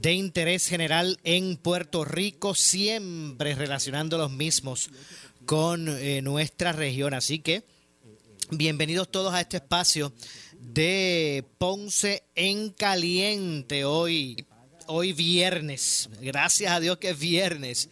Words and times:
de 0.00 0.12
interés 0.12 0.68
general 0.68 1.18
en 1.24 1.56
Puerto 1.56 2.04
Rico, 2.04 2.54
siempre 2.54 3.56
relacionando 3.56 4.16
los 4.16 4.30
mismos 4.30 4.90
con 5.44 5.88
eh, 5.88 6.22
nuestra 6.22 6.70
región. 6.70 7.14
Así 7.14 7.40
que 7.40 7.64
bienvenidos 8.50 9.10
todos 9.10 9.34
a 9.34 9.40
este 9.40 9.56
espacio 9.56 10.12
de 10.60 11.44
Ponce 11.58 12.22
en 12.36 12.70
Caliente 12.70 13.84
hoy, 13.84 14.46
hoy 14.86 15.12
viernes. 15.12 16.08
Gracias 16.20 16.70
a 16.70 16.78
Dios 16.78 16.98
que 16.98 17.10
es 17.10 17.18
viernes, 17.18 17.88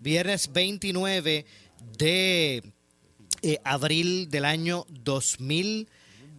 viernes 0.00 0.50
29 0.52 1.44
de 1.98 2.62
eh, 3.42 3.58
abril 3.64 4.30
del 4.30 4.46
año 4.46 4.86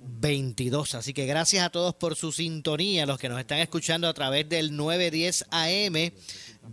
2022. 0.02 0.96
Así 0.96 1.14
que 1.14 1.26
gracias 1.26 1.66
a 1.66 1.70
todos 1.70 1.96
por 1.96 2.16
su 2.16 2.32
sintonía, 2.32 3.06
los 3.06 3.20
que 3.20 3.30
nos 3.30 3.40
están 3.40 3.60
escuchando 3.60 4.08
a 4.08 4.14
través 4.14 4.48
del 4.50 4.76
910 4.76 5.46
AM 5.52 6.12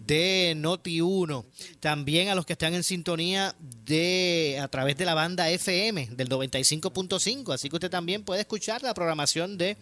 de 0.07 0.55
Noti 0.57 1.01
1. 1.01 1.45
También 1.81 2.29
a 2.29 2.34
los 2.34 2.47
que 2.47 2.55
están 2.55 2.75
en 2.75 2.84
sintonía 2.84 3.55
de 3.84 4.59
a 4.61 4.69
través 4.69 4.97
de 4.97 5.05
la 5.05 5.15
banda 5.15 5.51
FM 5.51 6.09
del 6.12 6.29
95.5. 6.29 7.53
Así 7.53 7.69
que 7.69 7.77
usted 7.77 7.91
también 7.91 8.25
puede 8.25 8.41
escuchar 8.41 8.83
la 8.83 8.95
programación 8.95 9.59
de 9.59 9.77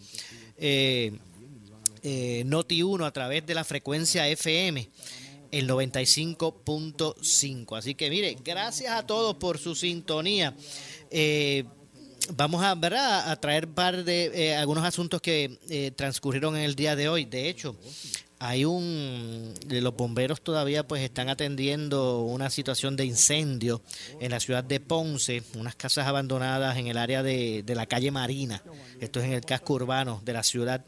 eh, 0.59 1.13
eh, 2.03 2.43
Noti 2.47 2.83
1 2.83 3.05
a 3.05 3.13
través 3.13 3.47
de 3.47 3.55
la 3.55 3.65
frecuencia 3.65 4.29
FM 4.29 4.89
el 5.53 5.69
95.5. 5.69 7.79
Así 7.79 7.95
que 7.95 8.11
mire, 8.11 8.37
gracias 8.45 8.93
a 8.93 9.07
todos 9.07 9.37
por 9.37 9.59
su 9.59 9.75
sintonía. 9.75 10.55
Eh, 11.11 11.65
vamos 12.35 12.63
a, 12.63 12.75
¿verdad? 12.75 13.31
a 13.31 13.37
traer 13.37 13.69
par 13.69 14.05
de 14.05 14.31
eh, 14.35 14.57
algunos 14.57 14.85
asuntos 14.85 15.21
que 15.21 15.59
eh, 15.69 15.93
transcurrieron 15.95 16.57
en 16.57 16.63
el 16.63 16.75
día 16.75 16.97
de 16.97 17.09
hoy. 17.09 17.25
De 17.25 17.49
hecho, 17.49 17.77
hay 18.39 18.65
un 18.65 19.55
los 19.69 19.97
bomberos 19.97 20.43
todavía 20.43 20.87
pues 20.87 21.03
están 21.03 21.29
atendiendo 21.29 22.21
una 22.21 22.51
situación 22.51 22.97
de 22.97 23.07
incendio 23.07 23.83
en 24.21 24.31
la 24.31 24.41
ciudad 24.41 24.63
de 24.63 24.81
Ponce, 24.81 25.43
unas 25.55 25.75
casas 25.75 26.07
abandonadas 26.07 26.77
en 26.77 26.87
el 26.89 26.99
área 26.99 27.23
de, 27.23 27.63
de 27.63 27.75
la 27.75 27.87
calle 27.87 28.11
Marina. 28.11 28.63
Esto 29.01 29.21
es 29.21 29.27
en 29.27 29.33
el 29.33 29.45
casco 29.45 29.75
urbano 29.75 30.21
de 30.25 30.33
la 30.33 30.43
ciudad. 30.43 30.85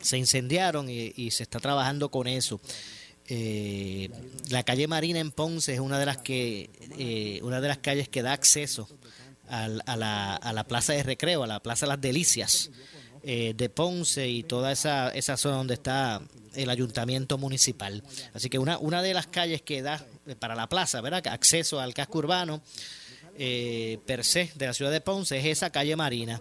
Se 0.00 0.18
incendiaron 0.18 0.90
y, 0.90 1.30
se 1.30 1.42
está 1.42 1.60
trabajando 1.60 2.10
con 2.10 2.26
eso. 2.26 2.60
Eh, 3.26 4.10
la 4.50 4.62
calle 4.64 4.86
Marina 4.86 5.18
en 5.18 5.30
Ponce 5.30 5.72
es 5.72 5.80
una 5.80 5.98
de 5.98 6.04
las 6.04 6.18
que 6.18 6.68
eh, 6.98 7.40
una 7.42 7.62
de 7.62 7.68
las 7.68 7.78
calles 7.78 8.06
que 8.06 8.20
da 8.20 8.34
acceso 8.34 8.86
al, 9.48 9.82
a, 9.86 9.96
la, 9.96 10.36
a, 10.36 10.52
la, 10.52 10.64
plaza 10.64 10.92
de 10.92 11.02
recreo, 11.02 11.42
a 11.42 11.46
la 11.46 11.60
plaza 11.60 11.86
Las 11.86 12.00
Delicias 12.00 12.70
eh, 13.22 13.54
de 13.56 13.68
Ponce 13.68 14.28
y 14.28 14.42
toda 14.42 14.72
esa, 14.72 15.08
esa 15.10 15.36
zona 15.36 15.56
donde 15.56 15.74
está 15.74 16.20
el 16.54 16.70
ayuntamiento 16.70 17.38
municipal. 17.38 18.02
Así 18.32 18.48
que 18.48 18.58
una, 18.58 18.78
una 18.78 19.02
de 19.02 19.14
las 19.14 19.26
calles 19.26 19.62
que 19.62 19.82
da 19.82 20.04
para 20.38 20.54
la 20.54 20.68
plaza, 20.68 21.00
¿verdad? 21.00 21.26
Acceso 21.26 21.80
al 21.80 21.94
casco 21.94 22.18
urbano 22.18 22.62
eh, 23.36 23.98
per 24.06 24.24
se 24.24 24.50
de 24.54 24.66
la 24.66 24.74
ciudad 24.74 24.90
de 24.90 25.00
Ponce 25.00 25.38
es 25.38 25.44
esa 25.46 25.70
calle 25.70 25.96
Marina. 25.96 26.40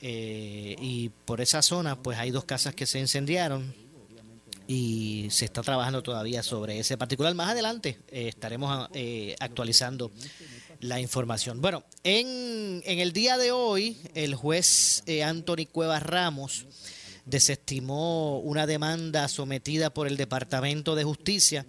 Eh, 0.00 0.76
y 0.80 1.08
por 1.08 1.40
esa 1.40 1.60
zona 1.60 2.00
pues 2.00 2.18
hay 2.18 2.30
dos 2.30 2.44
casas 2.44 2.72
que 2.74 2.86
se 2.86 3.00
incendiaron 3.00 3.74
y 4.68 5.26
se 5.30 5.46
está 5.46 5.62
trabajando 5.62 6.02
todavía 6.02 6.42
sobre 6.42 6.78
ese 6.78 6.96
particular. 6.96 7.34
Más 7.34 7.50
adelante 7.50 7.98
eh, 8.08 8.28
estaremos 8.28 8.88
eh, 8.92 9.34
actualizando 9.40 10.12
la 10.80 11.00
información. 11.00 11.60
Bueno, 11.60 11.84
en, 12.04 12.82
el 12.84 13.12
día 13.12 13.36
de 13.38 13.52
hoy, 13.52 13.96
el 14.14 14.34
juez 14.34 15.02
eh, 15.06 15.22
Anthony 15.22 15.66
Cuevas 15.70 16.02
Ramos 16.02 16.66
desestimó 17.24 18.38
una 18.40 18.66
demanda 18.66 19.28
sometida 19.28 19.90
por 19.90 20.06
el 20.06 20.16
Departamento 20.16 20.94
de 20.94 21.04
Justicia 21.04 21.66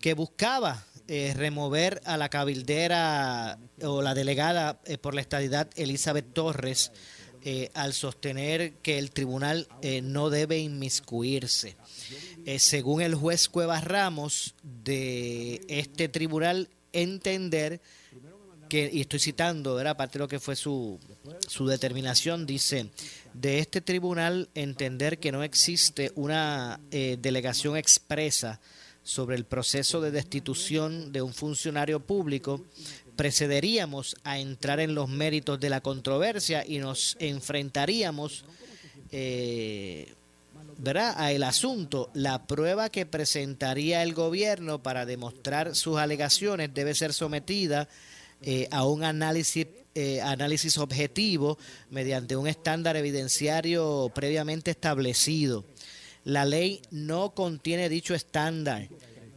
que 0.00 0.14
buscaba 0.14 0.84
eh, 1.08 1.34
remover 1.36 2.00
a 2.04 2.16
la 2.16 2.28
cabildera 2.28 3.58
o 3.82 4.02
la 4.02 4.14
delegada 4.14 4.80
eh, 4.84 4.98
por 4.98 5.14
la 5.14 5.20
estadidad 5.20 5.68
Elizabeth 5.76 6.32
Torres 6.32 6.92
eh, 7.44 7.70
al 7.74 7.92
sostener 7.92 8.74
que 8.74 8.98
el 8.98 9.10
tribunal 9.10 9.66
no 10.02 10.30
debe 10.30 10.58
inmiscuirse. 10.58 11.76
Eh, 12.44 12.58
según 12.58 13.02
el 13.02 13.14
juez 13.14 13.48
Cuevas 13.48 13.84
Ramos 13.84 14.56
de 14.62 15.60
este 15.68 16.08
tribunal, 16.08 16.68
entender 16.92 17.80
que, 18.72 18.88
y 18.90 19.02
estoy 19.02 19.18
citando, 19.18 19.74
¿verdad? 19.74 19.90
aparte 19.90 20.14
de 20.14 20.20
lo 20.20 20.28
que 20.28 20.40
fue 20.40 20.56
su, 20.56 20.98
su 21.46 21.66
determinación, 21.66 22.46
dice, 22.46 22.88
de 23.34 23.58
este 23.58 23.82
tribunal 23.82 24.48
entender 24.54 25.18
que 25.18 25.30
no 25.30 25.42
existe 25.42 26.10
una 26.14 26.80
eh, 26.90 27.18
delegación 27.20 27.76
expresa 27.76 28.60
sobre 29.02 29.36
el 29.36 29.44
proceso 29.44 30.00
de 30.00 30.10
destitución 30.10 31.12
de 31.12 31.20
un 31.20 31.34
funcionario 31.34 32.00
público, 32.00 32.64
precederíamos 33.14 34.16
a 34.24 34.38
entrar 34.38 34.80
en 34.80 34.94
los 34.94 35.06
méritos 35.06 35.60
de 35.60 35.68
la 35.68 35.82
controversia 35.82 36.64
y 36.66 36.78
nos 36.78 37.18
enfrentaríamos 37.20 38.46
eh, 39.10 40.14
¿verdad? 40.78 41.12
a 41.18 41.30
el 41.30 41.42
asunto, 41.42 42.08
la 42.14 42.46
prueba 42.46 42.88
que 42.88 43.04
presentaría 43.04 44.02
el 44.02 44.14
gobierno 44.14 44.82
para 44.82 45.04
demostrar 45.04 45.74
sus 45.74 45.98
alegaciones 45.98 46.72
debe 46.72 46.94
ser 46.94 47.12
sometida 47.12 47.86
eh, 48.42 48.68
a 48.70 48.86
un 48.86 49.04
análisis, 49.04 49.66
eh, 49.94 50.20
análisis 50.20 50.78
objetivo 50.78 51.58
mediante 51.90 52.36
un 52.36 52.46
estándar 52.46 52.96
evidenciario 52.96 54.10
previamente 54.14 54.70
establecido. 54.70 55.64
La 56.24 56.44
ley 56.44 56.80
no 56.90 57.34
contiene 57.34 57.88
dicho 57.88 58.14
estándar. 58.14 58.88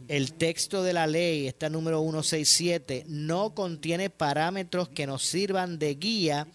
El 0.08 0.34
texto 0.34 0.84
de 0.84 0.92
la 0.92 1.08
ley, 1.08 1.48
esta 1.48 1.68
número 1.68 2.00
167, 2.00 3.06
no 3.08 3.54
contiene 3.54 4.08
parámetros 4.08 4.88
que 4.88 5.06
nos 5.06 5.24
sirvan 5.24 5.80
de 5.80 5.96
guía 5.96 6.46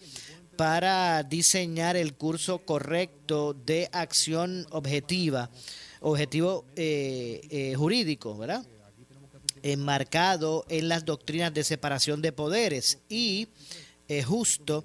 para 0.56 1.22
diseñar 1.22 1.96
el 1.96 2.14
curso 2.14 2.58
correcto 2.58 3.52
de 3.54 3.88
acción 3.92 4.66
objetiva, 4.70 5.50
objetivo 6.00 6.64
eh, 6.76 7.40
eh, 7.50 7.74
jurídico, 7.74 8.36
¿verdad? 8.36 8.64
Enmarcado 9.62 10.64
en 10.68 10.88
las 10.88 11.04
doctrinas 11.04 11.52
de 11.54 11.64
separación 11.64 12.22
de 12.22 12.32
poderes 12.32 12.98
y 13.08 13.48
eh, 14.08 14.22
justo 14.22 14.84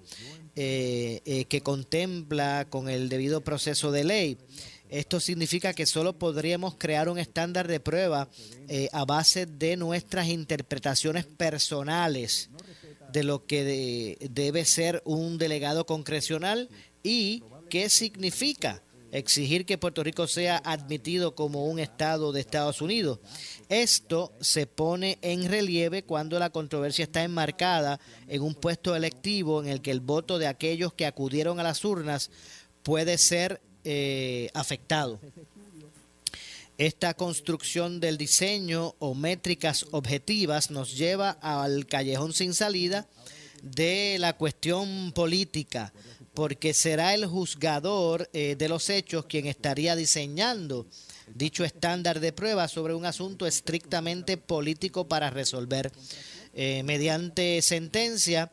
que 0.55 1.61
contempla 1.63 2.65
con 2.67 2.89
el 2.89 3.09
debido 3.09 3.41
proceso 3.41 3.91
de 3.91 4.03
ley. 4.03 4.37
Esto 4.89 5.19
significa 5.19 5.73
que 5.73 5.85
solo 5.85 6.17
podríamos 6.17 6.73
crear 6.79 7.09
un 7.09 7.19
estándar 7.19 7.67
de 7.67 7.79
prueba 7.79 8.27
a 8.91 9.05
base 9.05 9.45
de 9.45 9.77
nuestras 9.77 10.29
interpretaciones 10.29 11.25
personales 11.25 12.49
de 13.11 13.23
lo 13.23 13.45
que 13.45 13.63
de, 13.63 14.29
debe 14.31 14.65
ser 14.65 15.01
un 15.05 15.37
delegado 15.37 15.85
concrecional 15.85 16.69
y 17.03 17.43
qué 17.69 17.89
significa 17.89 18.81
exigir 19.11 19.65
que 19.65 19.77
Puerto 19.77 20.03
Rico 20.03 20.27
sea 20.27 20.61
admitido 20.65 21.35
como 21.35 21.65
un 21.65 21.79
Estado 21.79 22.31
de 22.31 22.41
Estados 22.41 22.81
Unidos. 22.81 23.19
Esto 23.69 24.31
se 24.41 24.67
pone 24.67 25.17
en 25.21 25.49
relieve 25.49 26.03
cuando 26.03 26.39
la 26.39 26.49
controversia 26.49 27.03
está 27.03 27.23
enmarcada 27.23 27.99
en 28.27 28.41
un 28.41 28.55
puesto 28.55 28.95
electivo 28.95 29.61
en 29.61 29.69
el 29.69 29.81
que 29.81 29.91
el 29.91 29.99
voto 29.99 30.39
de 30.39 30.47
aquellos 30.47 30.93
que 30.93 31.05
acudieron 31.05 31.59
a 31.59 31.63
las 31.63 31.83
urnas 31.85 32.31
puede 32.83 33.17
ser 33.17 33.61
eh, 33.83 34.49
afectado. 34.53 35.19
Esta 36.77 37.15
construcción 37.15 37.99
del 37.99 38.17
diseño 38.17 38.93
o 38.99 39.15
métricas 39.15 39.87
objetivas 39.91 40.69
nos 40.69 40.95
lleva 40.95 41.31
al 41.41 41.87
callejón 41.87 42.33
sin 42.33 42.53
salida 42.53 43.07
de 43.63 44.17
la 44.19 44.33
cuestión 44.33 45.11
política, 45.11 45.91
porque 46.37 46.75
será 46.75 47.15
el 47.15 47.25
juzgador 47.25 48.29
eh, 48.31 48.55
de 48.55 48.69
los 48.69 48.91
hechos 48.91 49.25
quien 49.25 49.47
estaría 49.47 49.95
diseñando 49.95 50.85
dicho 51.33 51.65
estándar 51.65 52.19
de 52.19 52.31
prueba 52.31 52.67
sobre 52.67 52.93
un 52.93 53.07
asunto 53.07 53.47
estrictamente 53.47 54.37
político 54.37 55.07
para 55.07 55.31
resolver. 55.31 55.91
Eh, 56.53 56.83
mediante 56.83 57.59
sentencia, 57.63 58.51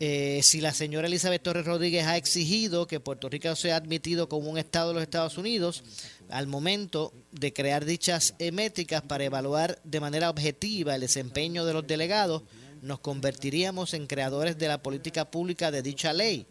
eh, 0.00 0.40
si 0.42 0.60
la 0.60 0.74
señora 0.74 1.06
Elizabeth 1.06 1.40
Torres 1.40 1.66
Rodríguez 1.66 2.04
ha 2.04 2.16
exigido 2.16 2.88
que 2.88 2.98
Puerto 2.98 3.28
Rico 3.28 3.54
sea 3.54 3.76
admitido 3.76 4.28
como 4.28 4.50
un 4.50 4.58
Estado 4.58 4.88
de 4.88 4.94
los 4.94 5.02
Estados 5.04 5.38
Unidos, 5.38 5.84
al 6.30 6.48
momento 6.48 7.12
de 7.30 7.52
crear 7.52 7.84
dichas 7.84 8.34
métricas 8.52 9.02
para 9.02 9.22
evaluar 9.22 9.80
de 9.84 10.00
manera 10.00 10.30
objetiva 10.30 10.96
el 10.96 11.02
desempeño 11.02 11.64
de 11.64 11.74
los 11.74 11.86
delegados, 11.86 12.42
nos 12.82 12.98
convertiríamos 12.98 13.94
en 13.94 14.08
creadores 14.08 14.58
de 14.58 14.66
la 14.66 14.82
política 14.82 15.30
pública 15.30 15.70
de 15.70 15.82
dicha 15.82 16.12
ley. 16.12 16.48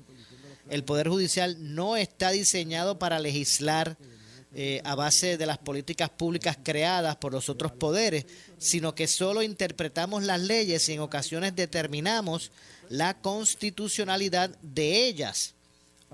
El 0.70 0.84
Poder 0.84 1.10
Judicial 1.10 1.58
no 1.60 1.98
está 1.98 2.32
diseñado 2.32 3.00
para 3.00 3.20
legislar 3.20 3.98
eh, 4.54 4.82
a 4.84 4.96
base 4.96 5.38
de 5.38 5.46
las 5.46 5.60
políticas 5.60 6.10
públicas 6.10 6.58
creadas 6.64 7.16
por 7.18 7.34
los 7.34 7.50
otros 7.50 7.72
poderes, 7.72 8.26
sino 8.58 8.96
que 8.96 9.08
solo 9.08 9.44
interpretamos 9.44 10.24
las 10.24 10.42
leyes 10.42 10.90
y 10.90 10.94
en 10.94 11.02
ocasiones 11.02 11.56
determinamos 11.56 12.52
la 12.90 13.20
constitucionalidad 13.22 14.50
de 14.62 15.06
ellas. 15.06 15.54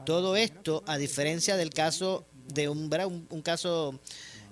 Todo 0.06 0.36
esto, 0.36 0.84
a 0.86 0.98
diferencia 0.98 1.56
del 1.56 1.70
caso 1.70 2.26
de 2.54 2.68
un, 2.68 2.90
caso 3.42 4.00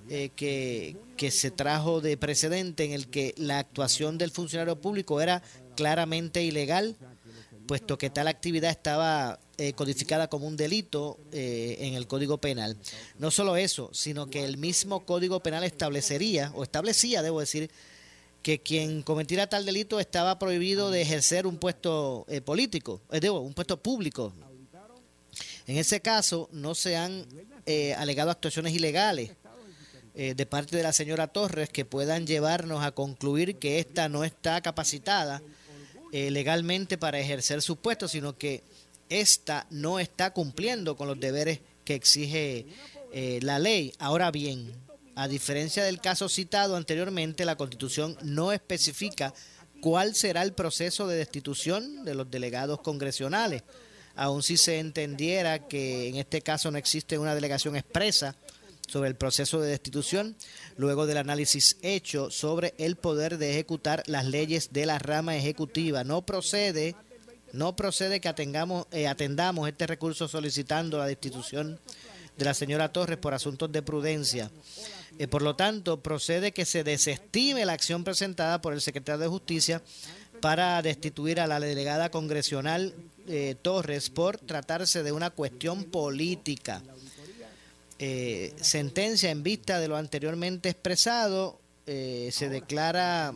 eh, 0.10 0.30
que, 0.34 0.96
que 1.18 1.30
se 1.30 1.52
trajo 1.52 2.00
de 2.00 2.16
precedente 2.16 2.86
en 2.86 2.94
el 2.94 3.10
que 3.10 3.34
la 3.38 3.60
actuación 3.60 4.18
del 4.18 4.32
funcionario 4.32 4.80
público 4.80 5.20
era 5.20 5.44
claramente 5.76 6.42
ilegal, 6.42 6.96
puesto 7.64 7.98
que 7.98 8.10
tal 8.10 8.28
actividad 8.28 8.72
estaba 8.72 9.40
eh, 9.58 9.74
codificada 9.74 10.28
como 10.28 10.48
un 10.48 10.58
delito 10.58 11.20
eh, 11.32 11.78
en 11.80 11.94
el 11.94 12.08
Código 12.08 12.38
Penal. 12.40 12.78
No 13.18 13.32
solo 13.32 13.56
eso, 13.56 13.90
sino 13.94 14.28
que 14.28 14.44
el 14.44 14.58
mismo 14.58 15.06
Código 15.06 15.42
Penal 15.42 15.64
establecería, 15.64 16.52
o 16.56 16.64
establecía, 16.64 17.22
debo 17.22 17.40
decir, 17.40 17.70
que 18.42 18.60
quien 18.60 19.04
cometiera 19.04 19.48
tal 19.48 19.66
delito 19.66 20.00
estaba 20.00 20.38
prohibido 20.38 20.92
de 20.92 21.02
ejercer 21.02 21.48
un 21.48 21.58
puesto 21.58 22.26
eh, 22.28 22.42
político, 22.42 23.02
debo, 23.10 23.40
un 23.40 23.54
puesto 23.54 23.78
público. 23.78 24.34
En 25.66 25.78
ese 25.78 26.02
caso, 26.02 26.50
no 26.52 26.76
se 26.76 26.98
han 26.98 27.26
alegado 27.98 28.30
actuaciones 28.30 28.74
ilegales 28.74 29.32
de 30.14 30.46
parte 30.46 30.76
de 30.76 30.84
la 30.84 30.92
señora 30.92 31.28
Torres 31.28 31.70
que 31.70 31.86
puedan 31.86 32.28
llevarnos 32.28 32.84
a 32.84 32.92
concluir 32.92 33.56
que 33.56 33.80
ésta 33.80 34.10
no 34.10 34.26
está 34.26 34.62
capacitada 34.62 35.42
legalmente 36.14 36.98
para 36.98 37.20
ejercer 37.20 37.62
su 37.62 37.78
puesto, 37.78 38.08
sino 38.08 38.38
que 38.38 38.64
esta 39.10 39.68
no 39.70 40.00
está 40.00 40.32
cumpliendo 40.32 40.96
con 40.96 41.08
los 41.08 41.20
deberes 41.20 41.60
que 41.86 41.96
exige 41.96 42.66
eh, 43.12 43.40
la 43.42 43.60
ley. 43.60 43.94
Ahora 44.00 44.32
bien, 44.32 44.74
a 45.16 45.28
diferencia 45.28 45.84
del 45.84 46.02
caso 46.02 46.30
citado 46.30 46.76
anteriormente, 46.76 47.46
la 47.46 47.56
Constitución 47.56 48.18
no 48.24 48.52
especifica 48.52 49.34
cuál 49.82 50.16
será 50.16 50.42
el 50.42 50.54
proceso 50.54 51.08
de 51.08 51.18
destitución 51.18 52.06
de 52.06 52.16
los 52.16 52.32
delegados 52.32 52.80
congresionales, 52.82 53.64
aun 54.16 54.42
si 54.42 54.58
se 54.58 54.80
entendiera 54.80 55.68
que 55.68 56.08
en 56.08 56.16
este 56.16 56.42
caso 56.42 56.72
no 56.72 56.78
existe 56.78 57.18
una 57.18 57.36
delegación 57.36 57.76
expresa 57.76 58.36
sobre 58.88 59.10
el 59.10 59.16
proceso 59.16 59.62
de 59.62 59.70
destitución, 59.70 60.36
luego 60.78 61.06
del 61.06 61.18
análisis 61.18 61.78
hecho 61.82 62.30
sobre 62.30 62.74
el 62.78 62.96
poder 62.96 63.38
de 63.38 63.52
ejecutar 63.52 64.04
las 64.08 64.26
leyes 64.26 64.74
de 64.74 64.86
la 64.86 65.00
rama 65.00 65.36
ejecutiva. 65.36 66.04
No 66.04 66.26
procede 66.26 66.96
no 67.54 67.76
procede 67.76 68.20
que 68.20 68.28
atengamos, 68.28 68.88
eh, 68.92 69.08
atendamos 69.08 69.70
este 69.70 69.86
recurso 69.86 70.28
solicitando 70.28 70.98
la 70.98 71.06
destitución 71.06 71.80
de 72.36 72.46
la 72.46 72.56
señora 72.56 72.92
Torres 72.92 73.18
por 73.18 73.36
asuntos 73.36 73.72
de 73.72 73.84
prudencia. 73.84 74.50
Eh, 75.20 75.28
por 75.28 75.44
lo 75.44 75.56
tanto, 75.56 76.02
procede 76.02 76.52
que 76.52 76.66
se 76.66 76.84
desestime 76.84 77.66
la 77.66 77.74
acción 77.74 78.04
presentada 78.04 78.60
por 78.60 78.74
el 78.74 78.82
secretario 78.82 79.20
de 79.20 79.28
Justicia 79.28 79.84
para 80.42 80.82
destituir 80.82 81.40
a 81.40 81.46
la 81.46 81.60
delegada 81.60 82.10
congresional 82.10 82.96
eh, 83.28 83.56
Torres 83.62 84.10
por 84.10 84.40
tratarse 84.40 85.04
de 85.04 85.12
una 85.12 85.30
cuestión 85.30 85.84
política. 85.84 86.82
Sentencia 88.62 89.32
en 89.32 89.44
vista 89.44 89.80
de 89.80 89.88
lo 89.88 89.98
anteriormente 89.98 90.70
expresado, 90.70 91.60
se 91.86 92.50
declara 92.50 93.34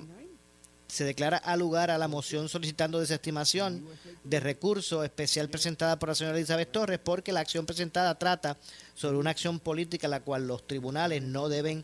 se 0.87 1.03
declara 1.03 1.37
al 1.37 1.59
lugar 1.59 1.91
a 1.91 1.97
la 1.97 2.07
moción 2.07 2.47
solicitando 2.47 2.99
desestimación 2.99 3.85
de 4.23 4.39
recurso 4.39 5.03
especial 5.03 5.49
presentada 5.49 5.99
por 5.99 6.09
la 6.09 6.15
señora 6.15 6.37
Elizabeth 6.37 6.71
Torres 6.71 6.99
porque 7.03 7.33
la 7.33 7.41
acción 7.41 7.65
presentada 7.65 8.15
trata 8.15 8.57
sobre 8.95 9.17
una 9.17 9.31
acción 9.31 9.59
política 9.59 10.07
la 10.07 10.21
cual 10.21 10.47
los 10.47 10.65
tribunales 10.65 11.21
no 11.23 11.49
deben 11.49 11.83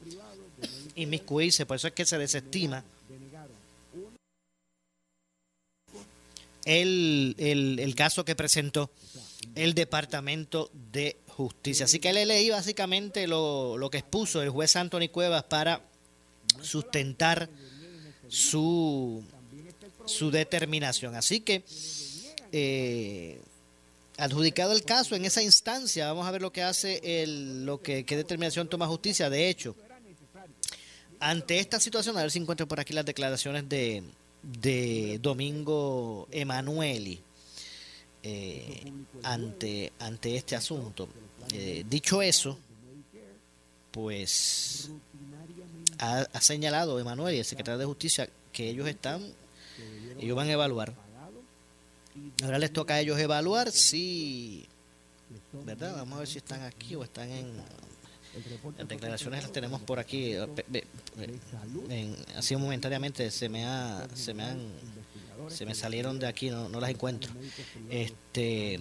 inmiscuirse, 0.96 1.66
por 1.66 1.78
eso 1.78 1.88
es 1.88 1.94
que 1.94 2.06
se 2.06 2.18
desestima. 2.18 2.84
El, 6.66 7.36
el, 7.38 7.94
caso 7.94 8.24
que 8.24 8.36
presentó 8.36 8.90
el 9.56 9.74
Departamento 9.74 10.72
de 10.92 11.18
Justicia. 11.36 11.86
Así 11.86 12.00
que 12.00 12.14
le 12.14 12.26
leí 12.26 12.50
básicamente 12.50 13.28
lo, 13.28 13.78
lo 13.78 13.90
que 13.90 13.98
expuso 13.98 14.42
el 14.42 14.50
juez 14.50 14.76
Anthony 14.76 15.10
Cuevas 15.12 15.44
para 15.44 15.82
sustentar 16.62 17.50
su, 18.28 19.24
su 20.06 20.30
determinación. 20.30 21.16
Así 21.16 21.40
que, 21.40 21.64
eh, 22.52 23.42
adjudicado 24.18 24.74
el 24.74 24.84
caso 24.84 25.16
en 25.16 25.26
esa 25.26 25.42
instancia, 25.42 26.06
vamos 26.08 26.28
a 26.28 26.32
ver 26.32 26.42
lo 26.42 26.54
que 26.54 26.62
hace, 26.62 27.02
el, 27.04 27.66
lo 27.66 27.82
que, 27.82 28.06
qué 28.06 28.16
determinación 28.16 28.70
toma 28.70 28.86
justicia. 28.88 29.30
De 29.30 29.50
hecho, 29.50 29.76
ante 31.20 31.60
esta 31.60 31.80
situación, 31.80 32.16
a 32.18 32.22
ver 32.22 32.32
si 32.32 32.40
encuentro 32.40 32.68
por 32.68 32.80
aquí 32.80 32.94
las 32.94 33.06
declaraciones 33.06 33.68
de, 33.68 34.04
de 34.44 35.18
Domingo 35.20 36.28
Emanueli 36.32 37.24
eh, 38.24 38.92
ante, 39.24 39.92
ante 40.00 40.36
este 40.36 40.56
asunto. 40.56 41.10
Eh, 41.52 41.86
dicho 41.90 42.22
eso, 42.22 42.58
pues 43.92 44.90
ha, 46.00 46.26
señalado 46.40 47.00
Emanuel 47.00 47.36
y 47.36 47.40
el 47.40 47.46
secretario 47.46 47.78
de 47.78 47.86
Justicia 47.86 48.30
que 48.52 48.70
ellos 48.70 48.88
están, 48.88 49.22
ellos 50.20 50.36
van 50.38 50.48
a 50.48 50.54
evaluar. 50.54 50.94
Ahora 52.44 52.60
les 52.60 52.72
toca 52.72 52.96
a 52.96 53.02
ellos 53.02 53.20
evaluar 53.20 53.72
si, 53.72 54.68
¿verdad? 55.52 55.96
Vamos 55.98 56.16
a 56.16 56.20
ver 56.20 56.28
si 56.28 56.38
están 56.38 56.62
aquí 56.64 56.96
o 56.96 57.04
están 57.04 57.30
en... 57.30 57.52
Las 58.78 58.88
declaraciones 58.88 59.44
las 59.44 59.52
tenemos 59.52 59.82
por 59.82 60.00
aquí. 60.00 60.36
así 62.36 62.56
momentáneamente 62.56 63.30
se 63.30 63.50
me 63.50 63.66
ha, 63.66 64.08
se 64.16 64.34
me 64.34 64.44
han, 64.44 64.72
se 65.50 65.66
me 65.66 65.76
salieron 65.76 66.20
de 66.20 66.28
aquí, 66.28 66.50
no, 66.50 66.70
no 66.70 66.80
las 66.80 66.90
encuentro. 66.90 67.32
Este, 67.90 68.80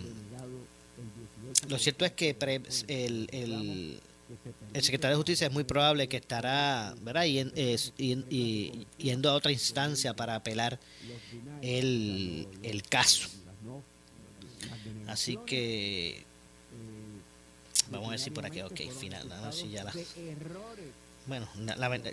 lo 1.68 1.78
cierto 1.78 2.04
es 2.04 2.12
que 2.12 2.36
el, 2.88 3.28
el 3.32 4.00
el 4.72 4.82
secretario 4.82 5.16
de 5.16 5.18
Justicia 5.18 5.46
es 5.46 5.52
muy 5.52 5.64
probable 5.64 6.08
que 6.08 6.16
estará 6.16 6.94
¿verdad? 7.02 7.24
Y, 7.26 8.86
yendo 8.98 9.30
a 9.30 9.34
otra 9.34 9.52
instancia 9.52 10.14
para 10.14 10.34
apelar 10.34 10.78
el, 11.60 12.48
el 12.62 12.82
caso. 12.82 13.28
Así 15.06 15.38
que 15.46 16.22
vamos 17.90 18.08
a 18.08 18.10
ver 18.12 18.20
si 18.20 18.30
por 18.30 18.46
aquí, 18.46 18.62
ok, 18.62 18.80
final, 18.98 19.28
ya 19.70 19.84
bueno, 21.26 21.48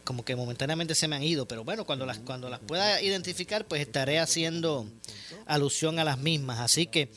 como 0.04 0.24
que 0.24 0.36
momentáneamente 0.36 0.96
se 0.96 1.08
me 1.08 1.16
han 1.16 1.24
ido, 1.24 1.48
pero 1.48 1.64
bueno, 1.64 1.86
cuando 1.86 2.06
las 2.06 2.20
cuando 2.20 2.50
las 2.50 2.60
pueda 2.60 3.02
identificar, 3.02 3.66
pues 3.66 3.82
estaré 3.82 4.20
haciendo 4.20 4.90
alusión 5.46 6.00
a 6.00 6.04
las 6.04 6.18
mismas. 6.18 6.60
Así 6.60 6.88
que, 6.88 7.10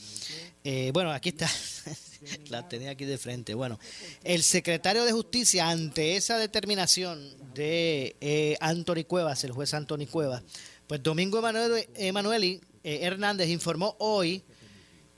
eh, 0.64 0.90
bueno, 0.92 1.12
aquí 1.12 1.30
está 1.30 1.48
la 2.48 2.68
tenía 2.68 2.90
aquí 2.90 3.04
de 3.04 3.18
frente. 3.18 3.54
Bueno, 3.54 3.78
el 4.24 4.42
secretario 4.42 5.04
de 5.04 5.12
Justicia, 5.12 5.68
ante 5.68 6.16
esa 6.16 6.38
determinación 6.38 7.20
de 7.54 8.16
eh, 8.20 8.56
Anthony 8.60 9.04
Cuevas, 9.06 9.44
el 9.44 9.52
juez 9.52 9.74
Anthony 9.74 10.06
Cuevas, 10.10 10.42
pues 10.86 11.02
Domingo 11.02 11.40
Emanueli 11.94 12.60
eh, 12.84 13.00
Hernández 13.02 13.48
informó 13.48 13.96
hoy 13.98 14.42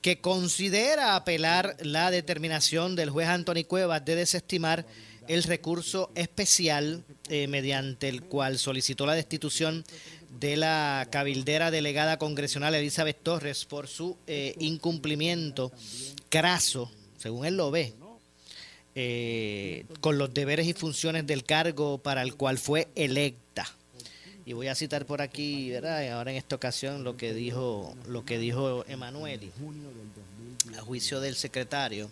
que 0.00 0.20
considera 0.20 1.16
apelar 1.16 1.76
la 1.80 2.10
determinación 2.10 2.94
del 2.94 3.10
juez 3.10 3.28
Anthony 3.28 3.64
Cuevas 3.66 4.04
de 4.04 4.16
desestimar 4.16 4.84
el 5.28 5.42
recurso 5.42 6.10
especial 6.14 7.04
eh, 7.28 7.46
mediante 7.46 8.08
el 8.08 8.22
cual 8.22 8.58
solicitó 8.58 9.06
la 9.06 9.14
destitución 9.14 9.84
de 10.40 10.56
la 10.56 11.06
cabildera 11.10 11.70
delegada 11.70 12.18
congresional 12.18 12.74
Elizabeth 12.74 13.22
Torres 13.22 13.64
por 13.64 13.86
su 13.86 14.16
incumplimiento 14.58 15.70
craso, 16.28 16.90
según 17.16 17.46
él 17.46 17.56
lo 17.56 17.70
ve, 17.70 17.94
eh, 18.96 19.86
con 20.00 20.18
los 20.18 20.32
deberes 20.32 20.68
y 20.68 20.72
funciones 20.72 21.26
del 21.26 21.42
cargo 21.42 21.98
para 21.98 22.22
el 22.22 22.36
cual 22.36 22.58
fue 22.58 22.86
electa. 22.94 23.66
Y 24.46 24.52
voy 24.52 24.68
a 24.68 24.74
citar 24.76 25.04
por 25.04 25.20
aquí, 25.20 25.70
¿verdad? 25.70 26.12
Ahora 26.12 26.30
en 26.30 26.36
esta 26.36 26.54
ocasión 26.54 27.02
lo 27.02 27.16
que 27.16 27.34
dijo, 27.34 27.96
lo 28.06 28.24
que 28.24 28.38
dijo 28.38 28.84
Emanueli 28.86 29.50
a 30.78 30.80
juicio 30.80 31.20
del 31.20 31.34
secretario. 31.34 32.08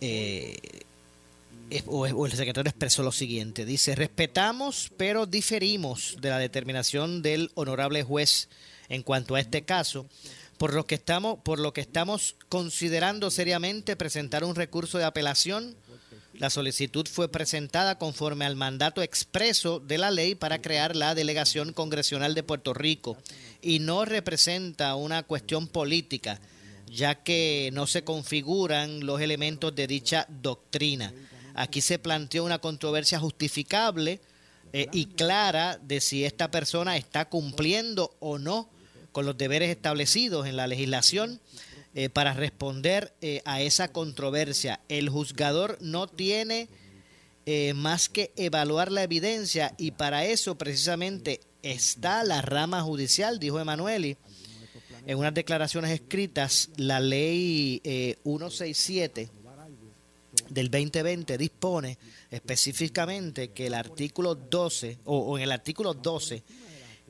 Eh, 0.00 0.56
el 1.70 2.32
secretario 2.32 2.68
expresó 2.68 3.02
lo 3.02 3.12
siguiente, 3.12 3.64
dice, 3.64 3.94
respetamos 3.94 4.90
pero 4.96 5.26
diferimos 5.26 6.16
de 6.20 6.30
la 6.30 6.38
determinación 6.38 7.22
del 7.22 7.50
honorable 7.54 8.02
juez 8.02 8.48
en 8.88 9.02
cuanto 9.02 9.34
a 9.34 9.40
este 9.40 9.64
caso, 9.64 10.06
por 10.58 10.74
lo 10.74 10.86
que 10.86 10.94
estamos, 10.94 11.38
por 11.42 11.58
lo 11.58 11.72
que 11.72 11.80
estamos 11.80 12.36
considerando 12.48 13.30
seriamente 13.30 13.96
presentar 13.96 14.44
un 14.44 14.54
recurso 14.54 14.98
de 14.98 15.04
apelación. 15.04 15.76
La 16.34 16.50
solicitud 16.50 17.06
fue 17.06 17.28
presentada 17.28 17.96
conforme 17.96 18.44
al 18.44 18.56
mandato 18.56 19.02
expreso 19.02 19.78
de 19.78 19.98
la 19.98 20.10
ley 20.10 20.34
para 20.34 20.60
crear 20.60 20.96
la 20.96 21.14
delegación 21.14 21.72
congresional 21.72 22.34
de 22.34 22.42
Puerto 22.42 22.74
Rico 22.74 23.16
y 23.62 23.78
no 23.78 24.04
representa 24.04 24.96
una 24.96 25.22
cuestión 25.22 25.68
política, 25.68 26.40
ya 26.86 27.22
que 27.22 27.70
no 27.72 27.86
se 27.86 28.02
configuran 28.02 29.06
los 29.06 29.20
elementos 29.20 29.74
de 29.76 29.86
dicha 29.86 30.26
doctrina. 30.28 31.14
Aquí 31.54 31.80
se 31.80 32.00
planteó 32.00 32.44
una 32.44 32.58
controversia 32.58 33.20
justificable 33.20 34.20
eh, 34.72 34.88
y 34.92 35.06
clara 35.06 35.78
de 35.80 36.00
si 36.00 36.24
esta 36.24 36.50
persona 36.50 36.96
está 36.96 37.28
cumpliendo 37.28 38.16
o 38.18 38.38
no 38.38 38.68
con 39.12 39.24
los 39.24 39.38
deberes 39.38 39.70
establecidos 39.70 40.48
en 40.48 40.56
la 40.56 40.66
legislación 40.66 41.40
eh, 41.94 42.08
para 42.08 42.34
responder 42.34 43.14
eh, 43.20 43.40
a 43.44 43.60
esa 43.60 43.92
controversia. 43.92 44.80
El 44.88 45.08
juzgador 45.08 45.78
no 45.80 46.08
tiene 46.08 46.68
más 47.74 48.08
que 48.08 48.32
evaluar 48.36 48.90
la 48.90 49.02
evidencia 49.02 49.74
y 49.76 49.90
para 49.90 50.24
eso 50.24 50.56
precisamente 50.56 51.40
está 51.60 52.24
la 52.24 52.40
rama 52.40 52.80
judicial, 52.80 53.38
dijo 53.38 53.60
Emanueli. 53.60 54.16
En 55.06 55.18
unas 55.18 55.34
declaraciones 55.34 55.90
escritas, 55.90 56.70
la 56.78 57.00
ley 57.00 57.82
167 58.24 59.28
del 60.54 60.70
2020 60.70 61.36
dispone 61.36 61.98
específicamente 62.30 63.50
que 63.50 63.66
el 63.66 63.74
artículo 63.74 64.36
12, 64.36 64.98
o, 65.04 65.36
en 65.36 65.42
el 65.42 65.52
artículo 65.52 65.92
12, 65.92 66.42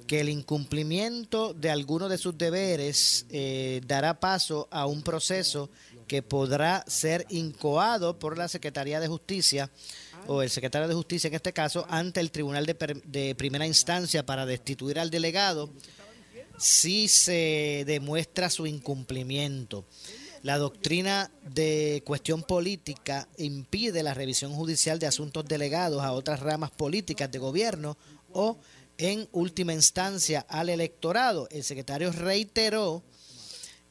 que 0.07 0.21
el 0.21 0.29
incumplimiento 0.29 1.55
de 1.55 1.71
alguno 1.71 2.09
de 2.09 2.19
sus 2.19 2.37
deberes 2.37 3.27
eh, 3.31 3.81
dará 3.87 4.19
paso 4.19 4.67
a 4.71 4.87
un 4.87 5.03
proceso 5.03 5.71
que 6.09 6.23
podrá 6.23 6.85
ser 6.87 7.27
incoado 7.29 8.19
por 8.19 8.37
la 8.37 8.49
Secretaría 8.49 8.99
de 8.99 9.09
Justicia 9.09 9.71
o 10.27 10.43
el 10.43 10.51
secretario 10.51 10.89
de 10.89 10.95
Justicia 10.95 11.29
en 11.29 11.35
este 11.35 11.53
caso 11.53 11.87
ante 11.89 12.21
el 12.21 12.31
Tribunal 12.31 12.67
de, 12.67 13.03
de 13.05 13.35
Primera 13.35 13.67
Instancia 13.67 14.27
para 14.27 14.47
destituir 14.47 14.99
al 14.99 15.11
delegado 15.11 15.71
si 16.59 17.09
se 17.09 17.85
demuestra 17.87 18.51
su 18.51 18.67
incumplimiento. 18.67 19.85
La 20.45 20.59
doctrina 20.59 21.31
de 21.43 22.03
cuestión 22.05 22.43
política 22.43 23.27
impide 23.39 24.03
la 24.03 24.13
revisión 24.13 24.53
judicial 24.53 24.99
de 24.99 25.07
asuntos 25.07 25.47
delegados 25.47 26.03
a 26.03 26.13
otras 26.13 26.41
ramas 26.41 26.71
políticas 26.71 27.33
de 27.33 27.39
gobierno 27.39 27.97
o, 28.35 28.59
en 28.99 29.27
última 29.33 29.73
instancia, 29.73 30.45
al 30.47 30.69
electorado. 30.69 31.49
El 31.51 31.65
secretario 31.65 32.13
reiteró 32.13 33.03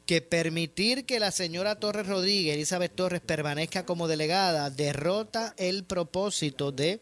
que 0.06 0.22
permitir 0.22 1.08
que 1.08 1.20
la 1.20 1.32
señora 1.32 1.80
Torres 1.80 2.06
Rodríguez, 2.06 2.54
Elizabeth 2.54 2.94
Torres, 2.94 3.22
permanezca 3.22 3.84
como 3.84 4.08
delegada 4.08 4.70
derrota 4.70 5.56
el 5.58 5.86
propósito 5.86 6.72
de 6.72 7.00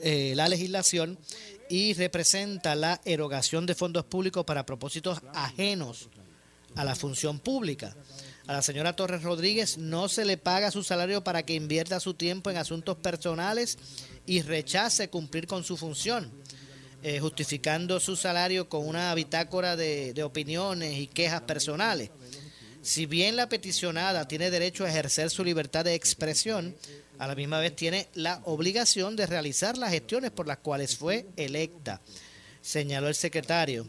eh, 0.00 0.32
la 0.36 0.48
legislación 0.48 1.18
y 1.68 1.92
representa 1.92 2.74
la 2.76 2.98
erogación 3.04 3.66
de 3.66 3.74
fondos 3.74 4.06
públicos 4.06 4.46
para 4.46 4.64
propósitos 4.64 5.20
ajenos 5.34 6.08
a 6.76 6.84
la 6.84 6.94
función 6.94 7.38
pública. 7.40 7.94
A 8.46 8.52
la 8.52 8.62
señora 8.62 8.94
Torres 8.94 9.22
Rodríguez 9.22 9.78
no 9.78 10.06
se 10.08 10.26
le 10.26 10.36
paga 10.36 10.70
su 10.70 10.82
salario 10.82 11.24
para 11.24 11.44
que 11.44 11.54
invierta 11.54 11.98
su 11.98 12.12
tiempo 12.12 12.50
en 12.50 12.58
asuntos 12.58 12.96
personales 12.98 13.78
y 14.26 14.42
rechace 14.42 15.08
cumplir 15.08 15.46
con 15.46 15.64
su 15.64 15.78
función, 15.78 16.30
eh, 17.02 17.20
justificando 17.20 17.98
su 18.00 18.16
salario 18.16 18.68
con 18.68 18.86
una 18.86 19.14
bitácora 19.14 19.76
de, 19.76 20.12
de 20.12 20.22
opiniones 20.22 20.98
y 20.98 21.06
quejas 21.06 21.40
personales. 21.42 22.10
Si 22.82 23.06
bien 23.06 23.36
la 23.36 23.48
peticionada 23.48 24.28
tiene 24.28 24.50
derecho 24.50 24.84
a 24.84 24.90
ejercer 24.90 25.30
su 25.30 25.42
libertad 25.42 25.86
de 25.86 25.94
expresión, 25.94 26.76
a 27.18 27.26
la 27.26 27.34
misma 27.34 27.60
vez 27.60 27.74
tiene 27.74 28.08
la 28.12 28.42
obligación 28.44 29.16
de 29.16 29.26
realizar 29.26 29.78
las 29.78 29.90
gestiones 29.90 30.32
por 30.32 30.46
las 30.46 30.58
cuales 30.58 30.98
fue 30.98 31.24
electa, 31.36 32.02
señaló 32.60 33.08
el 33.08 33.14
secretario. 33.14 33.86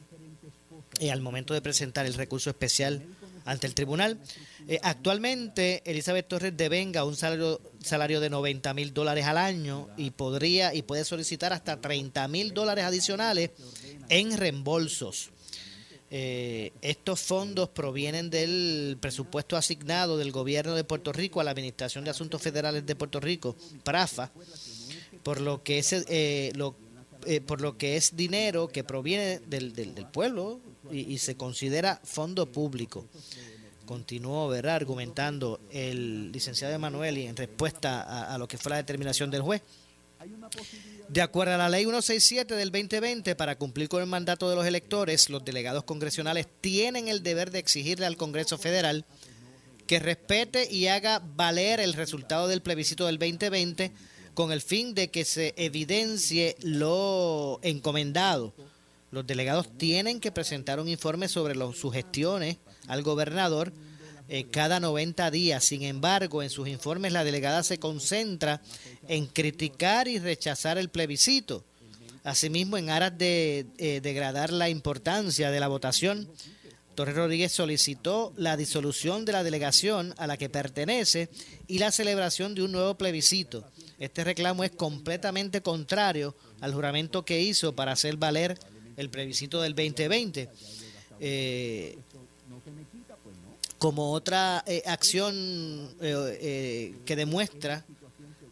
Y 0.97 1.09
al 1.09 1.19
momento 1.19 1.53
de 1.53 1.61
presentar 1.61 2.05
el 2.05 2.13
recurso 2.13 2.49
especial 2.49 3.05
ante 3.45 3.67
el 3.67 3.75
tribunal. 3.75 4.19
Eh, 4.67 4.79
actualmente, 4.81 5.83
Elizabeth 5.85 6.27
Torres 6.27 6.57
devenga 6.57 7.05
un 7.05 7.15
salario, 7.15 7.61
salario 7.79 8.19
de 8.19 8.29
90 8.29 8.73
mil 8.73 8.93
dólares 8.93 9.25
al 9.25 9.37
año 9.37 9.87
y 9.95 10.09
podría 10.11 10.73
y 10.73 10.81
puede 10.81 11.05
solicitar 11.05 11.53
hasta 11.53 11.79
30 11.79 12.27
mil 12.27 12.53
dólares 12.53 12.83
adicionales 12.83 13.51
en 14.09 14.35
reembolsos. 14.35 15.29
Eh, 16.09 16.71
estos 16.81 17.19
fondos 17.19 17.69
provienen 17.69 18.29
del 18.29 18.97
presupuesto 18.99 19.57
asignado 19.57 20.17
del 20.17 20.31
gobierno 20.31 20.75
de 20.75 20.83
Puerto 20.83 21.11
Rico 21.11 21.39
a 21.39 21.43
la 21.43 21.51
Administración 21.51 22.03
de 22.03 22.11
Asuntos 22.11 22.41
Federales 22.41 22.85
de 22.85 22.95
Puerto 22.95 23.19
Rico, 23.19 23.55
PRAFA, 23.83 24.31
por 25.23 25.41
lo 25.41 25.63
que 25.63 25.79
es, 25.79 25.93
eh, 25.93 26.51
lo, 26.55 26.75
por 27.45 27.61
lo 27.61 27.77
que 27.77 27.97
es 27.97 28.15
dinero 28.15 28.67
que 28.67 28.83
proviene 28.83 29.39
del, 29.39 29.73
del 29.73 30.07
pueblo, 30.07 30.61
y, 30.91 31.17
se 31.17 31.35
considera 31.35 31.99
fondo 32.03 32.51
público. 32.51 33.05
Continuó 33.85 34.47
¿verdad? 34.47 34.75
argumentando 34.75 35.59
el 35.71 36.31
licenciado 36.31 36.73
Emanueli 36.73 37.27
en 37.27 37.35
respuesta 37.35 38.33
a, 38.33 38.37
lo 38.37 38.47
que 38.47 38.57
fue 38.57 38.71
la 38.71 38.77
determinación 38.77 39.29
del 39.31 39.41
juez. 39.41 39.61
De 41.07 41.21
acuerdo 41.21 41.53
a 41.53 41.57
la 41.57 41.69
ley 41.69 41.83
167 41.83 42.55
del 42.55 42.71
2020, 42.71 43.35
para 43.35 43.57
cumplir 43.57 43.89
con 43.89 44.01
el 44.01 44.07
mandato 44.07 44.49
de 44.49 44.55
los 44.55 44.65
electores, 44.65 45.29
los 45.29 45.45
delegados 45.45 45.83
congresionales 45.83 46.47
tienen 46.61 47.07
el 47.07 47.21
deber 47.21 47.51
de 47.51 47.59
exigirle 47.59 48.07
al 48.07 48.17
Congreso 48.17 48.57
Federal 48.57 49.05
que 49.85 49.99
respete 49.99 50.67
y 50.71 50.87
haga 50.87 51.19
valer 51.19 51.79
el 51.79 51.93
resultado 51.93 52.47
del 52.47 52.61
plebiscito 52.61 53.05
del 53.05 53.19
2020 53.19 53.91
con 54.33 54.51
el 54.51 54.61
fin 54.61 54.95
de 54.95 55.09
que 55.09 55.25
se 55.25 55.53
evidencie 55.57 56.55
lo 56.61 57.59
encomendado 57.61 58.53
los 59.15 59.25
delegados 59.25 59.77
tienen 59.77 60.19
que 60.19 60.33
presentar 60.33 60.81
un 60.81 60.89
informe 60.89 61.29
sobre 61.29 61.55
los, 61.55 61.77
sus 61.77 61.93
gestiones 61.93 62.57
al 62.85 63.01
gobernador 63.01 63.71
eh, 64.27 64.47
cada 64.51 64.81
90 64.81 65.31
días. 65.31 65.63
Sin 65.63 65.83
embargo, 65.83 66.43
en 66.43 66.49
sus 66.49 66.67
informes 66.67 67.13
la 67.13 67.23
delegada 67.23 67.63
se 67.63 67.79
concentra 67.79 68.61
en 69.07 69.25
criticar 69.27 70.09
y 70.09 70.19
rechazar 70.19 70.77
el 70.77 70.89
plebiscito. 70.89 71.63
Asimismo, 72.25 72.77
en 72.77 72.89
aras 72.89 73.17
de 73.17 73.67
eh, 73.77 74.01
degradar 74.01 74.51
la 74.51 74.67
importancia 74.67 75.49
de 75.49 75.61
la 75.61 75.69
votación, 75.69 76.27
Torres 76.95 77.15
Rodríguez 77.15 77.53
solicitó 77.53 78.33
la 78.35 78.57
disolución 78.57 79.23
de 79.23 79.31
la 79.31 79.43
delegación 79.45 80.13
a 80.17 80.27
la 80.27 80.35
que 80.35 80.49
pertenece 80.49 81.29
y 81.67 81.79
la 81.79 81.91
celebración 81.91 82.53
de 82.53 82.63
un 82.63 82.73
nuevo 82.73 82.95
plebiscito. 82.95 83.63
Este 83.97 84.25
reclamo 84.25 84.65
es 84.65 84.71
completamente 84.71 85.61
contrario 85.61 86.35
al 86.59 86.73
juramento 86.73 87.23
que 87.23 87.41
hizo 87.41 87.75
para 87.75 87.93
hacer 87.93 88.17
valer 88.17 88.57
el 88.97 89.09
plebiscito 89.09 89.61
del 89.61 89.75
2020. 89.75 90.49
Eh, 91.19 91.97
como 93.77 94.13
otra 94.13 94.63
eh, 94.65 94.83
acción 94.85 95.95
eh, 96.01 96.95
que 97.05 97.15
demuestra 97.15 97.85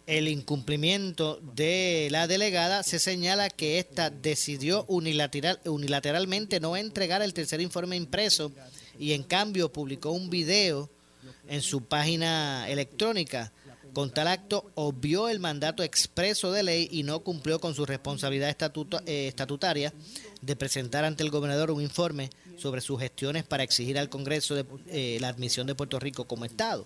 el 0.06 0.28
incumplimiento 0.28 1.40
de 1.56 2.10
la 2.12 2.28
delegada, 2.28 2.84
se 2.84 3.00
señala 3.00 3.50
que 3.50 3.80
ésta 3.80 4.10
decidió 4.10 4.84
unilateral, 4.90 5.60
unilateralmente 5.66 6.60
no 6.60 6.76
entregar 6.76 7.22
el 7.22 7.34
tercer 7.34 7.62
informe 7.62 7.96
impreso 7.96 8.52
y 9.00 9.14
en 9.14 9.24
cambio 9.24 9.72
publicó 9.72 10.12
un 10.12 10.30
video 10.30 10.90
en 11.48 11.62
su 11.62 11.86
página 11.86 12.68
electrónica 12.70 13.52
con 13.94 14.10
tal 14.10 14.28
acto 14.28 14.72
obvió 14.74 15.30
el 15.30 15.40
mandato 15.40 15.84
expreso 15.84 16.52
de 16.52 16.64
ley 16.64 16.90
y 16.92 17.04
no 17.04 17.20
cumplió 17.20 17.60
con 17.60 17.76
su 17.76 17.86
responsabilidad 17.86 18.50
eh, 19.06 19.28
estatutaria 19.28 19.94
de 20.46 20.56
presentar 20.56 21.06
ante 21.06 21.24
el 21.24 21.30
gobernador 21.30 21.72
un 21.72 21.82
informe 21.82 22.30
sobre 22.58 22.82
sus 22.82 23.00
gestiones 23.00 23.44
para 23.44 23.64
exigir 23.64 23.98
al 23.98 24.10
Congreso 24.10 24.56
eh, 24.88 25.18
la 25.22 25.30
admisión 25.30 25.68
de 25.68 25.76
Puerto 25.76 26.00
Rico 26.00 26.26
como 26.26 26.46
Estado. 26.46 26.86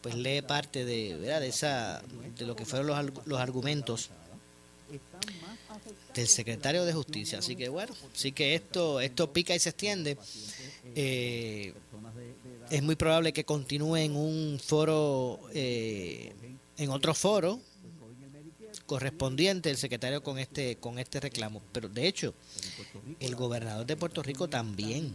Pues 0.00 0.14
lee 0.14 0.42
parte 0.42 0.84
de, 0.84 1.16
de, 1.18 1.46
esa, 1.46 2.02
de 2.36 2.46
lo 2.46 2.56
que 2.56 2.64
fueron 2.64 2.88
los, 2.88 3.26
los 3.26 3.38
argumentos 3.38 4.10
del 6.14 6.28
secretario 6.28 6.84
de 6.84 6.92
Justicia. 6.92 7.38
Así 7.38 7.56
que 7.56 7.68
bueno, 7.68 7.94
sí 8.14 8.32
que 8.32 8.54
esto, 8.54 9.00
esto 9.00 9.32
pica 9.32 9.54
y 9.54 9.58
se 9.58 9.68
extiende. 9.68 10.16
Eh, 10.96 11.74
es 12.70 12.82
muy 12.82 12.96
probable 12.96 13.32
que 13.32 13.44
continúe 13.44 13.96
en 13.96 14.16
un 14.16 14.58
foro, 14.64 15.40
eh, 15.52 16.32
en 16.78 16.90
otro 16.90 17.14
foro, 17.14 17.60
correspondiente 18.86 19.70
el 19.70 19.76
secretario 19.76 20.22
con 20.22 20.38
este 20.38 20.76
con 20.76 20.98
este 20.98 21.20
reclamo. 21.20 21.62
Pero 21.72 21.88
de 21.88 22.06
hecho, 22.06 22.34
el 23.20 23.34
gobernador 23.36 23.86
de 23.86 23.96
Puerto 23.96 24.22
Rico 24.22 24.48
también 24.48 25.14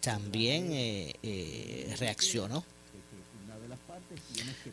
también 0.00 0.72
eh, 0.72 1.12
eh, 1.22 1.94
reaccionó 1.98 2.64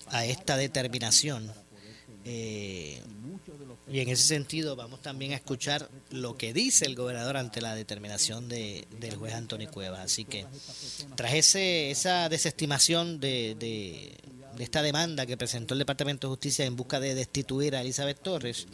a 0.08 0.26
esta 0.26 0.58
determinación. 0.58 1.52
Eh, 2.28 3.02
y 3.88 4.00
en 4.00 4.10
ese 4.10 4.24
sentido 4.24 4.76
vamos 4.76 5.02
también 5.02 5.34
a 5.34 5.36
escuchar 5.36 5.90
lo 6.10 6.38
que 6.38 6.54
dice 6.54 6.86
el 6.86 6.96
gobernador 6.96 7.38
ante 7.38 7.62
la 7.62 7.76
determinación 7.76 8.50
de, 8.50 8.88
del 9.00 9.16
juez 9.16 9.34
Antonio 9.34 9.70
Cuevas. 9.70 10.00
Así 10.00 10.26
que 10.26 10.46
tras 11.16 11.34
ese, 11.34 11.92
esa 11.92 12.28
desestimación 12.28 13.20
de, 13.20 13.56
de, 13.60 14.18
esta 14.60 14.82
demanda 14.82 15.26
que 15.26 15.38
presentó 15.38 15.74
el 15.74 15.80
Departamento 15.80 16.28
de 16.28 16.32
Justicia 16.32 16.66
en 16.66 16.76
busca 16.76 17.00
de 17.00 17.16
destituir 17.16 17.76
a 17.76 17.82
Elizabeth 17.82 18.22
Torres, 18.22 18.68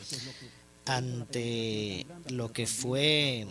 ante 0.86 2.06
lo 2.30 2.52
que 2.52 2.68
fue 2.68 3.48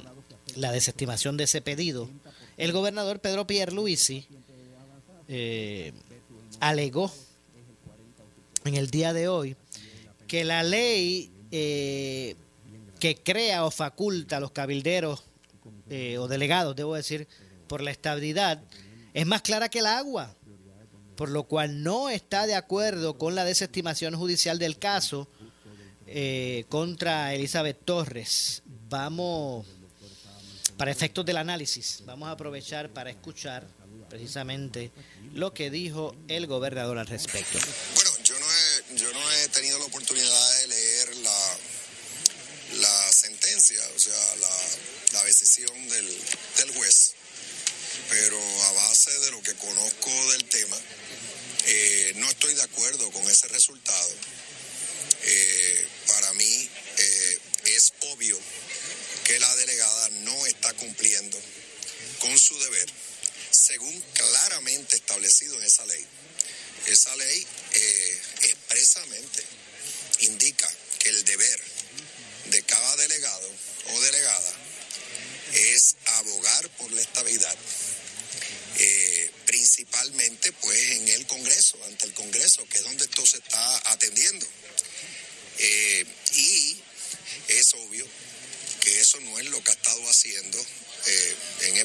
la 0.57 0.73
desestimación 0.73 1.37
de 1.37 1.45
ese 1.45 1.61
pedido, 1.61 2.09
el 2.57 2.73
gobernador 2.73 3.21
Pedro 3.21 3.47
Pierluisi 3.47 4.27
eh, 5.29 5.93
alegó 6.59 7.11
en 8.65 8.75
el 8.75 8.91
día 8.91 9.13
de 9.13 9.29
hoy 9.29 9.57
que 10.27 10.45
la 10.45 10.63
ley 10.63 11.31
eh, 11.51 12.37
que 12.99 13.17
crea 13.17 13.65
o 13.65 13.71
faculta 13.71 14.37
a 14.37 14.41
los 14.41 14.51
cabilderos 14.51 15.23
eh, 15.89 16.19
o 16.19 16.29
delegados, 16.29 16.77
debo 16.77 16.95
decir, 16.95 17.27
por 17.67 17.81
la 17.81 17.91
estabilidad, 17.91 18.63
es 19.15 19.27
más 19.27 19.43
clara 19.43 19.69
que 19.69 19.81
el 19.81 19.87
agua, 19.87 20.35
por 21.21 21.29
lo 21.29 21.45
cual 21.45 21.83
no 21.83 22.09
está 22.09 22.47
de 22.47 22.55
acuerdo 22.55 23.19
con 23.19 23.35
la 23.35 23.45
desestimación 23.45 24.17
judicial 24.17 24.59
del 24.59 24.79
caso 24.79 25.29
eh, 26.07 26.65
contra 26.71 27.35
Elizabeth 27.35 27.85
Torres. 27.85 28.63
Vamos, 28.89 29.67
para 30.79 30.91
efectos 30.91 31.27
del 31.27 31.37
análisis, 31.37 32.05
vamos 32.07 32.31
a 32.31 32.33
aprovechar 32.33 32.89
para 32.89 33.11
escuchar 33.11 33.69
precisamente 34.09 34.93
lo 35.35 35.53
que 35.53 35.69
dijo 35.71 36.17
el 36.27 36.47
gobernador 36.47 36.97
al 36.97 37.07
respecto. 37.07 37.59
Bueno, 37.95 38.11
yo 38.25 38.41
no 38.41 38.47
he, 38.47 38.97
yo 38.97 39.13
no 39.13 39.21
he 39.31 39.49
tenido 39.49 39.79
la 39.79 39.85
oportunidad 39.85 40.61
de 40.63 40.69
leer 40.69 41.17
la, 41.17 41.59
la 42.81 43.13
sentencia, 43.13 43.79
o 43.95 43.99
sea, 43.99 44.37
la, 44.37 45.19
la 45.19 45.25
decisión 45.25 45.87
del, 45.87 46.07
del 46.07 46.75
juez, 46.79 47.13
pero 48.09 48.39
a 48.65 48.73
base 48.73 49.11
de 49.21 49.31
lo 49.31 49.43
que 49.43 49.55
conozco 49.55 50.33
del 50.33 50.45
tema, 50.45 50.77
eh, 51.67 52.13
no 52.17 52.29
estoy 52.29 52.55
de 52.55 52.63
acuerdo 52.63 53.11
con 53.11 53.29
ese 53.29 53.49
resultado. 53.49 54.11
Eh, 55.23 55.89
para 56.07 56.33
mí 56.35 56.71
eh, 56.99 57.39
es 57.65 57.93
obvio 58.13 58.39
que 59.25 59.39
la 59.39 59.57
delegada 59.57 60.09
no 60.23 60.47
está 60.47 60.73
cumpliendo 60.75 61.39
con 62.21 62.39
su 62.39 62.59
deber, 62.59 62.91
según 63.51 64.01
claramente 64.15 64.97
establecido 64.97 65.57
en 65.59 65.65
esa 65.65 65.85
ley. 65.87 66.07
Esa 66.87 67.15
ley 67.17 67.47
expresamente 68.43 69.45
indica 70.21 70.69
que 70.99 71.11
el 71.11 71.25
deber 71.25 71.61
de 72.47 72.63
cada 72.63 72.97
delegado 72.97 73.51
o 73.93 74.01
delegada 74.01 74.53
es 75.53 75.97
abogar 76.07 76.69
por 76.71 76.91
la 76.93 77.01
estabilidad, 77.01 77.57
eh, 78.79 79.31
principalmente 79.47 80.53
pues 80.53 80.79
en 80.93 81.09
el 81.09 81.27
Congreso, 81.27 81.79
ante 81.87 82.07
el 82.07 82.15
Congreso, 82.15 82.67
que 82.69 82.79
es 82.79 82.85
donde 82.85 83.05
esto 83.05 83.27
se 83.27 83.39
está 83.39 83.93
atendiendo. 83.93 84.47
Eh, 85.59 86.07
y 86.33 86.81
es 87.49 87.75
obvio 87.75 88.07
que 88.81 89.01
eso 89.01 89.21
no 89.21 89.39
es 89.39 89.47
lo 89.47 89.63
que 89.63 89.71
ha 89.73 89.75
estado 89.75 90.09
haciendo 90.09 90.59
eh, 91.07 91.37
en 91.63 91.77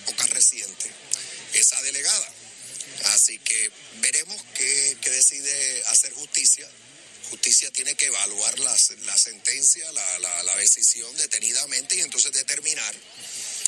esa 1.53 1.81
delegada. 1.83 2.33
Así 3.05 3.37
que 3.39 3.71
veremos 4.01 4.41
qué, 4.55 4.97
decide 5.03 5.83
hacer 5.87 6.13
justicia. 6.13 6.69
Justicia 7.29 7.71
tiene 7.71 7.95
que 7.95 8.05
evaluar 8.05 8.59
la, 8.59 8.77
sentencia, 9.17 9.91
la, 9.91 10.43
la, 10.43 10.55
decisión 10.57 11.15
detenidamente 11.17 11.95
y 11.95 12.01
entonces 12.01 12.31
determinar 12.31 12.95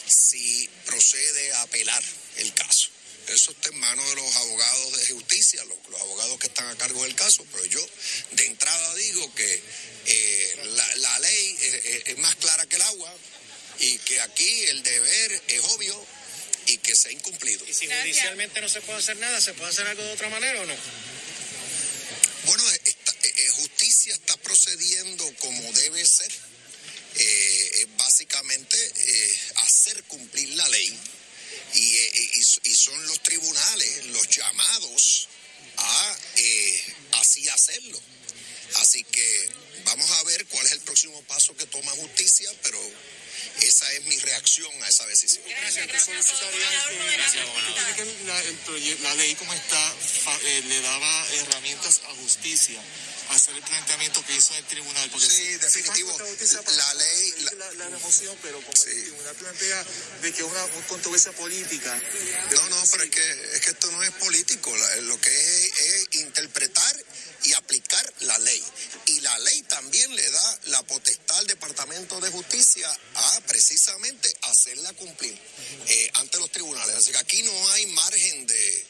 si 0.08 0.70
procede 0.86 1.54
a 1.54 1.64
apelar 1.64 2.04
el 2.38 2.54
caso. 2.54 2.90
Eso 3.28 3.52
está 3.52 3.70
en 3.70 3.80
manos 3.80 4.08
de 4.10 4.16
los 4.16 4.36
abogados 4.38 4.98
de 4.98 5.14
justicia, 5.14 5.62
los, 5.66 6.02
abogados 6.02 6.40
que 6.40 6.48
están 6.48 6.68
a 6.68 6.78
cargo 6.78 7.04
del 7.04 7.16
caso, 7.16 7.46
pero 7.52 7.66
yo 7.66 7.86
de 8.32 8.46
entrada 8.46 8.96
digo 8.96 9.34
que 9.36 9.64
eh, 10.06 10.60
la, 10.76 10.96
la, 10.96 11.20
ley 11.20 11.58
es, 11.60 12.08
es, 12.08 12.18
más 12.20 12.36
clara 12.36 12.66
que 12.68 12.78
el 12.78 12.82
agua 12.84 13.14
y 13.80 13.98
que 14.00 14.22
aquí 14.22 14.64
el 14.68 14.82
deber 14.82 15.44
es 15.48 15.62
obvio 15.62 16.06
y 16.68 16.78
que 16.78 16.96
se 16.96 17.10
ha 17.10 17.12
incumplido. 17.12 17.66
¿Y 17.68 17.74
si 17.74 17.88
judicialmente 17.88 18.62
no 18.62 18.70
se 18.70 18.82
puede 18.82 19.00
hacer 19.00 19.18
nada, 19.18 19.40
se 19.42 19.54
puede 19.54 19.72
hacer 19.72 19.88
algo 19.88 20.04
de 20.04 20.12
otra 20.12 20.30
manera 20.30 20.62
o 20.62 20.66
no? 20.66 20.76
Bueno, 22.46 22.64
esta, 22.86 23.12
eh, 23.24 23.50
justicia 23.56 24.14
está 24.14 24.38
procediendo 24.38 25.34
como 25.40 25.72
debe 25.74 26.06
ser. 26.06 26.32
Eh, 27.20 27.88
básicamente 27.98 28.78
eh, 28.96 29.40
hacer 29.56 30.04
cumplir 30.04 30.50
la 30.50 30.70
ley 30.70 31.00
y, 31.74 31.80
y, 31.80 32.46
y, 32.64 32.76
son 32.76 33.08
los 33.08 33.24
tribunales 33.24 34.06
los 34.08 34.28
llamados 34.30 35.28
a 35.78 36.18
así 37.14 37.50
hacerlo. 37.50 38.00
Así 38.76 39.04
que 39.04 39.50
vamos 39.88 40.12
a 40.12 40.24
ver 40.24 40.46
cuál 40.48 40.66
es 40.66 40.74
el 40.74 40.82
próximo 40.82 41.22
paso 41.24 41.56
que 41.56 41.66
toma 41.66 41.92
justicia, 41.92 42.50
pero 42.64 42.80
esa 43.62 43.92
es 43.94 44.06
mi 44.06 44.18
reacción 44.20 44.72
a 44.84 44.88
esa 44.88 45.06
decisión. 45.08 45.44
Gracias, 45.48 45.88
la, 48.26 48.44
el, 48.44 49.04
la, 49.04 49.16
ley 49.16 49.36
como 49.36 49.54
está 49.54 49.94
eh, 50.44 50.64
le 50.68 50.82
daba 50.82 51.28
herramientas 51.34 52.02
a 52.10 52.16
justicia 52.16 52.82
hacer 53.30 53.56
el 53.56 53.64
planteamiento 53.64 54.24
que 54.26 54.36
hizo 54.36 54.56
el 54.56 54.66
tribunal. 54.66 55.10
Porque 55.10 55.28
sí, 55.28 55.58
definitivo. 55.58 56.16
La 56.78 56.94
ley. 56.94 57.34
La, 57.40 57.54
la, 57.54 57.74
la, 57.74 57.90
remoción, 57.90 58.38
pero 58.42 58.62
como 58.62 58.76
sí. 58.76 58.90
el 58.90 59.04
tribunal 59.04 59.36
plantea 59.36 59.86
de 60.22 60.34
que 60.34 60.42
es 60.42 60.48
una, 60.48 60.66
una 60.66 60.88
controversia 60.88 61.32
política. 61.34 62.02
No, 62.52 62.70
no, 62.70 62.84
pero 62.92 63.04
es 63.04 63.10
que, 63.10 63.56
es 63.56 63.62
que 63.62 63.70
esto 63.72 63.92
no 63.92 64.04
es 64.04 64.12
político. 64.12 64.76
Lo 65.02 65.20
que 65.20 65.30
es, 65.30 65.80
es 65.80 66.08
interpretar 66.22 66.97
Departamento 72.18 72.22
de 72.22 72.32
Justicia 72.32 73.00
a 73.16 73.42
precisamente 73.48 74.34
hacerla 74.44 74.94
cumplir 74.94 75.38
eh, 75.88 76.12
ante 76.16 76.40
los 76.40 76.52
tribunales. 76.52 76.96
Así 76.96 77.12
que 77.12 77.18
aquí 77.18 77.44
no 77.44 77.70
hay 77.72 77.86
margen 77.88 78.48
de 78.48 78.88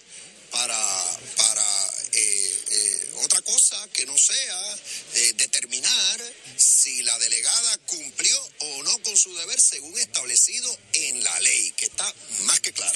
para, 0.52 1.20
para 1.36 1.94
eh, 2.14 2.64
eh, 2.72 3.12
otra 3.24 3.42
cosa 3.42 3.88
que 3.92 4.06
no 4.06 4.18
sea 4.18 4.76
eh, 5.16 5.34
determinar 5.36 6.34
si 6.56 7.04
la 7.04 7.20
delegada 7.20 7.78
cumplió 7.80 8.50
o 8.60 8.84
no 8.84 8.98
con 9.00 9.18
su 9.18 9.36
deber 9.36 9.60
según 9.60 9.98
establecido 9.98 10.78
en 10.94 11.24
la 11.24 11.40
ley, 11.42 11.72
que 11.76 11.86
está 11.86 12.14
más 12.42 12.60
que 12.62 12.72
claro. 12.72 12.94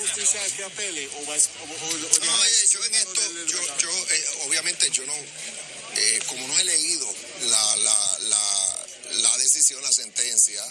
justicia 0.00 0.56
que 0.56 0.64
apele 0.64 1.08
o, 1.08 1.24
yo 2.70 2.84
en 2.84 2.94
esto, 2.94 3.20
yo, 3.46 3.78
yo 3.78 3.90
eh, 4.10 4.24
obviamente 4.46 4.90
yo 4.90 5.04
no, 5.06 5.14
eh, 5.96 6.20
como 6.26 6.46
no 6.46 6.58
he 6.58 6.64
leído 6.64 7.14
la, 7.48 7.76
la, 7.76 8.15
la 9.74 9.92
sentencia, 9.92 10.62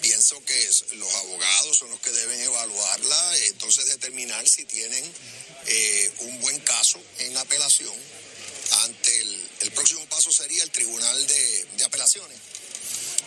pienso 0.00 0.42
que 0.44 0.70
los 0.96 1.14
abogados 1.14 1.78
son 1.78 1.90
los 1.90 2.00
que 2.00 2.10
deben 2.10 2.40
evaluarla, 2.40 3.38
entonces 3.48 3.86
determinar 3.86 4.48
si 4.48 4.64
tienen 4.64 5.04
eh, 5.66 6.12
un 6.20 6.40
buen 6.40 6.58
caso 6.60 7.00
en 7.18 7.36
apelación 7.36 7.94
ante 8.84 9.20
el, 9.20 9.48
el, 9.60 9.70
próximo 9.72 10.04
paso 10.06 10.32
sería 10.32 10.62
el 10.62 10.70
Tribunal 10.70 11.26
de, 11.26 11.66
de 11.76 11.84
Apelaciones. 11.84 12.38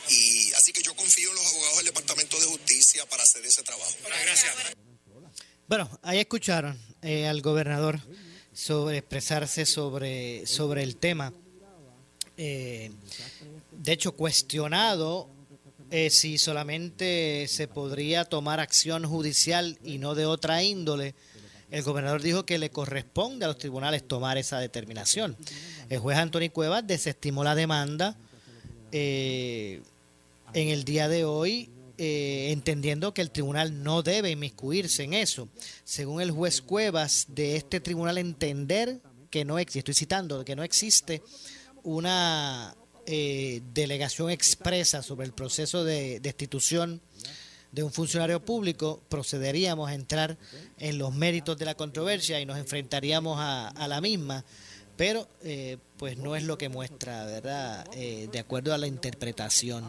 Y 0.09 0.51
así 0.53 0.71
que 0.71 0.81
yo 0.81 0.95
confío 0.95 1.29
en 1.29 1.35
los 1.35 1.45
abogados 1.45 1.77
del 1.77 1.85
Departamento 1.87 2.39
de 2.39 2.45
Justicia 2.45 3.05
para 3.07 3.23
hacer 3.23 3.45
ese 3.45 3.63
trabajo. 3.63 3.93
Gracias. 4.23 4.53
Bueno, 5.67 5.99
ahí 6.03 6.19
escucharon 6.19 6.79
eh, 7.01 7.27
al 7.27 7.41
gobernador 7.41 7.99
sobre 8.53 8.99
expresarse 8.99 9.65
sobre, 9.65 10.45
sobre 10.45 10.83
el 10.83 10.97
tema. 10.97 11.33
Eh, 12.37 12.91
de 13.85 13.91
hecho, 13.91 14.13
cuestionado 14.13 15.29
eh, 15.91 16.09
si 16.09 16.39
solamente 16.39 17.45
se 17.47 17.67
podría 17.67 18.25
tomar 18.25 18.59
acción 18.59 19.05
judicial 19.05 19.77
y 19.83 19.99
no 19.99 20.15
de 20.15 20.25
otra 20.25 20.63
índole, 20.63 21.13
el 21.69 21.83
gobernador 21.83 22.23
dijo 22.23 22.45
que 22.47 22.57
le 22.57 22.71
corresponde 22.71 23.45
a 23.45 23.47
los 23.47 23.59
tribunales 23.59 24.07
tomar 24.07 24.39
esa 24.39 24.59
determinación. 24.59 25.37
El 25.89 25.99
juez 25.99 26.17
Antonio 26.17 26.51
Cuevas 26.51 26.87
desestimó 26.87 27.43
la 27.43 27.53
demanda 27.53 28.17
eh, 28.91 29.83
en 30.53 30.69
el 30.69 30.83
día 30.83 31.07
de 31.07 31.23
hoy, 31.23 31.69
eh, 31.99 32.49
entendiendo 32.51 33.13
que 33.13 33.21
el 33.21 33.29
tribunal 33.29 33.83
no 33.83 34.01
debe 34.01 34.31
inmiscuirse 34.31 35.03
en 35.03 35.13
eso. 35.13 35.47
Según 35.83 36.21
el 36.21 36.31
juez 36.31 36.61
Cuevas, 36.61 37.27
de 37.29 37.55
este 37.55 37.79
tribunal 37.79 38.17
entender 38.17 38.99
que 39.29 39.45
no 39.45 39.59
existe, 39.59 39.79
estoy 39.79 39.93
citando, 39.93 40.43
que 40.43 40.55
no 40.55 40.63
existe 40.63 41.21
una 41.83 42.75
eh, 43.05 43.61
delegación 43.73 44.29
expresa 44.29 45.01
sobre 45.01 45.25
el 45.25 45.33
proceso 45.33 45.83
de 45.83 46.19
destitución 46.19 47.01
de 47.71 47.83
un 47.83 47.91
funcionario 47.91 48.43
público, 48.43 49.01
procederíamos 49.09 49.89
a 49.89 49.93
entrar 49.93 50.37
en 50.77 50.97
los 50.97 51.13
méritos 51.13 51.57
de 51.57 51.65
la 51.65 51.75
controversia 51.75 52.39
y 52.39 52.45
nos 52.45 52.57
enfrentaríamos 52.57 53.37
a, 53.39 53.87
la 53.87 53.99
misma, 53.99 54.45
pero 54.95 55.27
eh, 55.43 55.77
pues 55.97 56.17
no 56.17 56.37
es 56.37 56.43
lo 56.43 56.57
que 56.57 56.69
muestra, 56.69 57.25
¿verdad? 57.25 57.85
Eh, 57.93 58.29
de 58.31 58.39
acuerdo 58.39 58.73
a 58.73 58.77
la 58.77 58.87
interpretación 58.87 59.83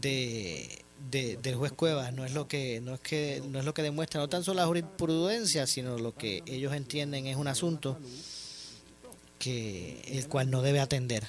de, 0.00 0.84
de, 1.10 1.38
del 1.42 1.56
juez 1.56 1.72
Cuevas, 1.72 2.12
no 2.12 2.24
es 2.24 2.34
lo 2.34 2.46
que 2.46 2.80
no 2.80 2.94
es 2.94 3.00
que 3.00 3.42
no 3.48 3.58
es 3.58 3.64
lo 3.64 3.74
que 3.74 3.82
demuestra 3.82 4.20
no 4.20 4.28
tan 4.28 4.44
solo 4.44 4.60
la 4.60 4.66
jurisprudencia, 4.66 5.66
sino 5.66 5.98
lo 5.98 6.14
que 6.14 6.42
ellos 6.46 6.72
entienden 6.72 7.26
es 7.26 7.36
un 7.36 7.48
asunto 7.48 7.98
que 9.40 10.02
el 10.06 10.28
cual 10.28 10.50
no 10.50 10.62
debe 10.62 10.78
atender, 10.78 11.26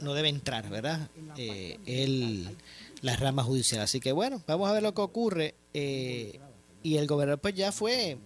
no 0.00 0.14
debe 0.14 0.28
entrar, 0.28 0.68
¿verdad? 0.68 1.08
Eh, 1.36 1.78
el, 1.86 2.56
la 3.02 3.16
rama 3.16 3.42
judicial. 3.44 3.80
Así 3.82 4.00
que 4.00 4.12
bueno, 4.12 4.42
vamos 4.46 4.68
a 4.68 4.72
ver 4.72 4.82
lo 4.82 4.94
que 4.94 5.00
ocurre. 5.02 5.54
Eh, 5.74 6.38
y 6.82 6.96
el 6.96 7.06
gobernador 7.06 7.40
pues 7.40 7.54
ya 7.54 7.70
fue, 7.72 8.18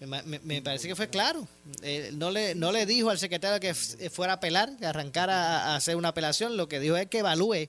me, 0.00 0.22
me- 0.22 0.62
parece 0.62 0.88
que 0.88 0.94
fue 0.96 1.08
claro. 1.08 1.46
Eh, 1.82 2.10
no, 2.14 2.30
le, 2.30 2.54
no 2.54 2.70
le 2.72 2.84
dijo 2.86 3.10
al 3.10 3.18
secretario 3.18 3.58
que 3.60 3.70
f- 3.70 4.10
fuera 4.10 4.34
a 4.34 4.36
apelar, 4.36 4.76
que 4.76 4.86
arrancara 4.86 5.34
a, 5.34 5.72
a 5.72 5.76
hacer 5.76 5.96
una 5.96 6.08
apelación. 6.08 6.56
Lo 6.56 6.68
que 6.68 6.80
dijo 6.80 6.96
es 6.96 7.06
que 7.08 7.18
evalúe 7.20 7.68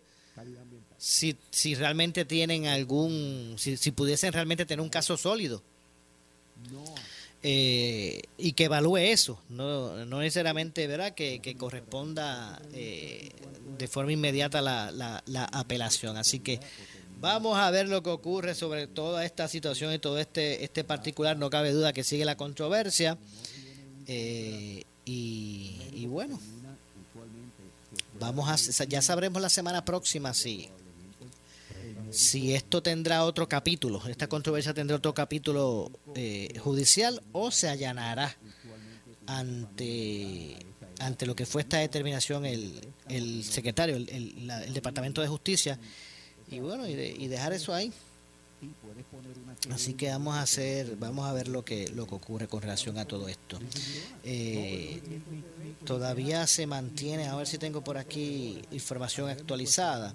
si, 0.98 1.38
si 1.52 1.76
realmente 1.76 2.26
tienen 2.26 2.68
algún, 2.68 3.56
si, 3.58 3.78
si 3.78 3.92
pudiesen 3.92 4.34
realmente 4.34 4.65
tener 4.65 4.82
un 4.82 4.89
caso 4.89 5.15
sólido. 5.18 5.63
Eh, 7.41 8.21
y 8.38 8.52
que 8.52 8.65
evalúe 8.65 8.97
eso, 8.97 9.41
no, 9.47 10.06
no 10.06 10.19
necesariamente 10.19 10.88
¿verdad? 10.88 11.13
Que, 11.13 11.39
que 11.39 11.56
corresponda 11.56 12.62
eh, 12.73 13.32
de 13.78 13.88
forma 13.88 14.12
inmediata 14.12 14.62
la, 14.62 14.91
la, 14.91 15.23
la 15.25 15.45
apelación. 15.45 16.17
Así 16.17 16.39
que 16.39 16.60
vamos 17.21 17.58
a 17.58 17.71
ver 17.71 17.88
lo 17.88 18.04
que 18.04 18.10
ocurre 18.10 18.56
sobre 18.56 18.88
toda 18.88 19.23
esta 19.23 19.47
situación 19.47 19.93
y 19.93 19.99
todo 19.99 20.19
este, 20.19 20.65
este 20.65 20.84
particular. 20.84 21.38
No 21.38 21.49
cabe 21.49 21.71
duda 21.71 21.93
que 21.93 22.04
sigue 22.04 22.25
la 22.25 22.36
controversia. 22.36 23.17
Eh, 24.08 24.84
y, 25.06 25.78
y 25.93 26.08
bueno, 26.08 26.39
vamos 28.19 28.49
a, 28.49 28.86
ya 28.86 29.02
sabremos 29.02 29.41
la 29.41 29.49
semana 29.49 29.86
próxima 29.86 30.34
si, 30.34 30.69
si 32.12 32.54
esto 32.54 32.82
tendrá 32.82 33.24
otro 33.24 33.48
capítulo, 33.48 34.02
esta 34.08 34.28
controversia 34.28 34.74
tendrá 34.74 34.98
otro 34.98 35.13
capítulo 35.13 35.91
eh, 36.15 36.58
judicial 36.60 37.22
o 37.32 37.52
se 37.52 37.69
allanará 37.69 38.36
ante 39.28 40.65
ante 41.00 41.26
lo 41.26 41.34
que 41.36 41.45
fue 41.45 41.62
esta 41.62 41.78
determinación 41.78 42.45
el, 42.45 42.74
el 43.08 43.43
secretario, 43.45 43.95
el, 43.95 44.10
el- 44.10 44.74
Departamento 44.74 45.22
de 45.22 45.28
Justicia, 45.30 45.80
y 46.52 46.60
bueno, 46.60 46.86
y, 46.88 46.93
de- 46.93 47.15
y 47.17 47.28
dejar 47.28 47.54
eso 47.54 47.74
ahí. 47.74 47.93
Así 49.72 49.93
que 49.93 50.10
vamos 50.10 50.36
a 50.36 50.41
hacer, 50.41 50.95
vamos 50.98 51.26
a 51.28 51.34
ver 51.34 51.48
lo 51.48 51.63
que 51.63 51.88
lo 51.89 52.06
que 52.08 52.15
ocurre 52.15 52.48
con 52.48 52.62
relación 52.62 52.98
a 52.98 53.06
todo 53.06 53.28
esto. 53.28 53.60
Eh, 54.24 55.02
todavía 55.86 56.45
se 56.48 56.67
mantiene, 56.67 57.28
a 57.28 57.36
ver 57.36 57.48
si 57.48 57.58
tengo 57.58 57.84
por 57.84 57.98
aquí 57.98 58.62
información 58.72 59.30
actualizada 59.30 60.13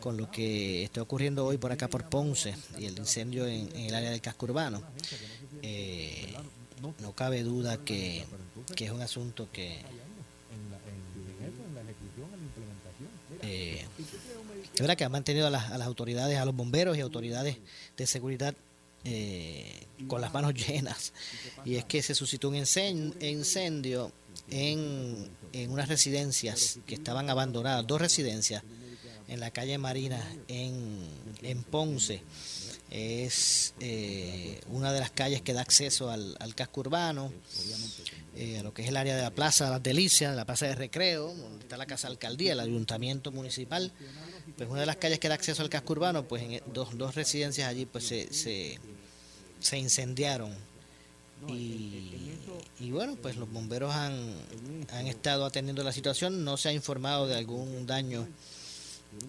con 0.00 0.16
lo 0.16 0.30
que 0.30 0.84
está 0.84 1.02
ocurriendo 1.02 1.46
hoy 1.46 1.58
por 1.58 1.72
acá 1.72 1.88
por 1.88 2.08
Ponce 2.08 2.54
y 2.78 2.86
el 2.86 2.98
incendio 2.98 3.46
en, 3.46 3.68
en 3.74 3.86
el 3.86 3.94
área 3.94 4.10
del 4.10 4.20
casco 4.20 4.46
urbano. 4.46 4.82
Eh, 5.62 6.34
no 7.00 7.12
cabe 7.14 7.42
duda 7.42 7.78
que, 7.84 8.24
que 8.74 8.86
es 8.86 8.90
un 8.90 9.02
asunto 9.02 9.48
que 9.52 9.82
es 14.80 14.82
verdad 14.82 14.96
que 14.96 15.04
ha 15.04 15.10
mantenido 15.10 15.46
a 15.46 15.50
las, 15.50 15.70
autoridades, 15.82 16.38
a 16.38 16.44
los 16.46 16.56
bomberos 16.56 16.96
y 16.96 17.00
autoridades 17.02 17.58
de 17.98 18.06
seguridad 18.06 18.54
eh, 19.04 19.86
con 20.08 20.22
las 20.22 20.32
manos 20.32 20.54
llenas. 20.54 21.12
Y 21.66 21.74
es 21.74 21.84
que 21.84 22.00
se 22.02 22.14
suscitó 22.14 22.48
un 22.48 22.54
incen- 22.54 23.14
incendio 23.22 24.10
en, 24.48 25.28
unas 25.68 25.86
residencias 25.86 26.78
que 26.86 26.94
estaban 26.94 27.28
abandonadas, 27.28 27.86
dos 27.86 28.00
residencias 28.00 28.62
en 29.28 29.38
la 29.38 29.50
calle 29.50 29.76
Marina 29.76 30.26
en 30.48 31.62
Ponce. 31.70 32.22
Es 32.90 33.74
eh, 33.78 34.60
una 34.68 34.92
de 34.92 34.98
las 34.98 35.12
calles 35.12 35.42
que 35.42 35.52
da 35.52 35.60
acceso 35.60 36.10
al, 36.10 36.36
al 36.40 36.56
casco 36.56 36.80
urbano, 36.80 37.32
eh, 38.34 38.58
a 38.58 38.62
lo 38.64 38.74
que 38.74 38.82
es 38.82 38.88
el 38.88 38.96
área 38.96 39.14
de 39.14 39.22
la 39.22 39.30
Plaza 39.30 39.66
de 39.66 39.70
las 39.70 39.82
Delicias, 39.82 40.32
de 40.32 40.36
la 40.36 40.44
Plaza 40.44 40.66
de 40.66 40.74
Recreo, 40.74 41.28
donde 41.32 41.60
está 41.60 41.76
la 41.76 41.86
Casa 41.86 42.08
Alcaldía, 42.08 42.54
el 42.54 42.60
Ayuntamiento 42.60 43.30
Municipal. 43.30 43.92
Pues 44.56 44.68
una 44.68 44.80
de 44.80 44.86
las 44.86 44.96
calles 44.96 45.20
que 45.20 45.28
da 45.28 45.34
acceso 45.34 45.62
al 45.62 45.70
casco 45.70 45.92
urbano, 45.92 46.26
pues 46.26 46.42
en 46.42 46.60
dos, 46.72 46.98
dos 46.98 47.14
residencias 47.14 47.68
allí 47.68 47.86
pues 47.86 48.08
se, 48.08 48.32
se, 48.32 48.80
se 49.60 49.78
incendiaron. 49.78 50.52
Y, 51.48 52.32
y 52.80 52.90
bueno, 52.90 53.16
pues 53.16 53.36
los 53.36 53.50
bomberos 53.50 53.94
han, 53.94 54.34
han 54.92 55.06
estado 55.06 55.46
atendiendo 55.46 55.82
la 55.82 55.92
situación, 55.92 56.44
no 56.44 56.56
se 56.56 56.70
ha 56.70 56.72
informado 56.72 57.26
de 57.26 57.36
algún 57.36 57.86
daño 57.86 58.28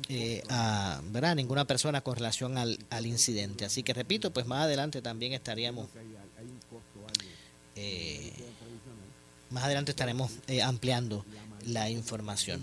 eh, 0.10 0.44
a 0.50 1.02
¿verdad? 1.06 1.36
ninguna 1.36 1.66
persona 1.66 2.02
con 2.02 2.16
relación 2.16 2.58
al, 2.58 2.78
al 2.90 3.06
incidente. 3.06 3.66
Así 3.66 3.84
que 3.84 3.94
repito, 3.94 4.32
pues 4.32 4.46
más 4.46 4.66
adelante 4.66 5.02
también 5.02 5.34
estaríamos, 5.34 5.90
eh, 7.76 8.32
más 9.50 9.64
adelante 9.64 9.92
estaremos 9.92 10.32
eh, 10.48 10.62
ampliando 10.62 11.26
la 11.66 11.90
información. 11.90 12.62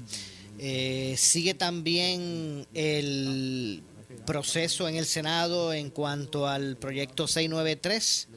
Eh, 0.58 1.14
sigue 1.16 1.54
también 1.54 2.66
el 2.74 3.82
proceso 4.26 4.88
en 4.88 4.96
el 4.96 5.06
Senado 5.06 5.72
en 5.72 5.90
cuanto 5.90 6.48
al 6.48 6.76
proyecto 6.76 7.26
693 7.26 8.28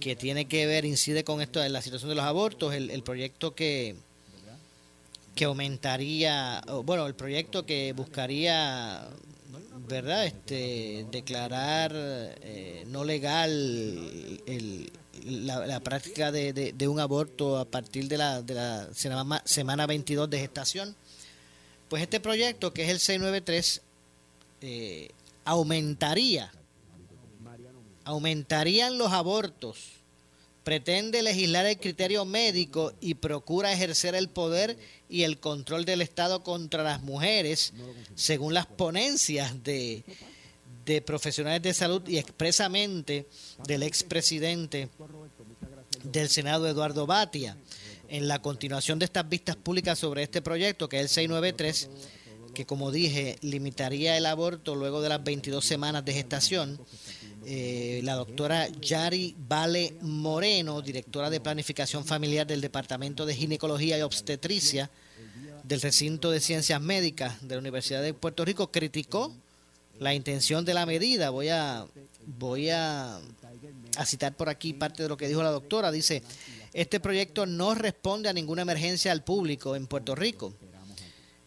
que 0.00 0.16
tiene 0.16 0.46
que 0.46 0.66
ver, 0.66 0.84
incide 0.84 1.24
con 1.24 1.40
esto 1.40 1.66
la 1.66 1.80
situación 1.80 2.10
de 2.10 2.16
los 2.16 2.24
abortos, 2.24 2.74
el, 2.74 2.90
el 2.90 3.02
proyecto 3.02 3.54
que, 3.54 3.96
que 5.34 5.44
aumentaría, 5.46 6.62
bueno, 6.84 7.06
el 7.06 7.14
proyecto 7.14 7.66
que 7.66 7.92
buscaría, 7.92 9.08
¿verdad? 9.88 10.26
Este, 10.26 11.06
declarar 11.10 11.92
eh, 11.94 12.84
no 12.86 13.04
legal 13.04 13.50
el- 14.46 14.92
la, 15.24 15.80
práctica 15.80 16.30
de 16.32 16.88
un 16.88 17.00
aborto 17.00 17.56
a 17.58 17.64
partir 17.64 18.08
de 18.08 18.18
la, 18.18 18.42
de 18.42 18.54
la 18.54 18.92
semana, 18.92 19.42
semana 19.44 19.86
22 19.86 20.28
de 20.28 20.38
gestación. 20.40 20.94
Pues 21.88 22.02
este 22.02 22.20
proyecto, 22.20 22.72
que 22.72 22.82
es 22.84 22.90
el 22.90 22.98
693, 22.98 23.80
eh, 24.60 25.08
aumentaría, 25.44 26.50
aumentarían 28.04 28.98
los 28.98 29.12
abortos 29.12 29.78
pretende 30.64 31.22
legislar 31.22 31.66
el 31.66 31.78
criterio 31.78 32.24
médico 32.24 32.94
y 33.00 33.14
procura 33.14 33.72
ejercer 33.72 34.14
el 34.14 34.30
poder 34.30 34.78
y 35.10 35.22
el 35.22 35.38
control 35.38 35.84
del 35.84 36.00
Estado 36.00 36.42
contra 36.42 36.82
las 36.82 37.02
mujeres, 37.02 37.74
según 38.14 38.54
las 38.54 38.66
ponencias 38.66 39.62
de, 39.62 40.02
profesionales 41.04 41.62
de 41.62 41.74
salud 41.74 42.02
y 42.08 42.16
expresamente 42.16 43.28
del 43.66 43.82
expresidente 43.82 44.88
del 46.02 46.30
Senado, 46.30 46.66
Eduardo 46.66 47.06
Batia. 47.06 47.56
En 48.08 48.28
la 48.28 48.40
continuación 48.40 48.98
de 48.98 49.06
estas 49.06 49.28
vistas 49.28 49.56
públicas 49.56 49.98
sobre 49.98 50.22
este 50.22 50.42
proyecto, 50.42 50.88
que 50.88 50.96
es 50.96 51.02
el 51.02 51.08
693, 51.08 51.88
que 52.54 52.64
como 52.64 52.90
dije, 52.90 53.36
limitaría 53.42 54.16
el 54.16 54.26
aborto 54.26 54.74
luego 54.74 55.02
de 55.02 55.08
las 55.10 55.24
22 55.24 55.64
semanas 55.64 56.04
de 56.04 56.12
gestación, 56.12 56.78
eh, 57.46 58.00
la 58.04 58.14
doctora 58.14 58.68
Yari 58.68 59.34
Vale 59.48 59.96
Moreno, 60.02 60.82
directora 60.82 61.30
de 61.30 61.40
Planificación 61.40 62.04
Familiar 62.04 62.46
del 62.46 62.60
Departamento 62.60 63.26
de 63.26 63.34
Ginecología 63.34 63.98
y 63.98 64.02
Obstetricia 64.02 64.90
del 65.62 65.80
Recinto 65.80 66.30
de 66.30 66.40
Ciencias 66.40 66.80
Médicas 66.80 67.46
de 67.46 67.54
la 67.54 67.60
Universidad 67.60 68.02
de 68.02 68.14
Puerto 68.14 68.44
Rico, 68.44 68.70
criticó 68.70 69.32
la 69.98 70.14
intención 70.14 70.64
de 70.64 70.74
la 70.74 70.86
medida. 70.86 71.30
Voy 71.30 71.48
a, 71.48 71.86
voy 72.26 72.70
a, 72.70 73.16
a 73.96 74.06
citar 74.06 74.36
por 74.36 74.48
aquí 74.48 74.72
parte 74.72 75.02
de 75.02 75.08
lo 75.08 75.16
que 75.16 75.28
dijo 75.28 75.42
la 75.42 75.50
doctora. 75.50 75.90
Dice, 75.90 76.22
este 76.72 77.00
proyecto 77.00 77.46
no 77.46 77.74
responde 77.74 78.28
a 78.28 78.32
ninguna 78.32 78.62
emergencia 78.62 79.12
al 79.12 79.22
público 79.22 79.76
en 79.76 79.86
Puerto 79.86 80.14
Rico. 80.14 80.52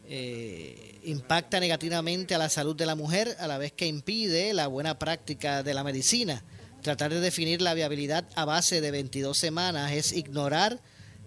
Eh, 0.10 1.00
impacta 1.04 1.60
negativamente 1.60 2.34
a 2.34 2.38
la 2.38 2.48
salud 2.48 2.78
de 2.78 2.86
la 2.86 2.96
mujer 2.96 3.36
a 3.39 3.48
la 3.48 3.58
vez 3.58 3.74
que 3.74 3.88
impide 3.88 4.54
la 4.54 4.67
buena 4.67 4.98
práctica 4.98 5.63
de 5.63 5.74
la 5.74 5.84
medicina. 5.84 6.46
Tratar 6.82 7.13
de 7.13 7.20
definir 7.20 7.62
la 7.62 7.74
viabilidad 7.74 8.26
a 8.36 8.46
base 8.46 8.80
de 8.80 8.91
22 8.91 9.38
semanas 9.38 9.91
es 9.91 10.13
ignorar 10.13 10.80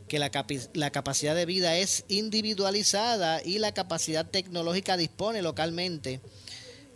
que 0.09 0.19
la, 0.19 0.31
la 0.73 0.91
capacidad 0.91 1.35
de 1.35 1.45
vida 1.45 1.77
es 1.77 2.07
individualizada 2.09 3.43
y 3.45 3.59
la 3.59 3.73
capacidad 3.73 4.27
tecnológica 4.27 4.97
dispone 4.97 5.43
localmente 5.43 6.23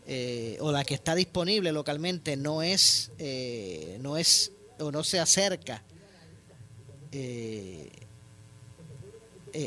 eh, 0.07 0.57
o 0.61 0.73
la 0.73 0.85
que 0.85 0.95
está 0.95 1.15
disponible 1.15 1.71
localmente 1.71 2.37
no 2.37 2.63
es 2.63 3.13
eh, 3.19 3.99
no 4.01 4.17
es 4.17 4.53
o 4.79 4.91
no 4.91 5.05
se 5.05 5.21
acerca 5.21 5.83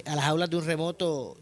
a 0.06 0.16
las 0.16 0.26
aulas 0.26 0.50
de 0.50 0.58
un 0.58 0.66
remoto 0.66 1.38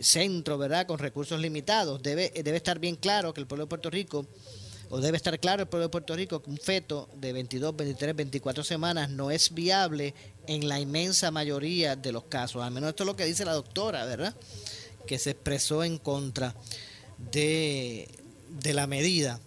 centro, 0.00 0.58
¿verdad? 0.58 0.86
Con 0.86 0.98
recursos 0.98 1.40
limitados. 1.40 2.02
Debe, 2.02 2.30
debe 2.30 2.56
estar 2.56 2.78
bien 2.78 2.96
claro 2.96 3.32
que 3.32 3.40
el 3.40 3.46
pueblo 3.46 3.64
de 3.64 3.68
Puerto 3.68 3.90
Rico, 3.90 4.26
o 4.88 5.00
debe 5.00 5.16
estar 5.16 5.38
claro 5.38 5.62
el 5.62 5.68
pueblo 5.68 5.86
de 5.86 5.90
Puerto 5.90 6.16
Rico, 6.16 6.42
que 6.42 6.50
un 6.50 6.58
feto 6.58 7.08
de 7.16 7.32
22, 7.32 7.76
23, 7.76 8.16
24 8.16 8.64
semanas 8.64 9.10
no 9.10 9.30
es 9.30 9.54
viable 9.54 10.14
en 10.46 10.68
la 10.68 10.80
inmensa 10.80 11.30
mayoría 11.30 11.96
de 11.96 12.12
los 12.12 12.24
casos. 12.24 12.62
Al 12.62 12.72
menos 12.72 12.90
esto 12.90 13.04
es 13.04 13.06
lo 13.06 13.16
que 13.16 13.24
dice 13.24 13.44
la 13.44 13.52
doctora, 13.52 14.04
¿verdad? 14.04 14.34
Que 15.06 15.18
se 15.18 15.30
expresó 15.30 15.84
en 15.84 15.98
contra 15.98 16.54
de, 17.32 18.08
de 18.48 18.74
la 18.74 18.86
medida. 18.86 19.40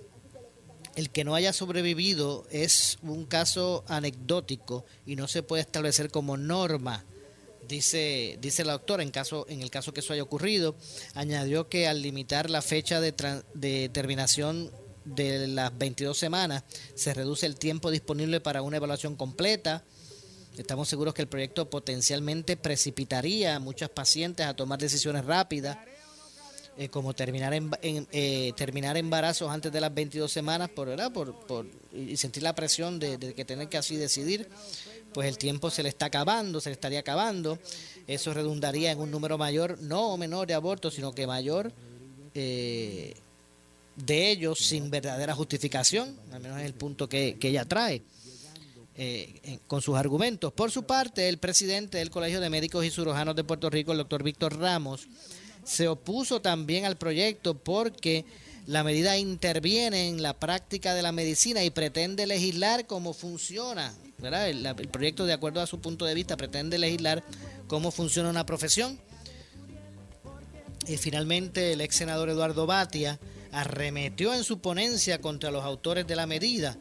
El 0.95 1.09
que 1.09 1.23
no 1.23 1.35
haya 1.35 1.53
sobrevivido 1.53 2.45
es 2.51 2.99
un 3.01 3.25
caso 3.25 3.83
anecdótico 3.87 4.85
y 5.05 5.15
no 5.15 5.27
se 5.27 5.43
puede 5.43 5.61
establecer 5.61 6.11
como 6.11 6.37
norma 6.37 7.03
dice, 7.67 8.37
dice 8.41 8.63
la 8.63 8.73
doctora, 8.73 9.03
en, 9.03 9.11
caso, 9.11 9.45
en 9.49 9.61
el 9.61 9.69
caso 9.69 9.93
que 9.93 10.01
eso 10.01 10.13
haya 10.13 10.23
ocurrido, 10.23 10.75
añadió 11.13 11.69
que 11.69 11.87
al 11.87 12.01
limitar 12.01 12.49
la 12.49 12.61
fecha 12.61 12.99
de, 13.01 13.13
de 13.53 13.89
terminación 13.89 14.71
de 15.05 15.47
las 15.47 15.77
22 15.77 16.17
semanas, 16.17 16.63
se 16.95 17.13
reduce 17.13 17.45
el 17.45 17.57
tiempo 17.57 17.91
disponible 17.91 18.41
para 18.41 18.61
una 18.61 18.77
evaluación 18.77 19.15
completa. 19.15 19.83
Estamos 20.57 20.87
seguros 20.87 21.13
que 21.13 21.23
el 21.23 21.27
proyecto 21.27 21.69
potencialmente 21.69 22.57
precipitaría 22.57 23.55
a 23.55 23.59
muchos 23.59 23.89
pacientes 23.89 24.45
a 24.45 24.55
tomar 24.55 24.79
decisiones 24.79 25.25
rápidas 25.25 25.77
eh, 26.75 26.89
como 26.89 27.13
terminar 27.13 27.53
en, 27.53 27.69
eh, 27.83 28.51
terminar 28.57 28.97
embarazos 28.97 29.47
antes 29.51 29.71
de 29.71 29.79
las 29.79 29.93
22 29.93 30.31
semanas 30.31 30.71
por, 30.71 30.87
¿verdad? 30.87 31.13
por, 31.13 31.35
por 31.45 31.67
y 31.93 32.17
sentir 32.17 32.41
la 32.41 32.55
presión 32.55 32.97
de, 32.97 33.35
que 33.35 33.45
tener 33.45 33.69
que 33.69 33.77
así 33.77 33.95
decidir 33.95 34.49
pues 35.13 35.27
el 35.27 35.37
tiempo 35.37 35.69
se 35.69 35.83
le 35.83 35.89
está 35.89 36.07
acabando 36.07 36.59
se 36.59 36.71
le 36.71 36.73
estaría 36.73 37.01
acabando 37.01 37.59
eso 38.07 38.33
redundaría 38.33 38.91
en 38.91 38.99
un 38.99 39.11
número 39.11 39.37
mayor 39.37 39.79
no 39.81 40.17
menor 40.17 40.47
de 40.47 40.55
abortos 40.55 40.95
sino 40.95 41.13
que 41.13 41.27
mayor 41.27 41.71
eh, 42.33 43.13
de 43.95 44.31
ellos 44.31 44.57
sin 44.57 44.89
verdadera 44.89 45.35
justificación 45.35 46.17
al 46.31 46.41
menos 46.41 46.59
es 46.59 46.65
el 46.65 46.73
punto 46.73 47.07
que, 47.07 47.37
que 47.39 47.49
ella 47.49 47.65
trae 47.65 48.01
con 49.65 49.81
sus 49.81 49.95
argumentos. 49.95 50.53
Por 50.53 50.69
su 50.69 50.83
parte, 50.83 51.27
el 51.27 51.39
presidente 51.39 51.97
del 51.97 52.11
Colegio 52.11 52.39
de 52.39 52.51
Médicos 52.51 52.85
y 52.85 52.91
Cirujanos 52.91 53.35
de 53.35 53.43
Puerto 53.43 53.71
Rico, 53.71 53.91
el 53.91 53.97
doctor 53.97 54.21
Víctor 54.21 54.59
Ramos, 54.59 55.07
se 55.63 55.87
opuso 55.87 56.41
también 56.41 56.85
al 56.85 56.97
proyecto 56.97 57.55
porque 57.55 58.25
la 58.65 58.83
medida 58.83 59.17
interviene 59.17 60.07
en 60.07 60.21
la 60.21 60.33
práctica 60.33 60.93
de 60.93 61.01
la 61.01 61.11
medicina 61.11 61.63
y 61.63 61.69
pretende 61.69 62.27
legislar 62.27 62.87
cómo 62.87 63.13
funciona. 63.13 63.93
El, 64.21 64.87
proyecto, 64.89 65.25
de 65.25 65.33
acuerdo 65.33 65.59
a 65.61 65.67
su 65.67 65.81
punto 65.81 66.05
de 66.05 66.13
vista, 66.13 66.37
pretende 66.37 66.77
legislar 66.77 67.23
cómo 67.67 67.91
funciona 67.91 68.29
una 68.29 68.45
profesión. 68.45 68.97
Y 70.87 70.97
finalmente 70.97 71.73
el 71.73 71.81
ex 71.81 71.95
senador 71.95 72.29
Eduardo 72.29 72.65
Batia 72.65 73.19
arremetió 73.51 74.33
en 74.33 74.43
su 74.43 74.59
ponencia 74.59 75.19
contra 75.19 75.51
los 75.51 75.63
autores 75.63 76.07
de 76.07 76.15
la 76.15 76.25
medida, 76.25 76.77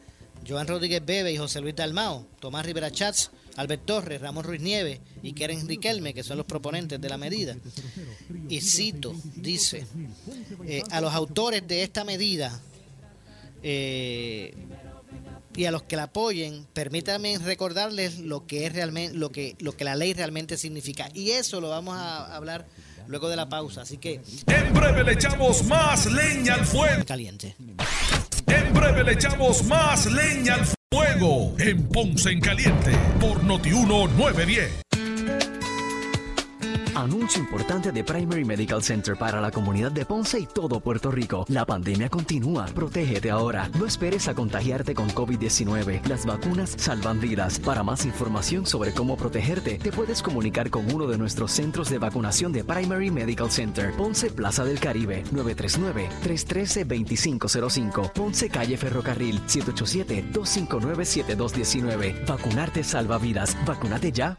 Joan 0.48 0.66
Rodríguez 0.66 1.04
Bebe 1.04 1.32
y 1.32 1.36
José 1.36 1.60
Luis 1.60 1.76
Dalmao, 1.76 2.26
Tomás 2.40 2.64
Rivera 2.64 2.90
Chats, 2.90 3.30
Albert 3.56 3.84
Torres, 3.84 4.20
Ramón 4.20 4.44
Ruiz 4.44 4.60
Nieves 4.60 5.00
y 5.22 5.32
Keren 5.32 5.66
Riquelme, 5.68 6.14
que 6.14 6.22
son 6.22 6.36
los 6.36 6.46
proponentes 6.46 7.00
de 7.00 7.08
la 7.08 7.18
medida. 7.18 7.56
Y 8.48 8.60
cito, 8.60 9.14
dice, 9.36 9.86
eh, 10.66 10.82
a 10.90 11.00
los 11.00 11.12
autores 11.12 11.66
de 11.66 11.82
esta 11.82 12.04
medida 12.04 12.60
eh, 13.62 14.54
y 15.54 15.64
a 15.64 15.70
los 15.70 15.82
que 15.82 15.96
la 15.96 16.04
apoyen, 16.04 16.66
permítanme 16.72 17.38
recordarles 17.38 18.18
lo 18.18 18.46
que 18.46 18.66
es 18.66 18.72
realmente, 18.72 19.16
lo 19.16 19.30
que, 19.30 19.56
lo 19.60 19.76
que 19.76 19.84
la 19.84 19.96
ley 19.96 20.14
realmente 20.14 20.56
significa. 20.56 21.08
Y 21.14 21.30
eso 21.30 21.60
lo 21.60 21.68
vamos 21.68 21.96
a 21.96 22.34
hablar 22.34 22.66
luego 23.06 23.28
de 23.28 23.36
la 23.36 23.48
pausa. 23.48 23.82
Así 23.82 23.98
que. 23.98 24.20
En 24.46 24.72
breve 24.72 25.04
le 25.04 25.12
echamos 25.12 25.64
más 25.64 26.06
leña 26.06 26.54
al 26.54 26.66
fuego. 26.66 27.04
Caliente. 27.04 27.54
En 28.46 28.72
breve 28.72 29.04
le 29.04 29.12
echamos 29.12 29.64
más 29.64 30.06
leña 30.06 30.54
al 30.54 30.60
fuego 30.60 30.81
en 31.58 31.82
Ponce 31.88 32.30
en 32.30 32.40
Caliente 32.40 32.90
por 33.20 33.44
Notiuno 33.44 34.06
910. 34.16 34.91
Anuncio 37.02 37.40
importante 37.40 37.90
de 37.90 38.04
Primary 38.04 38.44
Medical 38.44 38.80
Center 38.80 39.16
para 39.16 39.40
la 39.40 39.50
comunidad 39.50 39.90
de 39.90 40.06
Ponce 40.06 40.38
y 40.38 40.46
todo 40.46 40.78
Puerto 40.78 41.10
Rico. 41.10 41.44
La 41.48 41.66
pandemia 41.66 42.08
continúa. 42.08 42.66
Protégete 42.66 43.28
ahora. 43.28 43.68
No 43.76 43.86
esperes 43.86 44.28
a 44.28 44.34
contagiarte 44.34 44.94
con 44.94 45.08
COVID-19. 45.08 46.06
Las 46.06 46.24
vacunas 46.24 46.76
salvan 46.78 47.18
vidas. 47.18 47.58
Para 47.58 47.82
más 47.82 48.04
información 48.04 48.66
sobre 48.66 48.94
cómo 48.94 49.16
protegerte, 49.16 49.78
te 49.78 49.90
puedes 49.90 50.22
comunicar 50.22 50.70
con 50.70 50.94
uno 50.94 51.08
de 51.08 51.18
nuestros 51.18 51.50
centros 51.50 51.90
de 51.90 51.98
vacunación 51.98 52.52
de 52.52 52.62
Primary 52.62 53.10
Medical 53.10 53.50
Center. 53.50 53.92
Ponce 53.96 54.30
Plaza 54.30 54.64
del 54.64 54.78
Caribe, 54.78 55.24
939-313-2505. 55.32 58.12
Ponce 58.12 58.48
Calle 58.48 58.76
Ferrocarril, 58.76 59.40
787-259-7219. 59.48 62.26
Vacunarte 62.26 62.84
salva 62.84 63.18
vidas. 63.18 63.56
Vacunate 63.66 64.12
ya. 64.12 64.38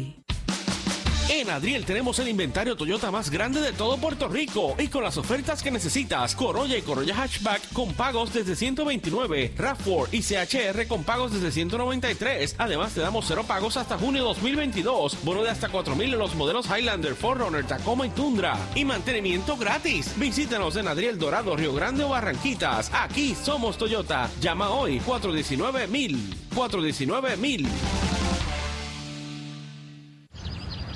En 1.33 1.49
Adriel 1.49 1.85
tenemos 1.85 2.19
el 2.19 2.27
inventario 2.27 2.75
Toyota 2.75 3.12
más 3.12 3.31
grande 3.31 3.61
de 3.61 3.73
todo 3.73 3.99
Puerto 3.99 4.27
Rico 4.27 4.75
y 4.81 4.88
con 4.88 5.05
las 5.05 5.16
ofertas 5.16 5.62
que 5.62 5.71
necesitas, 5.71 6.35
Corolla 6.35 6.77
y 6.77 6.83
Corolla 6.83 7.14
Hatchback 7.14 7.73
con 7.73 7.95
pagos 7.95 8.35
desde 8.35 8.57
129, 8.57 9.55
RAV4 9.57 10.09
y 10.11 10.23
CHR 10.23 10.88
con 10.88 11.05
pagos 11.05 11.33
desde 11.33 11.53
193. 11.53 12.57
Además 12.59 12.95
te 12.95 13.01
damos 13.01 13.27
cero 13.29 13.45
pagos 13.47 13.77
hasta 13.77 13.97
junio 13.97 14.25
2022, 14.25 15.23
bono 15.23 15.45
de 15.45 15.51
hasta 15.51 15.69
4000 15.69 16.14
en 16.14 16.19
los 16.19 16.35
modelos 16.35 16.66
Highlander, 16.66 17.14
Forerunner, 17.14 17.64
Tacoma 17.64 18.09
y 18.09 18.11
Tundra 18.11 18.59
y 18.75 18.85
mantenimiento 18.85 19.57
gratis. 19.57 20.12
Visítanos 20.16 20.75
en 20.75 20.88
Adriel 20.88 21.16
Dorado, 21.16 21.55
Río 21.55 21.73
Grande 21.73 22.03
o 22.03 22.09
Barranquitas. 22.09 22.90
Aquí 22.93 23.37
somos 23.40 23.79
Toyota. 23.79 24.29
Llama 24.40 24.71
hoy 24.71 24.99
419 24.99 25.87
mil 25.87 26.35
419 26.57 27.37
mil. 27.37 27.69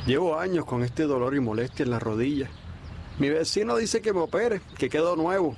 Llevo 0.06 0.38
años 0.38 0.66
con 0.66 0.82
este 0.82 1.04
dolor 1.04 1.34
y 1.34 1.40
molestia 1.40 1.84
en 1.84 1.90
la 1.90 1.98
rodilla. 1.98 2.50
Mi 3.18 3.30
vecino 3.30 3.76
dice 3.76 4.02
que 4.02 4.12
me 4.12 4.20
opere, 4.20 4.60
que 4.76 4.90
quedo 4.90 5.16
nuevo. 5.16 5.56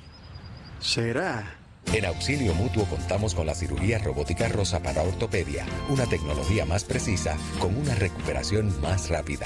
¿Será? 0.79 1.57
En 1.93 2.05
Auxilio 2.05 2.53
Mutuo 2.53 2.85
contamos 2.85 3.33
con 3.33 3.45
la 3.45 3.55
cirugía 3.55 3.97
robótica 3.99 4.47
rosa 4.49 4.81
para 4.81 5.03
ortopedia, 5.03 5.65
una 5.89 6.05
tecnología 6.05 6.65
más 6.65 6.83
precisa 6.83 7.37
con 7.59 7.75
una 7.77 7.95
recuperación 7.95 8.73
más 8.81 9.09
rápida. 9.09 9.45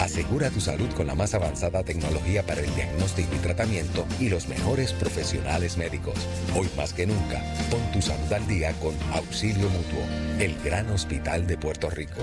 Asegura 0.00 0.50
tu 0.50 0.60
salud 0.60 0.88
con 0.96 1.06
la 1.06 1.14
más 1.14 1.34
avanzada 1.34 1.82
tecnología 1.82 2.44
para 2.44 2.62
el 2.62 2.74
diagnóstico 2.74 3.34
y 3.34 3.38
tratamiento 3.38 4.06
y 4.18 4.30
los 4.30 4.48
mejores 4.48 4.92
profesionales 4.94 5.76
médicos. 5.76 6.14
Hoy 6.56 6.68
más 6.76 6.94
que 6.94 7.06
nunca, 7.06 7.42
pon 7.70 7.92
tu 7.92 8.00
salud 8.00 8.32
al 8.32 8.46
día 8.46 8.72
con 8.80 8.94
Auxilio 9.12 9.68
Mutuo, 9.68 10.02
el 10.38 10.58
gran 10.62 10.88
hospital 10.90 11.46
de 11.46 11.58
Puerto 11.58 11.90
Rico. 11.90 12.22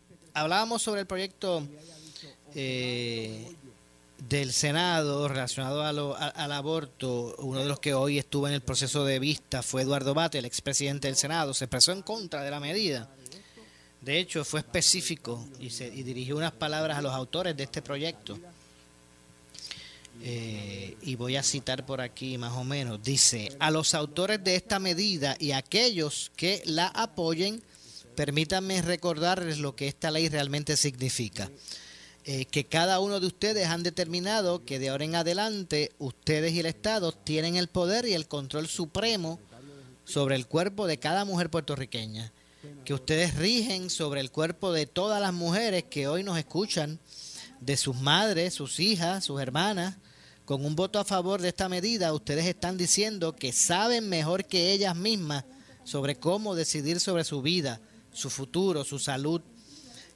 hablábamos 0.33 0.81
sobre 0.81 1.01
el 1.01 1.07
proyecto 1.07 1.67
eh, 2.55 3.51
del 4.27 4.53
Senado 4.53 5.27
relacionado 5.27 5.83
a 5.83 5.91
lo- 5.93 6.15
a- 6.15 6.27
al 6.27 6.51
aborto. 6.51 7.35
Uno 7.39 7.59
de 7.61 7.65
los 7.69 7.79
que 7.79 7.93
hoy 7.93 8.17
estuvo 8.17 8.47
en 8.47 8.53
el 8.53 8.61
proceso 8.61 9.03
de 9.05 9.19
vista 9.19 9.63
fue 9.63 9.81
Eduardo 9.83 10.13
Bate, 10.13 10.37
el 10.39 10.45
expresidente 10.45 11.07
del 11.07 11.15
Senado. 11.17 11.53
Se 11.53 11.65
expresó 11.65 11.91
en 11.91 12.01
contra 12.01 12.43
de 12.43 12.51
la 12.51 12.59
medida. 12.59 13.09
De 14.01 14.19
hecho, 14.19 14.43
fue 14.43 14.61
específico 14.61 15.47
y, 15.59 15.69
se, 15.69 15.87
y 15.87 16.03
dirigió 16.03 16.35
unas 16.37 16.51
palabras 16.53 16.97
a 16.97 17.01
los 17.01 17.13
autores 17.13 17.55
de 17.55 17.63
este 17.63 17.81
proyecto. 17.81 18.37
Eh, 20.23 20.97
y 21.01 21.15
voy 21.15 21.35
a 21.35 21.41
citar 21.43 21.85
por 21.85 21.99
aquí 22.01 22.37
más 22.37 22.53
o 22.53 22.63
menos. 22.63 23.01
Dice, 23.01 23.55
a 23.59 23.71
los 23.71 23.95
autores 23.95 24.43
de 24.43 24.55
esta 24.55 24.77
medida 24.79 25.35
y 25.39 25.51
a 25.51 25.57
aquellos 25.57 26.31
que 26.35 26.61
la 26.65 26.87
apoyen, 26.87 27.61
permítanme 28.15 28.81
recordarles 28.81 29.59
lo 29.59 29.75
que 29.75 29.87
esta 29.87 30.11
ley 30.11 30.29
realmente 30.29 30.77
significa. 30.77 31.49
Eh, 32.23 32.45
que 32.45 32.65
cada 32.65 32.99
uno 32.99 33.19
de 33.19 33.25
ustedes 33.25 33.65
han 33.67 33.81
determinado 33.81 34.63
que 34.63 34.77
de 34.77 34.89
ahora 34.89 35.05
en 35.05 35.15
adelante 35.15 35.91
ustedes 35.97 36.53
y 36.53 36.59
el 36.59 36.67
Estado 36.67 37.11
tienen 37.13 37.55
el 37.55 37.67
poder 37.67 38.05
y 38.05 38.13
el 38.13 38.27
control 38.27 38.67
supremo 38.67 39.39
sobre 40.05 40.35
el 40.35 40.45
cuerpo 40.45 40.85
de 40.85 40.97
cada 40.97 41.25
mujer 41.25 41.49
puertorriqueña. 41.49 42.31
Que 42.85 42.93
ustedes 42.93 43.35
rigen 43.35 43.89
sobre 43.89 44.21
el 44.21 44.29
cuerpo 44.29 44.71
de 44.71 44.85
todas 44.85 45.19
las 45.19 45.33
mujeres 45.33 45.85
que 45.89 46.07
hoy 46.07 46.23
nos 46.23 46.37
escuchan, 46.37 46.99
de 47.59 47.77
sus 47.77 47.95
madres, 47.95 48.53
sus 48.53 48.79
hijas, 48.79 49.23
sus 49.23 49.41
hermanas. 49.41 49.95
Con 50.45 50.63
un 50.65 50.75
voto 50.75 50.99
a 50.99 51.05
favor 51.05 51.41
de 51.41 51.47
esta 51.47 51.69
medida, 51.69 52.13
ustedes 52.13 52.45
están 52.45 52.77
diciendo 52.77 53.35
que 53.35 53.51
saben 53.51 54.09
mejor 54.09 54.45
que 54.45 54.71
ellas 54.71 54.95
mismas 54.95 55.45
sobre 55.83 56.15
cómo 56.15 56.55
decidir 56.55 56.99
sobre 56.99 57.23
su 57.23 57.41
vida, 57.41 57.79
su 58.13 58.29
futuro, 58.29 58.83
su 58.83 58.99
salud. 58.99 59.41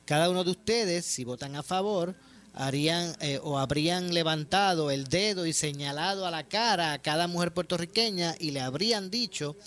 Cada 0.05 0.29
uno 0.29 0.43
de 0.43 0.51
ustedes, 0.51 1.05
si 1.05 1.23
votan 1.23 1.55
a 1.55 1.63
favor, 1.63 2.15
harían 2.53 3.15
eh, 3.19 3.39
o 3.43 3.59
habrían 3.59 4.13
levantado 4.13 4.91
el 4.91 5.07
dedo 5.07 5.45
y 5.45 5.53
señalado 5.53 6.25
a 6.25 6.31
la 6.31 6.47
cara 6.47 6.93
a 6.93 7.01
cada 7.01 7.27
mujer 7.27 7.53
puertorriqueña 7.53 8.35
y 8.39 8.51
le 8.51 8.61
habrían 8.61 9.09
dicho 9.09 9.57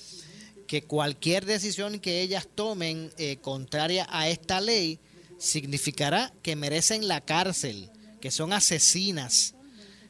que 0.67 0.83
cualquier 0.83 1.45
decisión 1.45 1.99
que 1.99 2.23
ellas 2.23 2.49
tomen 2.55 3.11
eh, 3.19 3.38
contraria 3.41 4.07
a 4.11 4.29
esta 4.29 4.61
ley 4.61 4.99
significará 5.38 6.33
que 6.43 6.57
merecen 6.57 7.09
la 7.09 7.21
cárcel, 7.21 7.91
que 8.21 8.31
son 8.31 8.53
asesinas, 8.53 9.55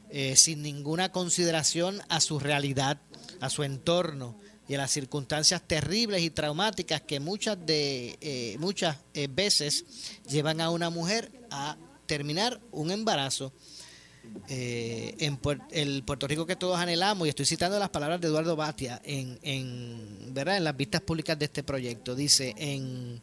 eh, 0.09 0.35
sin 0.35 0.61
ninguna 0.61 1.11
consideración 1.11 2.01
a 2.09 2.19
su 2.19 2.39
realidad, 2.39 2.99
a 3.39 3.49
su 3.49 3.63
entorno 3.63 4.35
y 4.69 4.75
a 4.75 4.77
las 4.77 4.91
circunstancias 4.91 5.63
terribles 5.65 6.21
y 6.21 6.29
traumáticas 6.29 7.01
que 7.01 7.19
muchas 7.19 7.57
de 7.65 8.17
eh, 8.21 8.55
muchas 8.59 8.97
eh, 9.15 9.27
veces 9.29 9.83
llevan 10.29 10.61
a 10.61 10.69
una 10.69 10.91
mujer 10.91 11.31
a 11.49 11.75
terminar 12.05 12.61
un 12.71 12.91
embarazo. 12.91 13.51
Eh, 14.47 15.15
en 15.19 15.39
el 15.71 16.03
Puerto 16.03 16.27
Rico 16.27 16.45
que 16.45 16.55
todos 16.55 16.77
anhelamos, 16.77 17.25
y 17.25 17.29
estoy 17.29 17.47
citando 17.47 17.79
las 17.79 17.89
palabras 17.89 18.21
de 18.21 18.27
Eduardo 18.27 18.55
Batia 18.55 19.01
en, 19.03 19.39
en, 19.41 20.33
¿verdad? 20.35 20.57
en 20.57 20.65
las 20.65 20.77
vistas 20.77 21.01
públicas 21.01 21.39
de 21.39 21.45
este 21.45 21.63
proyecto, 21.63 22.13
dice, 22.13 22.53
en, 22.57 23.21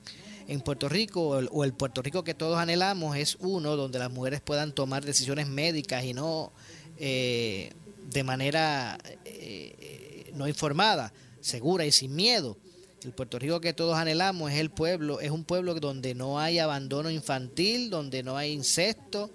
en 0.49 0.61
Puerto 0.63 0.89
Rico, 0.89 1.29
o 1.29 1.39
el, 1.39 1.49
o 1.53 1.63
el 1.63 1.75
Puerto 1.75 2.03
Rico 2.03 2.25
que 2.25 2.35
todos 2.35 2.59
anhelamos 2.59 3.17
es 3.17 3.37
uno 3.39 3.77
donde 3.77 4.01
las 4.01 4.11
mujeres 4.11 4.41
puedan 4.41 4.73
tomar 4.73 5.05
decisiones 5.05 5.47
médicas 5.47 6.03
y 6.03 6.13
no 6.13 6.53
eh, 6.99 7.73
de 8.11 8.25
manera 8.25 8.99
eh, 9.25 10.33
no 10.35 10.49
informada, 10.49 11.13
segura 11.47 11.87
y 11.87 11.93
sin 11.93 12.15
miedo. 12.15 12.57
El 13.05 13.13
Puerto 13.13 13.39
Rico 13.39 13.61
que 13.61 13.73
todos 13.73 13.97
anhelamos 13.97 14.51
es 14.51 14.59
el 14.59 14.71
pueblo, 14.71 15.21
es 15.21 15.31
un 15.31 15.45
pueblo 15.45 15.75
donde 15.77 16.15
no 16.15 16.41
hay 16.41 16.59
abandono 16.59 17.11
infantil, 17.11 17.89
donde 17.89 18.23
no 18.23 18.37
hay 18.37 18.53
incesto, 18.53 19.31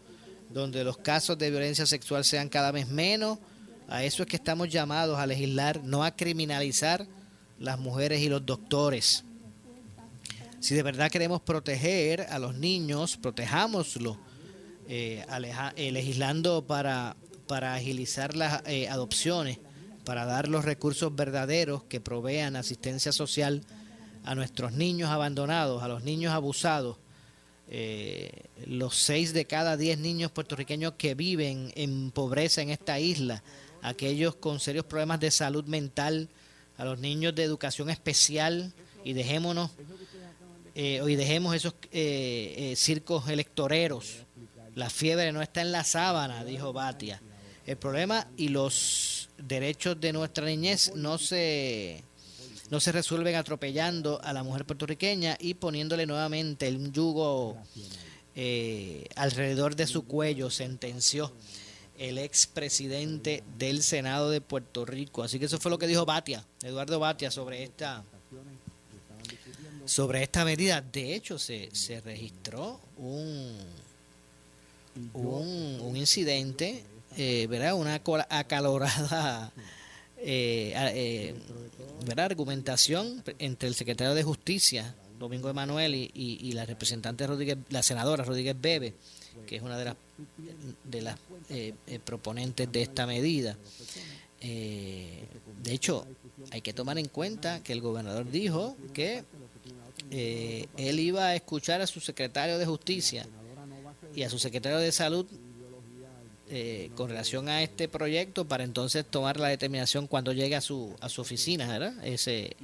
donde 0.50 0.84
los 0.84 0.98
casos 0.98 1.38
de 1.38 1.50
violencia 1.50 1.86
sexual 1.86 2.26
sean 2.26 2.50
cada 2.50 2.72
vez 2.72 2.88
menos. 2.90 3.40
A 3.88 4.04
eso 4.04 4.24
es 4.24 4.30
que 4.30 4.36
estamos 4.36 4.70
llamados 4.70 5.18
a 5.20 5.26
legislar, 5.26 5.84
no 5.84 6.04
a 6.04 6.12
criminalizar 6.12 7.08
las 7.60 7.80
mujeres 7.80 8.22
y 8.22 8.30
los 8.30 8.46
doctores. 8.46 9.24
Si 10.60 10.76
de 10.76 10.84
verdad 10.84 11.10
queremos 11.10 11.42
proteger 11.42 12.22
a 12.30 12.40
los 12.40 12.56
niños, 12.56 13.18
protejámoslo, 13.18 14.18
eh, 14.88 15.26
eh, 15.76 15.92
legislando 15.92 16.66
para, 16.68 17.16
para 17.48 17.74
agilizar 17.74 18.36
las 18.36 18.64
eh, 18.66 18.90
adopciones, 18.90 19.60
para 20.06 20.26
dar 20.26 20.48
los 20.48 20.66
recursos 20.66 21.16
verdaderos 21.16 21.84
que 21.84 22.00
provean 22.00 22.56
asistencia 22.56 23.12
social 23.12 23.64
a 24.24 24.36
nuestros 24.36 24.74
niños 24.74 25.10
abandonados, 25.10 25.84
a 25.84 25.88
los 25.88 26.04
niños 26.04 26.34
abusados, 26.34 26.98
eh, 27.68 28.44
los 28.66 28.98
seis 28.98 29.34
de 29.34 29.46
cada 29.46 29.78
diez 29.78 29.98
niños 29.98 30.32
puertorriqueños 30.32 30.94
que 30.98 31.16
viven 31.16 31.72
en 31.76 32.12
pobreza 32.12 32.62
en 32.62 32.70
esta 32.70 33.00
isla, 33.00 33.44
aquellos 33.82 34.36
con 34.36 34.60
serios 34.60 34.86
problemas 34.86 35.20
de 35.20 35.32
salud 35.32 35.66
mental, 35.66 36.30
a 36.78 36.86
los 36.86 37.00
niños 37.00 37.36
de 37.36 37.44
educación 37.44 37.90
especial 37.90 38.74
y 39.04 39.14
dejémonos 39.14 39.72
eh, 40.74 41.02
y 41.06 41.16
dejemos 41.16 41.56
esos 41.56 41.76
eh, 41.92 42.56
eh, 42.58 42.76
circos 42.76 43.28
electoreros. 43.30 44.26
La 44.76 44.90
fiebre 44.90 45.32
no 45.32 45.42
está 45.42 45.62
en 45.62 45.72
la 45.72 45.84
sábana, 45.84 46.46
dijo 46.46 46.72
Batia. 46.72 47.22
El 47.66 47.78
problema 47.78 48.28
y 48.38 48.50
los 48.50 49.30
derechos 49.38 50.00
de 50.00 50.14
nuestra 50.14 50.46
niñez 50.46 50.94
no 50.96 51.18
se 51.18 52.04
no 52.70 52.80
se 52.80 52.94
resuelven 52.94 53.36
atropellando 53.36 54.22
a 54.24 54.32
la 54.32 54.44
mujer 54.44 54.66
puertorriqueña 54.66 55.36
y 55.40 55.56
poniéndole 55.56 56.06
nuevamente 56.06 56.68
el 56.68 56.92
yugo 56.94 57.58
eh, 58.34 59.06
alrededor 59.16 59.76
de 59.76 59.88
su 59.88 60.06
cuello, 60.06 60.50
sentenció 60.50 61.34
el 62.00 62.18
expresidente 62.18 63.44
del 63.58 63.84
Senado 63.84 64.30
de 64.30 64.40
Puerto 64.40 64.86
Rico. 64.86 65.22
Así 65.22 65.38
que 65.38 65.46
eso 65.46 65.60
fue 65.60 65.70
lo 65.70 65.78
que 65.78 65.86
dijo 65.86 66.06
Batia, 66.06 66.46
Eduardo 66.64 66.98
Batia, 66.98 67.30
sobre 67.30 67.64
esta 67.64 68.04
sobre 69.86 70.24
esta 70.24 70.46
medida. 70.46 70.80
De 70.80 71.14
hecho, 71.14 71.38
se, 71.38 71.70
se 71.74 72.00
registró 72.00 72.80
un, 72.98 73.58
un, 75.14 75.80
un 75.82 75.98
incidente, 75.98 76.86
eh, 77.18 77.48
¿verdad? 77.50 77.74
Una 77.76 77.96
acalorada 78.30 79.52
eh, 80.18 80.74
eh, 80.76 81.36
¿verdad? 82.06 82.26
argumentación 82.26 83.24
entre 83.40 83.68
el 83.68 83.76
secretario 83.76 84.14
de 84.14 84.24
Justicia, 84.24 84.96
Domingo 85.20 85.50
Emanuel, 85.50 85.96
y, 85.96 86.12
y, 86.14 86.48
y 86.48 86.52
la 86.54 86.66
representante 86.66 87.28
Rodríguez, 87.28 87.58
la 87.70 87.84
senadora 87.84 88.24
Rodríguez 88.24 88.56
Bebe, 88.60 88.96
que 89.46 89.58
es 89.58 89.62
una 89.62 89.78
de 89.78 89.86
las, 89.86 89.96
de 90.84 91.02
las 91.02 91.20
proponentes 92.04 92.72
de 92.72 92.82
esta 92.82 93.06
medida. 93.06 93.58
De 94.42 95.28
hecho, 95.66 96.08
hay 96.50 96.62
que 96.62 96.74
tomar 96.74 96.98
en 96.98 97.08
cuenta 97.08 97.62
que 97.62 97.74
el 97.74 97.82
gobernador 97.82 98.30
dijo 98.32 98.76
que 98.94 99.24
él 100.10 101.00
iba 101.00 101.28
a 101.28 101.36
escuchar 101.36 101.82
a 101.82 101.88
su 101.88 102.00
secretario 102.00 102.58
de 102.58 102.66
Justicia 102.66 103.28
y 104.16 104.24
a 104.24 104.30
su 104.30 104.40
secretario 104.40 104.80
de 104.80 104.92
Salud 104.92 105.28
eh, 106.54 106.92
con 106.96 107.10
relación 107.10 107.48
a 107.50 107.64
este 107.64 107.88
proyecto 107.88 108.46
para 108.46 108.64
entonces 108.66 109.06
tomar 109.10 109.40
la 109.40 109.48
determinación 109.48 110.06
cuando 110.08 110.34
llegue 110.34 110.56
a 110.56 110.62
su, 110.62 110.94
a 111.00 111.08
su 111.10 111.22
oficina, 111.22 111.66
¿verdad? 111.68 112.06
Ese, 112.06 112.56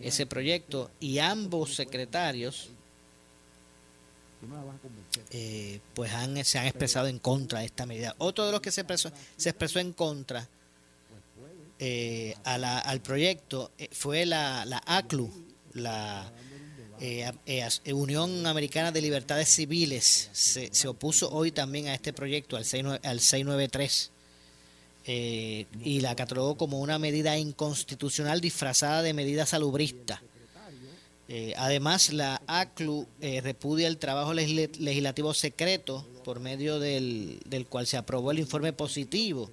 ese 0.00 0.24
proyecto. 0.26 0.90
Y 1.00 1.18
ambos 1.18 1.74
secretarios 1.74 2.70
eh, 5.30 5.80
pues 5.94 6.12
han, 6.12 6.42
se 6.44 6.58
han 6.58 6.66
expresado 6.66 7.06
en 7.08 7.18
contra 7.18 7.60
de 7.60 7.66
esta 7.66 7.84
medida. 7.86 8.14
Otro 8.18 8.46
de 8.46 8.52
los 8.52 8.60
que 8.60 8.70
se 8.70 8.80
expresó, 8.82 9.10
se 9.36 9.50
expresó 9.50 9.80
en 9.80 9.92
contra 9.92 10.48
eh, 11.78 12.34
a 12.44 12.56
la- 12.58 12.78
al 12.78 13.00
proyecto 13.02 13.70
eh, 13.78 13.88
fue 13.92 14.24
la, 14.24 14.64
la 14.64 14.82
ACLU, 14.86 15.30
la 15.74 16.30
eh, 17.00 17.30
eh, 17.46 17.68
eh, 17.84 17.92
Unión 17.92 18.46
Americana 18.46 18.90
de 18.92 19.00
Libertades 19.02 19.48
Civiles. 19.48 20.30
Se, 20.32 20.70
se 20.72 20.88
opuso 20.88 21.30
hoy 21.30 21.52
también 21.52 21.88
a 21.88 21.94
este 21.94 22.12
proyecto, 22.12 22.56
al, 22.56 22.64
69 22.64 23.00
al 23.04 23.20
693. 23.20 24.10
eh, 25.06 25.66
y 25.84 26.00
la 26.00 26.16
catalogó 26.16 26.56
como 26.56 26.80
una 26.80 26.98
medida 26.98 27.36
inconstitucional 27.38 28.40
disfrazada 28.40 29.02
de 29.02 29.12
medida 29.14 29.46
salubrista. 29.46 30.22
Eh, 31.28 31.54
además, 31.56 32.12
la 32.12 32.40
ACLU 32.46 33.06
repudia 33.42 33.88
el 33.88 33.98
trabajo 33.98 34.32
legislativo 34.32 35.34
secreto 35.34 36.06
por 36.24 36.38
medio 36.40 36.78
del, 36.78 37.40
del 37.46 37.66
cual 37.66 37.86
se 37.86 37.96
aprobó 37.96 38.30
el 38.30 38.38
informe 38.38 38.72
positivo 38.72 39.50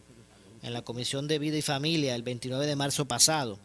en 0.62 0.74
la 0.74 0.84
Comisión 0.84 1.28
de 1.28 1.40
Vida 1.40 1.58
y 1.58 1.62
Familia 1.64 2.14
el 2.16 2.22
29 2.24 2.66
de 2.68 2.76
marzo 2.76 3.06
pasado. 3.06 3.58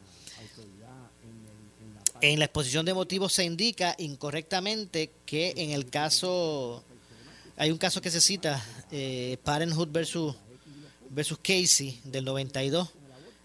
En 2.21 2.39
la 2.39 2.47
exposición 2.47 2.85
de 2.85 2.95
motivos 2.95 3.33
se 3.33 3.45
indica 3.45 3.95
incorrectamente 3.99 5.11
que 5.25 5.55
en 5.57 5.71
el 5.71 5.89
caso, 5.89 6.83
hay 7.57 7.71
un 7.71 7.79
caso 7.79 8.01
que 8.01 8.11
se 8.11 8.21
cita, 8.21 8.65
eh, 8.91 9.37
Parenthood 9.45 9.89
versus, 9.91 10.35
versus 11.11 11.39
Casey 11.39 12.01
del 12.05 12.25
92, 12.25 12.89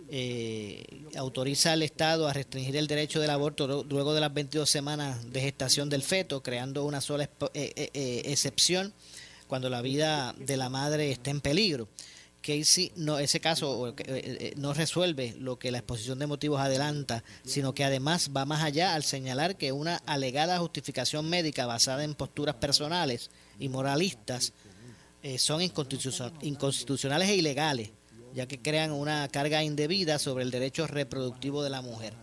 eh, 0.10 0.84
autoriza 1.16 1.74
al 1.74 1.84
Estado 1.84 2.28
a 2.28 2.34
restringir 2.34 2.76
el 2.76 2.88
derecho 2.88 3.20
del 3.20 3.30
aborto 3.30 3.68
lu- 3.68 3.84
luego 3.90 4.14
de 4.14 4.22
las 4.22 4.34
22 4.34 4.70
semanas 4.70 5.32
de 5.32 5.42
gestación 5.42 5.90
del 5.90 6.02
feto, 6.02 6.42
creando 6.42 6.84
una 6.84 7.00
sola 7.02 7.24
eh, 7.26 7.30
eh, 7.76 7.90
eh, 7.94 8.22
excepción 8.26 8.94
cuando 9.48 9.70
la 9.70 9.82
vida 9.82 10.34
de 10.40 10.58
la 10.58 10.70
madre 10.70 11.12
está 11.12 11.30
en 11.30 11.42
peligro. 11.42 11.88
Casey, 12.44 12.92
no, 12.98 13.18
ese 13.18 13.40
caso 13.40 13.88
eh, 13.88 13.94
eh, 14.06 14.54
no 14.58 14.74
resuelve 14.74 15.34
lo 15.40 15.58
que 15.58 15.72
la 15.72 15.80
exposición 15.80 16.20
de 16.20 16.28
motivos 16.28 16.60
adelanta, 16.60 17.24
sino 17.44 17.74
que 17.74 17.84
además 17.84 18.30
va 18.36 18.46
más 18.46 18.62
allá 18.62 18.94
al 18.94 19.04
señalar 19.04 19.56
que 19.56 19.72
una 19.72 19.96
alegada 20.06 20.60
justificación 20.60 21.30
médica 21.30 21.66
basada 21.66 22.04
en 22.04 22.14
posturas 22.14 22.56
personales 22.56 23.32
y 23.58 23.70
moralistas 23.70 24.54
eh, 25.24 25.40
son 25.40 25.62
inconstitucion- 25.62 26.34
inconstitucionales 26.42 27.30
e 27.30 27.36
ilegales, 27.36 27.90
ya 28.36 28.46
que 28.46 28.60
crean 28.60 28.92
una 28.92 29.28
carga 29.30 29.64
indebida 29.64 30.20
sobre 30.20 30.44
el 30.44 30.52
derecho 30.52 30.86
reproductivo 30.86 31.64
de 31.64 31.70
la 31.70 31.82
mujer. 31.82 32.14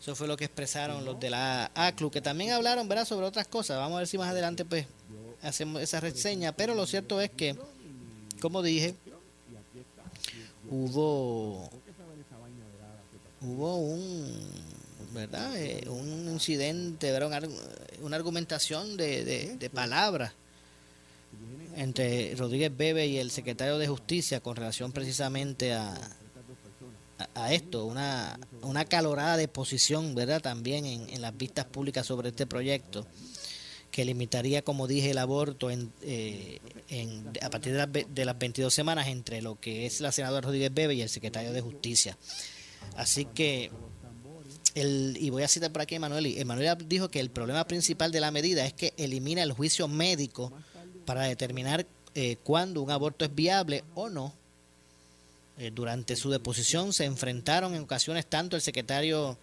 Eso 0.00 0.14
fue 0.16 0.26
lo 0.26 0.36
que 0.36 0.44
expresaron 0.46 1.04
los 1.04 1.18
de 1.20 1.30
la 1.30 1.70
ACLU, 1.74 2.10
que 2.10 2.20
también 2.20 2.52
hablaron 2.52 2.88
¿verdad? 2.88 3.04
sobre 3.04 3.26
otras 3.26 3.46
cosas. 3.46 3.78
Vamos 3.78 3.96
a 3.96 3.98
ver 4.00 4.08
si 4.08 4.18
más 4.18 4.28
adelante 4.30 4.64
pues 4.64 4.86
hacemos 5.42 5.80
esa 5.82 6.00
reseña, 6.00 6.52
pero 6.52 6.74
lo 6.74 6.86
cierto 6.86 7.20
es 7.20 7.30
que, 7.30 7.56
como 8.40 8.62
dije, 8.62 8.94
hubo 10.70 11.70
hubo 13.40 13.76
un 13.76 14.48
verdad 15.14 15.56
Eh, 15.56 15.84
un 15.88 16.28
incidente 16.32 17.10
¿verdad? 17.12 17.28
Una, 17.28 17.40
argu- 17.40 17.60
una 18.02 18.16
argumentación 18.16 18.96
de, 18.96 19.24
de, 19.24 19.56
de 19.56 19.70
palabras 19.70 20.32
entre 21.76 22.34
Rodríguez 22.34 22.76
Bebe 22.76 23.06
y 23.06 23.18
el 23.18 23.30
secretario 23.30 23.78
de 23.78 23.86
Justicia 23.86 24.40
con 24.40 24.56
relación 24.56 24.90
precisamente 24.92 25.72
a, 25.74 25.94
a, 27.34 27.52
esto, 27.52 27.84
una, 27.84 28.38
una 28.62 28.84
calorada 28.84 29.36
de 29.36 29.46
posición, 29.48 30.14
¿verdad? 30.14 30.40
También 30.40 30.84
en, 30.86 31.08
en 31.08 31.20
las 31.22 31.36
vistas 31.36 31.66
públicas 31.66 32.04
sobre 32.06 32.30
este 32.30 32.46
proyecto, 32.46 33.06
que 33.98 34.04
limitaría, 34.04 34.62
como 34.62 34.86
dije, 34.86 35.10
el 35.10 35.18
aborto 35.18 35.72
en, 35.72 35.92
eh, 36.02 36.60
a 37.42 37.50
partir 37.50 37.72
de 37.72 37.78
las, 37.78 37.88
de 37.92 38.24
las 38.24 38.38
22 38.38 38.72
semanas 38.72 39.08
entre 39.08 39.42
lo 39.42 39.58
que 39.58 39.86
es 39.86 40.00
la 40.00 40.12
senadora 40.12 40.46
Rodríguez 40.46 40.72
Bebe 40.72 40.94
y 40.94 41.02
el 41.02 41.08
secretario 41.08 41.52
de 41.52 41.60
Justicia. 41.60 42.16
Así 42.96 43.24
que, 43.24 43.72
el, 44.76 45.16
y 45.18 45.30
voy 45.30 45.42
a 45.42 45.48
citar 45.48 45.72
por 45.72 45.82
aquí 45.82 45.96
a 45.96 45.96
Emanuel, 45.96 46.26
Emanuel 46.26 46.76
dijo 46.86 47.08
que 47.08 47.18
el 47.18 47.30
problema 47.30 47.66
principal 47.66 48.12
de 48.12 48.20
la 48.20 48.30
medida 48.30 48.64
es 48.64 48.72
que 48.72 48.94
elimina 48.98 49.42
el 49.42 49.50
juicio 49.50 49.88
médico 49.88 50.52
para 51.04 51.24
determinar 51.24 51.84
eh, 52.14 52.36
cuándo 52.44 52.82
un 52.82 52.92
aborto 52.92 53.24
es 53.24 53.34
viable 53.34 53.82
o 53.96 54.08
no. 54.08 54.32
Eh, 55.58 55.72
durante 55.74 56.14
su 56.14 56.30
deposición 56.30 56.92
se 56.92 57.04
enfrentaron 57.04 57.74
en 57.74 57.82
ocasiones 57.82 58.26
tanto 58.26 58.54
el 58.54 58.62
secretario 58.62 59.36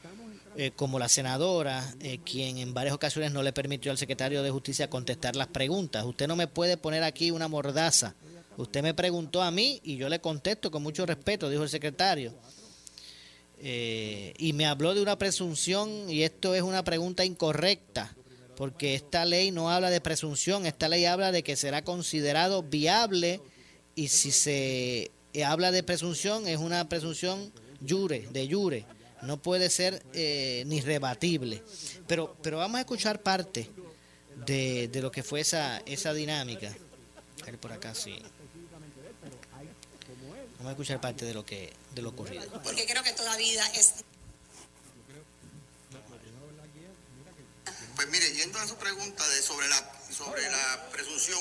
eh, 0.57 0.71
como 0.73 0.99
la 0.99 1.09
senadora, 1.09 1.93
eh, 1.99 2.19
quien 2.23 2.59
en 2.59 2.73
varias 2.73 2.95
ocasiones 2.95 3.33
no 3.33 3.43
le 3.43 3.51
permitió 3.51 3.91
al 3.91 3.97
secretario 3.97 4.41
de 4.41 4.51
Justicia 4.51 4.89
contestar 4.89 5.35
las 5.35 5.47
preguntas. 5.47 6.05
Usted 6.05 6.29
no 6.29 6.37
me 6.37 6.47
puede 6.47 6.77
poner 6.77 7.03
aquí 7.03 7.29
una 7.29 7.49
mordaza. 7.49 8.15
Usted 8.55 8.81
me 8.81 8.93
preguntó 8.93 9.43
a 9.43 9.51
mí 9.51 9.81
y 9.83 9.97
yo 9.97 10.07
le 10.07 10.21
contesto 10.21 10.71
con 10.71 10.81
mucho 10.81 11.05
respeto, 11.05 11.49
dijo 11.49 11.63
el 11.63 11.69
secretario. 11.69 12.33
Eh, 13.59 14.33
y 14.37 14.53
me 14.53 14.65
habló 14.65 14.95
de 14.95 15.01
una 15.01 15.17
presunción 15.17 16.09
y 16.09 16.23
esto 16.23 16.55
es 16.55 16.61
una 16.61 16.85
pregunta 16.85 17.25
incorrecta 17.25 18.15
porque 18.55 18.95
esta 18.95 19.25
ley 19.25 19.51
no 19.51 19.69
habla 19.69 19.89
de 19.89 19.99
presunción, 19.99 20.65
esta 20.65 20.87
ley 20.87 21.03
habla 21.03 21.33
de 21.33 21.43
que 21.43 21.57
será 21.57 21.83
considerado 21.83 22.63
viable 22.63 23.41
y 23.93 24.07
si 24.07 24.31
se 24.31 25.11
habla 25.45 25.71
de 25.71 25.83
presunción 25.83 26.47
es 26.47 26.59
una 26.59 26.87
presunción 26.87 27.51
jure, 27.85 28.27
de 28.31 28.49
jure, 28.49 28.85
no 29.25 29.41
puede 29.41 29.69
ser 29.69 30.03
eh, 30.13 30.63
ni 30.67 30.81
rebatible. 30.81 31.63
Pero, 32.07 32.35
pero 32.41 32.57
vamos 32.57 32.77
a 32.77 32.81
escuchar 32.81 33.21
parte 33.21 33.69
de, 34.45 34.87
de 34.87 35.01
lo 35.01 35.11
que 35.11 35.23
fue 35.23 35.41
esa, 35.41 35.79
esa 35.85 36.13
dinámica. 36.13 36.75
A 37.41 37.45
ver 37.45 37.59
por 37.59 37.71
acá 37.71 37.93
sí. 37.93 38.21
Vamos 40.57 40.67
a 40.67 40.71
escuchar 40.71 41.01
parte 41.01 41.25
de 41.25 41.33
lo 41.33 41.45
que 41.45 41.73
de 41.93 42.01
lo 42.01 42.09
ocurrido. 42.09 42.45
porque 42.63 42.85
creo 42.85 43.03
que 43.03 43.13
toda 43.13 43.35
vida 43.37 43.65
es 43.75 43.93
Pues 47.95 48.09
mire, 48.09 48.29
yendo 48.33 48.59
a 48.59 48.67
su 48.67 48.75
pregunta 48.75 49.25
de 49.29 49.41
sobre 49.41 49.67
la 49.69 50.01
sobre 50.11 50.49
la 50.49 50.89
presunción, 50.91 51.39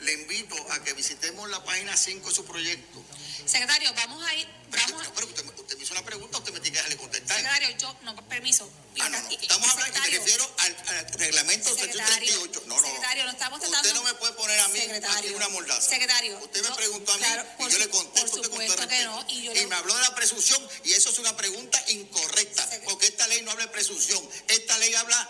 le 0.00 0.12
invito 0.14 0.56
a 0.72 0.82
que 0.82 0.92
visitemos 0.94 1.48
la 1.50 1.62
página 1.64 1.96
5 1.96 2.28
de 2.28 2.34
su 2.34 2.44
proyecto. 2.44 3.02
secretario 3.46 3.92
vamos 3.94 4.24
a 4.24 4.34
ir 4.34 4.48
Pero 4.72 5.26
usted, 5.26 5.44
me- 5.44 5.50
usted 5.60 5.76
me 5.76 5.84
hizo 5.84 5.92
una 5.92 6.04
pregunta, 6.04 6.38
usted 6.38 6.52
me 6.52 6.60
tiene 6.60 6.72
que 6.76 6.78
dejarle 6.78 6.96
contestar. 6.96 7.36
secretario 7.36 7.76
yo 7.78 7.96
no 8.02 8.28
permiso 8.28 8.70
Ah, 9.00 9.08
no, 9.08 9.20
no. 9.20 9.28
Estamos 9.30 9.68
hablando, 9.70 10.00
me 10.00 10.10
refiero 10.10 10.54
al, 10.58 10.76
al 10.88 11.12
reglamento 11.14 11.68
sección 11.70 11.88
secretario 11.92 12.16
38. 12.40 12.62
No, 12.66 12.80
no, 12.80 12.86
secretario 12.86 13.24
no 13.24 13.30
estamos 13.30 13.60
tratando 13.60 13.88
Usted 13.88 13.94
no 13.94 14.02
me 14.04 14.14
puede 14.14 14.32
poner 14.34 14.60
a 14.60 14.68
mí 14.68 14.80
aquí 14.80 15.28
una 15.30 15.48
mordaza. 15.48 15.80
secretario 15.90 16.38
Usted 16.38 16.62
me 16.68 16.74
preguntó 16.76 17.12
a 17.12 17.16
mí 17.16 17.22
claro, 17.24 17.46
y 17.58 17.70
yo 17.72 17.78
le 17.78 17.88
contesto 17.90 18.30
por 18.30 18.40
usted 18.40 18.50
supuesto 18.50 18.88
que 18.88 19.04
no 19.04 19.24
y 19.28 19.42
yo 19.44 19.52
y 19.52 19.54
le- 19.54 19.66
me 19.66 19.74
habló 19.76 19.94
de 19.94 20.02
la 20.02 20.14
presunción 20.14 20.66
y 20.84 20.92
eso 20.92 21.10
es 21.10 21.18
una 21.18 21.36
pregunta 21.36 21.82
incorrecta, 21.88 22.68
porque 22.84 23.06
esta 23.06 23.26
ley 23.28 23.42
no 23.42 23.50
habla 23.50 23.64
de 23.66 23.72
presunción. 23.72 24.22
Esta 24.48 24.76
ley 24.78 24.94
habla 24.94 25.28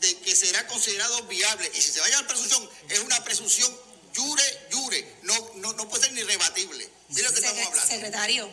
de 0.00 0.16
que 0.18 0.34
será 0.36 0.66
considerado 0.68 1.22
viable 1.24 1.70
y 1.74 1.82
si 1.82 1.90
se 1.92 2.00
vaya 2.00 2.18
a 2.18 2.22
la 2.22 2.28
presunción 2.28 2.68
es 2.88 2.98
una 3.00 3.22
presunción 3.24 3.76
jure, 4.16 4.66
jure, 4.72 5.16
no, 5.22 5.50
no, 5.56 5.72
no 5.72 5.88
puede 5.88 6.04
ser 6.04 6.12
ni 6.12 6.22
rebatible. 6.22 6.88
Mire 7.08 7.22
lo 7.24 7.32
que 7.32 7.40
estamos 7.40 7.66
hablando. 7.66 7.92
secretario 7.92 8.50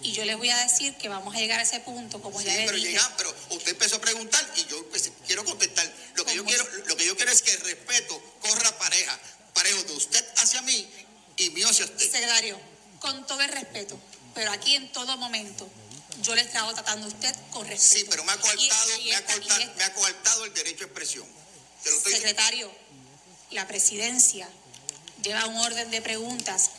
y 0.00 0.12
yo 0.12 0.24
le 0.24 0.34
voy 0.34 0.50
a 0.50 0.56
decir 0.58 0.94
que 0.96 1.08
vamos 1.08 1.34
a 1.34 1.38
llegar 1.38 1.60
a 1.60 1.62
ese 1.62 1.80
punto 1.80 2.20
como 2.20 2.38
Sí, 2.40 2.46
ya 2.46 2.54
le 2.56 2.64
pero 2.66 2.76
dije 2.76 2.90
llega, 2.90 3.14
pero 3.16 3.34
usted 3.50 3.72
empezó 3.72 3.96
a 3.96 4.00
preguntar 4.00 4.44
y 4.56 4.64
yo 4.66 4.84
pues, 4.90 5.10
quiero 5.26 5.44
contestar. 5.44 5.90
Lo 6.14 6.24
que 6.24 6.34
yo 6.34 6.44
quiero, 6.44 6.64
lo 6.86 6.96
que 6.96 7.06
yo 7.06 7.16
quiero 7.16 7.30
es 7.32 7.42
que 7.42 7.52
el 7.52 7.60
respeto 7.60 8.20
corra 8.40 8.76
pareja, 8.78 9.18
parejo 9.54 9.82
de 9.84 9.92
usted 9.94 10.24
hacia 10.38 10.62
mí 10.62 10.88
y 11.36 11.50
mío 11.50 11.68
hacia 11.68 11.84
usted. 11.84 11.98
secretario 12.10 12.58
con 13.00 13.26
todo 13.26 13.40
el 13.42 13.48
respeto 13.50 13.98
pero 14.34 14.50
aquí 14.52 14.74
en 14.74 14.90
todo 14.92 15.16
momento 15.16 15.68
yo 16.22 16.34
le 16.34 16.42
he 16.42 16.44
estado 16.44 16.72
tratando 16.74 17.06
a 17.06 17.08
usted 17.08 17.34
con 17.50 17.66
respeto 17.66 18.00
Sí, 18.00 18.06
pero 18.10 18.24
me 18.24 18.32
ha 18.32 18.36
coartado, 18.38 18.98
me, 19.04 19.14
ha 19.14 19.18
esta- 19.18 19.74
me 19.76 19.84
ha 19.84 19.92
coartado 19.94 20.44
el 20.44 20.54
derecho 20.54 20.84
a 20.84 20.86
expresión. 20.88 21.26
Te 21.82 21.90
lo 21.90 21.96
estoy 21.96 22.12
Secretario, 22.14 22.70
la 23.50 23.66
presidencia 23.66 24.48
lleva 25.22 25.46
un 25.46 25.56
orden 25.56 25.90
de 25.90 26.02
preguntas 26.02 26.70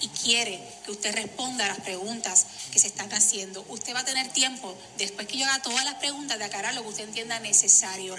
y 0.00 0.08
quiere 0.08 0.60
que 0.84 0.90
usted 0.90 1.14
responda 1.14 1.64
a 1.64 1.68
las 1.68 1.80
preguntas 1.80 2.46
que 2.72 2.78
se 2.78 2.88
están 2.88 3.12
haciendo. 3.12 3.64
Usted 3.68 3.94
va 3.94 4.00
a 4.00 4.04
tener 4.04 4.32
tiempo, 4.32 4.76
después 4.98 5.26
que 5.26 5.38
yo 5.38 5.46
haga 5.46 5.62
todas 5.62 5.84
las 5.84 5.94
preguntas, 5.94 6.38
de 6.38 6.44
aclarar 6.44 6.74
lo 6.74 6.82
que 6.82 6.88
usted 6.88 7.04
entienda 7.04 7.38
necesario. 7.40 8.14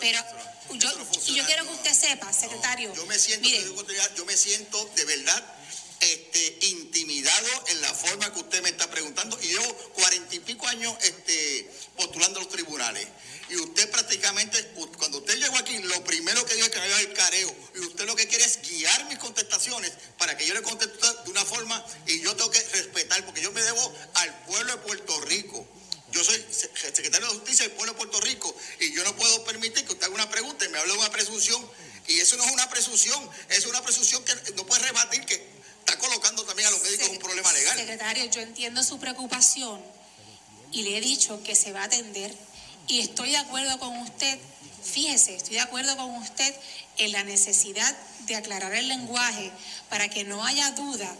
Pero 0.00 0.18
yo, 0.74 0.90
y 1.26 1.34
yo 1.34 1.44
quiero 1.46 1.64
que 1.64 1.72
usted 1.72 1.94
sepa, 1.94 2.32
secretario, 2.32 2.94
Yo 2.94 3.06
me 3.06 3.18
siento, 3.18 3.48
mire, 3.48 3.64
yo 4.16 4.24
me 4.24 4.36
siento 4.36 4.84
de 4.96 5.04
verdad 5.04 5.42
este, 6.00 6.66
intimidado 6.66 7.64
en 7.68 7.80
la 7.80 7.94
forma 7.94 8.32
que 8.32 8.40
usted 8.40 8.62
me 8.62 8.70
está 8.70 8.90
preguntando 8.90 9.38
y 9.40 9.46
llevo 9.46 9.74
cuarenta 9.94 10.34
y 10.34 10.40
pico 10.40 10.66
años 10.66 10.94
este, 11.02 11.70
postulando 11.96 12.40
a 12.40 12.42
los 12.42 12.52
tribunales. 12.52 13.06
Y 13.52 13.56
usted 13.56 13.90
prácticamente, 13.90 14.72
cuando 14.98 15.18
usted 15.18 15.36
llegó 15.38 15.56
aquí, 15.58 15.76
lo 15.80 16.02
primero 16.04 16.42
que 16.46 16.54
dijo 16.54 16.66
es 16.68 16.72
que 16.72 16.80
había 16.80 17.00
el 17.00 17.12
careo. 17.12 17.54
Y 17.74 17.80
usted 17.80 18.06
lo 18.06 18.16
que 18.16 18.26
quiere 18.26 18.44
es 18.46 18.60
guiar 18.62 19.04
mis 19.10 19.18
contestaciones 19.18 19.92
para 20.16 20.36
que 20.38 20.46
yo 20.46 20.54
le 20.54 20.62
conteste 20.62 21.06
de 21.24 21.30
una 21.30 21.44
forma 21.44 21.84
y 22.06 22.20
yo 22.22 22.34
tengo 22.34 22.50
que 22.50 22.60
respetar, 22.60 23.22
porque 23.26 23.42
yo 23.42 23.52
me 23.52 23.60
debo 23.62 23.94
al 24.14 24.44
pueblo 24.46 24.72
de 24.72 24.78
Puerto 24.78 25.20
Rico. 25.22 25.66
Yo 26.12 26.24
soy 26.24 26.36
se- 26.50 26.70
secretario 26.94 27.26
de 27.28 27.34
Justicia 27.34 27.66
del 27.66 27.74
pueblo 27.76 27.92
de 27.92 27.98
Puerto 27.98 28.20
Rico 28.22 28.56
y 28.80 28.94
yo 28.94 29.04
no 29.04 29.14
puedo 29.16 29.44
permitir 29.44 29.84
que 29.84 29.92
usted 29.92 30.04
haga 30.06 30.14
una 30.14 30.30
pregunta 30.30 30.64
y 30.64 30.68
me 30.70 30.78
hable 30.78 30.92
de 30.92 30.98
una 30.98 31.10
presunción 31.10 31.70
y 32.08 32.20
eso 32.20 32.36
no 32.36 32.44
es 32.44 32.52
una 32.52 32.68
presunción, 32.70 33.30
es 33.50 33.66
una 33.66 33.82
presunción 33.82 34.24
que 34.24 34.34
no 34.54 34.64
puede 34.66 34.82
rebatir 34.82 35.24
que 35.26 35.34
está 35.80 35.98
colocando 35.98 36.44
también 36.44 36.68
a 36.68 36.70
los 36.70 36.82
médicos 36.82 37.06
en 37.08 37.12
un 37.16 37.18
problema 37.18 37.52
legal. 37.52 37.78
Secretario, 37.78 38.24
yo 38.30 38.40
entiendo 38.40 38.82
su 38.82 38.98
preocupación 38.98 39.82
y 40.70 40.82
le 40.84 40.96
he 40.98 41.00
dicho 41.00 41.42
que 41.44 41.54
se 41.54 41.72
va 41.72 41.82
a 41.82 41.84
atender 41.84 42.34
y 42.86 43.00
estoy 43.00 43.30
de 43.30 43.38
acuerdo 43.38 43.78
con 43.78 43.96
usted, 43.98 44.38
fíjese, 44.82 45.36
estoy 45.36 45.54
de 45.54 45.60
acuerdo 45.60 45.96
con 45.96 46.10
usted 46.16 46.54
en 46.98 47.12
la 47.12 47.24
necesidad 47.24 47.96
de 48.26 48.36
aclarar 48.36 48.74
el 48.74 48.88
lenguaje 48.88 49.50
para 49.88 50.08
que 50.08 50.24
no 50.24 50.44
haya 50.44 50.70
duda 50.72 51.14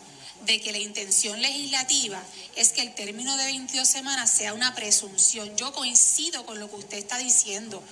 de 0.47 0.61
que 0.61 0.73
la 0.73 0.79
intención 0.79 1.41
legislativa 1.41 2.21
es 2.57 2.73
que 2.73 2.83
el 2.83 2.95
término 2.95 3.37
de 3.37 3.45
22 3.45 3.87
semanas 3.87 4.31
sea 4.31 4.55
una 4.55 4.75
presunción. 4.75 5.57
Yo 5.57 5.73
coincido 5.73 6.45
con 6.47 6.59
lo 6.59 6.69
que 6.69 6.77
usted 6.77 6.99
está 6.99 7.19
diciendo. 7.19 7.83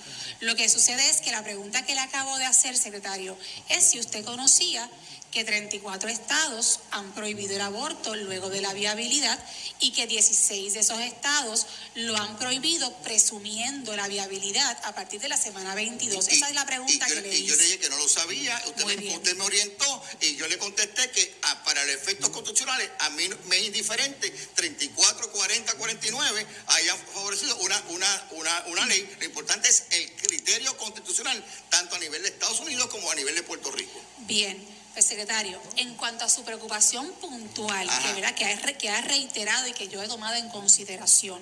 Lo 0.41 0.55
que 0.55 0.67
sucede 0.69 1.09
es 1.09 1.21
que 1.21 1.31
la 1.31 1.43
pregunta 1.43 1.85
que 1.85 1.95
le 1.95 2.01
acabo 2.01 2.37
de 2.37 2.45
hacer, 2.45 2.77
secretario, 2.77 3.37
es 3.69 3.85
si 3.85 3.99
usted 3.99 4.25
conocía 4.25 4.89
que 5.31 5.45
34 5.45 6.09
estados 6.09 6.79
han 6.91 7.13
prohibido 7.13 7.55
el 7.55 7.61
aborto 7.61 8.13
luego 8.15 8.49
de 8.49 8.59
la 8.59 8.73
viabilidad 8.73 9.39
y 9.79 9.91
que 9.91 10.05
16 10.05 10.73
de 10.73 10.79
esos 10.81 10.99
estados 10.99 11.65
lo 11.95 12.17
han 12.17 12.37
prohibido 12.37 12.91
presumiendo 12.97 13.95
la 13.95 14.09
viabilidad 14.09 14.77
a 14.83 14.93
partir 14.93 15.21
de 15.21 15.29
la 15.29 15.37
semana 15.37 15.73
22. 15.73 16.27
Esa 16.27 16.49
es 16.49 16.55
la 16.55 16.65
pregunta 16.65 17.07
yo, 17.07 17.15
que 17.15 17.21
le 17.21 17.37
y 17.37 17.45
yo 17.45 17.55
le 17.55 17.63
hice. 17.63 17.63
dije 17.63 17.79
que 17.79 17.89
no 17.89 17.97
lo 17.97 18.09
sabía, 18.09 18.61
usted 18.67 18.85
me, 18.85 19.15
usted 19.15 19.37
me 19.37 19.43
orientó 19.45 20.03
y 20.19 20.35
yo 20.35 20.47
le 20.47 20.57
contesté 20.57 21.09
que 21.11 21.33
ah, 21.43 21.63
para 21.63 21.83
los 21.85 21.95
efectos 21.95 22.29
constitucionales 22.29 22.89
a 22.99 23.09
mí 23.11 23.29
me 23.45 23.57
es 23.57 23.63
indiferente 23.63 24.29
34, 24.55 25.31
40, 25.31 25.73
49 25.75 26.47
hayan 26.67 26.97
favorecido 27.13 27.55
una, 27.57 27.81
una, 27.89 28.27
una, 28.31 28.63
una 28.67 28.85
ley. 28.87 29.09
Lo 29.19 29.25
importante 29.25 29.69
es 29.69 29.85
el 29.91 30.11
criterio 30.13 30.75
constitucional, 30.75 31.41
tanto 31.69 31.95
a 31.95 31.99
nivel 31.99 32.21
de 32.21 32.27
Estados 32.27 32.59
Unidos 32.59 32.87
como 32.87 33.09
a 33.09 33.15
nivel 33.15 33.33
de 33.35 33.43
Puerto 33.43 33.71
Rico. 33.71 33.99
Bien. 34.19 34.80
Secretario, 34.99 35.59
en 35.77 35.95
cuanto 35.95 36.25
a 36.25 36.29
su 36.29 36.43
preocupación 36.43 37.09
puntual, 37.13 37.87
que, 38.01 38.13
¿verdad? 38.13 38.35
Que, 38.35 38.45
ha, 38.45 38.55
re- 38.57 38.77
que 38.77 38.89
ha 38.89 39.01
reiterado 39.01 39.67
y 39.67 39.73
que 39.73 39.87
yo 39.87 40.01
he 40.03 40.07
tomado 40.07 40.35
en 40.35 40.49
consideración, 40.49 41.41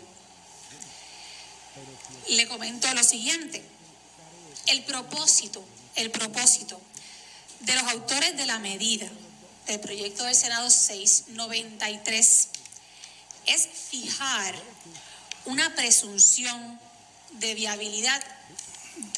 le 2.28 2.48
comento 2.48 2.94
lo 2.94 3.04
siguiente. 3.04 3.64
El 4.68 4.84
propósito, 4.84 5.64
el 5.96 6.12
propósito 6.12 6.80
de 7.62 7.74
los 7.76 7.84
autores 7.86 8.38
de 8.38 8.46
la 8.46 8.60
medida 8.60 9.10
del 9.68 9.80
proyecto 9.80 10.24
del 10.24 10.36
Senado 10.36 10.70
693 10.70 12.48
es 13.48 13.68
fijar 13.90 14.56
una 15.46 15.74
presunción 15.76 16.80
de 17.34 17.54
viabilidad 17.56 18.22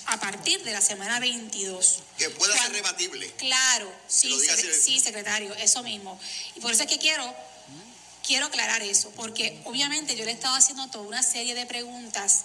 a 0.06 0.20
partir 0.20 0.64
de 0.64 0.72
la 0.72 0.82
semana 0.82 1.20
22. 1.20 2.00
Que 2.18 2.30
pueda 2.32 2.58
ser 2.58 2.72
rebatible. 2.74 3.32
Claro, 3.34 3.92
sí, 4.08 4.30
secre- 4.48 4.74
sí, 4.80 5.00
secretario, 5.00 5.54
eso 5.56 5.84
mismo. 5.84 6.20
Y 6.56 6.60
por 6.60 6.72
eso 6.72 6.84
es 6.84 6.90
que 6.90 6.98
quiero, 7.00 7.34
quiero 8.26 8.46
aclarar 8.48 8.82
eso, 8.84 9.10
porque 9.16 9.60
obviamente 9.66 10.16
yo 10.16 10.26
le 10.26 10.32
he 10.32 10.34
estado 10.34 10.56
haciendo 10.56 10.88
toda 10.90 11.06
una 11.08 11.24
serie 11.24 11.56
de 11.56 11.66
preguntas 11.66 12.42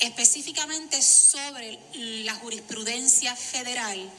específicamente 0.00 1.00
sobre 1.02 1.78
la 1.94 2.34
jurisprudencia 2.34 3.34
federal 3.34 4.10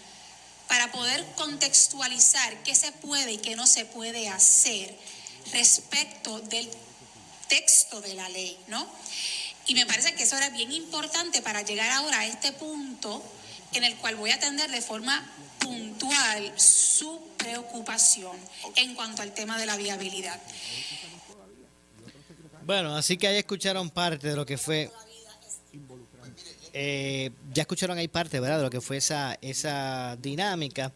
para 0.67 0.91
poder 0.91 1.25
contextualizar 1.35 2.63
qué 2.63 2.75
se 2.75 2.91
puede 2.91 3.33
y 3.33 3.38
qué 3.38 3.55
no 3.55 3.67
se 3.67 3.85
puede 3.85 4.27
hacer 4.27 4.93
respecto 5.53 6.39
del 6.41 6.69
texto 7.47 8.01
de 8.01 8.13
la 8.15 8.27
ley, 8.29 8.57
¿no? 8.67 8.85
Y 9.68 9.76
me 9.76 9.86
parece 9.86 10.15
que 10.15 10.24
eso 10.24 10.38
era 10.38 10.49
bien 10.49 10.72
importante 10.72 11.41
para 11.41 11.61
llegar 11.61 11.89
ahora 11.91 12.20
a 12.20 12.26
este 12.26 12.51
punto 12.53 13.22
en 13.74 13.84
el 13.84 13.95
cual 13.97 14.15
voy 14.15 14.32
a 14.32 14.36
atender 14.36 14.72
de 14.72 14.82
forma 14.82 15.30
puntual 15.59 16.53
su 16.57 17.20
preocupación 17.38 18.38
en 18.78 18.95
cuanto 18.95 19.22
al 19.22 19.34
tema 19.34 19.59
de 19.59 19.65
la 19.65 19.76
viabilidad. 19.76 20.39
Bueno, 22.63 22.95
así 22.95 23.18
que 23.18 23.28
ahí 23.28 23.38
escucharon 23.38 23.89
parte 23.89 24.28
de 24.28 24.36
lo 24.36 24.45
que 24.45 24.57
fue. 24.57 24.89
eh, 26.74 27.32
ya 27.53 27.61
escucharon 27.63 27.97
ahí 27.97 28.07
parte, 28.07 28.39
¿verdad? 28.39 28.57
De 28.57 28.63
lo 28.63 28.70
que 28.70 28.82
fue 28.82 28.97
esa, 28.97 29.38
esa 29.41 30.18
dinámica. 30.22 30.93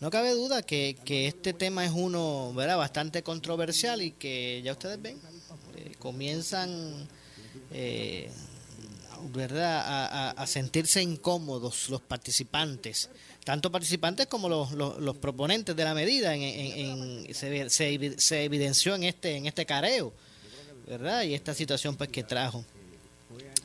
No 0.00 0.10
cabe 0.10 0.32
duda 0.32 0.62
que, 0.62 0.96
que 1.04 1.26
este 1.26 1.52
tema 1.52 1.84
es 1.84 1.92
uno, 1.94 2.52
¿verdad? 2.54 2.78
Bastante 2.78 3.22
controversial 3.22 4.00
y 4.02 4.12
que 4.12 4.60
ya 4.64 4.72
ustedes 4.72 5.00
ven, 5.00 5.20
eh, 5.76 5.92
comienzan, 5.98 7.06
eh, 7.72 8.30
¿verdad? 9.34 10.32
A, 10.36 10.46
sentirse 10.46 11.02
incómodos 11.02 11.88
los 11.90 12.00
participantes, 12.00 13.10
tanto 13.44 13.70
participantes 13.70 14.26
como 14.26 14.48
los, 14.48 14.72
los, 14.72 15.16
proponentes 15.18 15.76
de 15.76 15.84
la 15.84 15.94
medida. 15.94 16.34
En, 16.34 16.42
en- 16.42 17.26
en- 17.26 17.34
se, 17.34 17.68
se 17.70 17.92
evi- 17.92 18.18
se 18.18 18.44
evidenció 18.44 18.94
en 18.94 19.04
este, 19.04 19.36
en 19.36 19.46
este 19.46 19.66
careo. 19.66 20.12
¿verdad? 20.86 21.22
Y 21.22 21.34
esta 21.34 21.54
situación 21.54 21.96
pues 21.96 22.08
que 22.10 22.24
trajo 22.24 22.64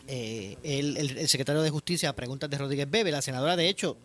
eh, 0.08 0.58
el, 0.64 0.98
el- 0.98 1.18
el 1.18 1.28
secretario 1.28 1.62
de 1.64 1.72
Justicia 1.72 2.10
a 2.10 2.14
preguntas 2.14 2.50
de 2.50 2.58
Rodríguez 2.58 2.88
Bebe, 2.92 3.10
la 3.12 3.22
senadora 3.24 3.56
de 3.56 3.68
hecho 3.68 3.98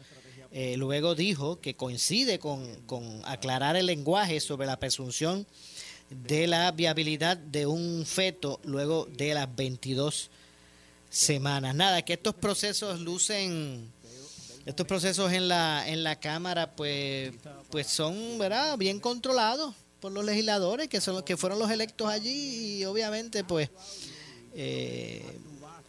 eh, 0.53 0.77
luego 0.79 1.15
dijo 1.15 1.61
que 1.61 1.75
coincide 1.75 2.39
con, 2.39 2.75
con 2.87 3.21
aclarar 3.27 3.77
el 3.77 3.87
lenguaje 3.87 4.41
sobre 4.41 4.67
la 4.67 4.79
presunción 4.79 5.47
de 6.11 6.47
la 6.47 6.71
viabilidad 6.73 7.37
de 7.37 7.67
un 7.67 8.05
feto 8.05 8.61
luego 8.65 9.07
de 9.17 9.33
las 9.35 9.55
22 9.55 10.31
semanas. 11.09 11.75
Nada, 11.75 12.03
que 12.03 12.13
estos 12.15 12.35
procesos 12.35 13.01
lucen, 13.01 13.91
estos 14.67 14.87
procesos 14.87 15.33
en 15.33 15.49
la, 15.49 15.89
en 15.89 16.03
la 16.03 16.19
Cámara 16.19 16.75
pues, 16.75 17.33
pues 17.71 17.87
son 17.87 18.39
¿verdad? 18.39 18.77
bien 18.77 19.01
controlados 19.01 19.75
por 20.01 20.13
los 20.13 20.25
legisladores 20.25 20.89
que 20.89 21.01
son 21.01 21.15
los 21.15 21.25
que 21.25 21.37
fueron 21.37 21.59
los 21.59 21.71
electos 21.71 22.09
allí 22.09 22.79
y 22.81 22.85
obviamente 22.85 23.45
pues 23.45 23.69
eh, 24.55 25.23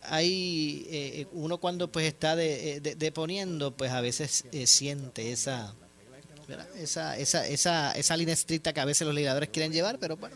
hay 0.03 0.86
eh, 0.89 1.28
uno 1.32 1.59
cuando 1.59 1.91
pues 1.91 2.05
está 2.07 2.36
de, 2.36 2.74
eh, 2.74 2.80
de- 2.82 2.95
deponiendo 2.95 3.72
pues 3.76 3.91
a 3.91 4.01
veces 4.01 4.43
eh, 4.51 4.67
siente 4.67 5.32
esa 5.32 5.74
esa 6.78 7.18
esa 7.18 7.47
esa 7.47 7.91
esa 7.93 8.18
línea 8.18 8.34
estricta 8.34 8.74
que 8.74 8.80
a 8.80 8.86
veces 8.86 9.06
los 9.06 9.14
legisladores 9.16 9.49
quieren 9.49 9.72
llevar 9.72 9.97
pero 9.99 10.18
bueno 10.18 10.36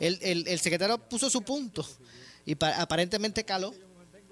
el, 0.00 0.18
el, 0.22 0.60
secretario 0.60 0.98
puso 0.98 1.28
su 1.28 1.42
punto 1.42 1.86
y 2.46 2.54
pa- 2.54 2.80
aparentemente 2.80 3.44
caló 3.44 3.74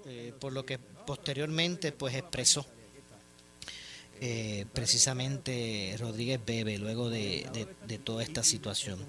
eh, 0.05 0.33
por 0.39 0.53
lo 0.53 0.65
que 0.65 0.77
posteriormente 0.79 1.91
pues 1.91 2.15
expresó 2.15 2.65
eh, 4.19 4.65
precisamente 4.73 5.95
Rodríguez 5.99 6.39
Bebe 6.45 6.77
luego 6.77 7.09
de, 7.09 7.45
de- 7.87 7.99
toda 7.99 8.23
esta 8.23 8.43
situación. 8.43 8.99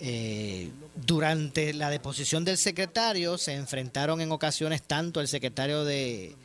Eh, 0.00 0.70
durante 0.94 1.72
la 1.74 1.90
deposición 1.90 2.44
del 2.44 2.56
secretario 2.56 3.36
se 3.36 3.54
enfrentaron 3.54 4.20
en 4.20 4.30
ocasiones 4.30 4.82
tanto 4.82 5.20
el 5.20 5.26
secretario 5.26 5.84
de 5.84 6.36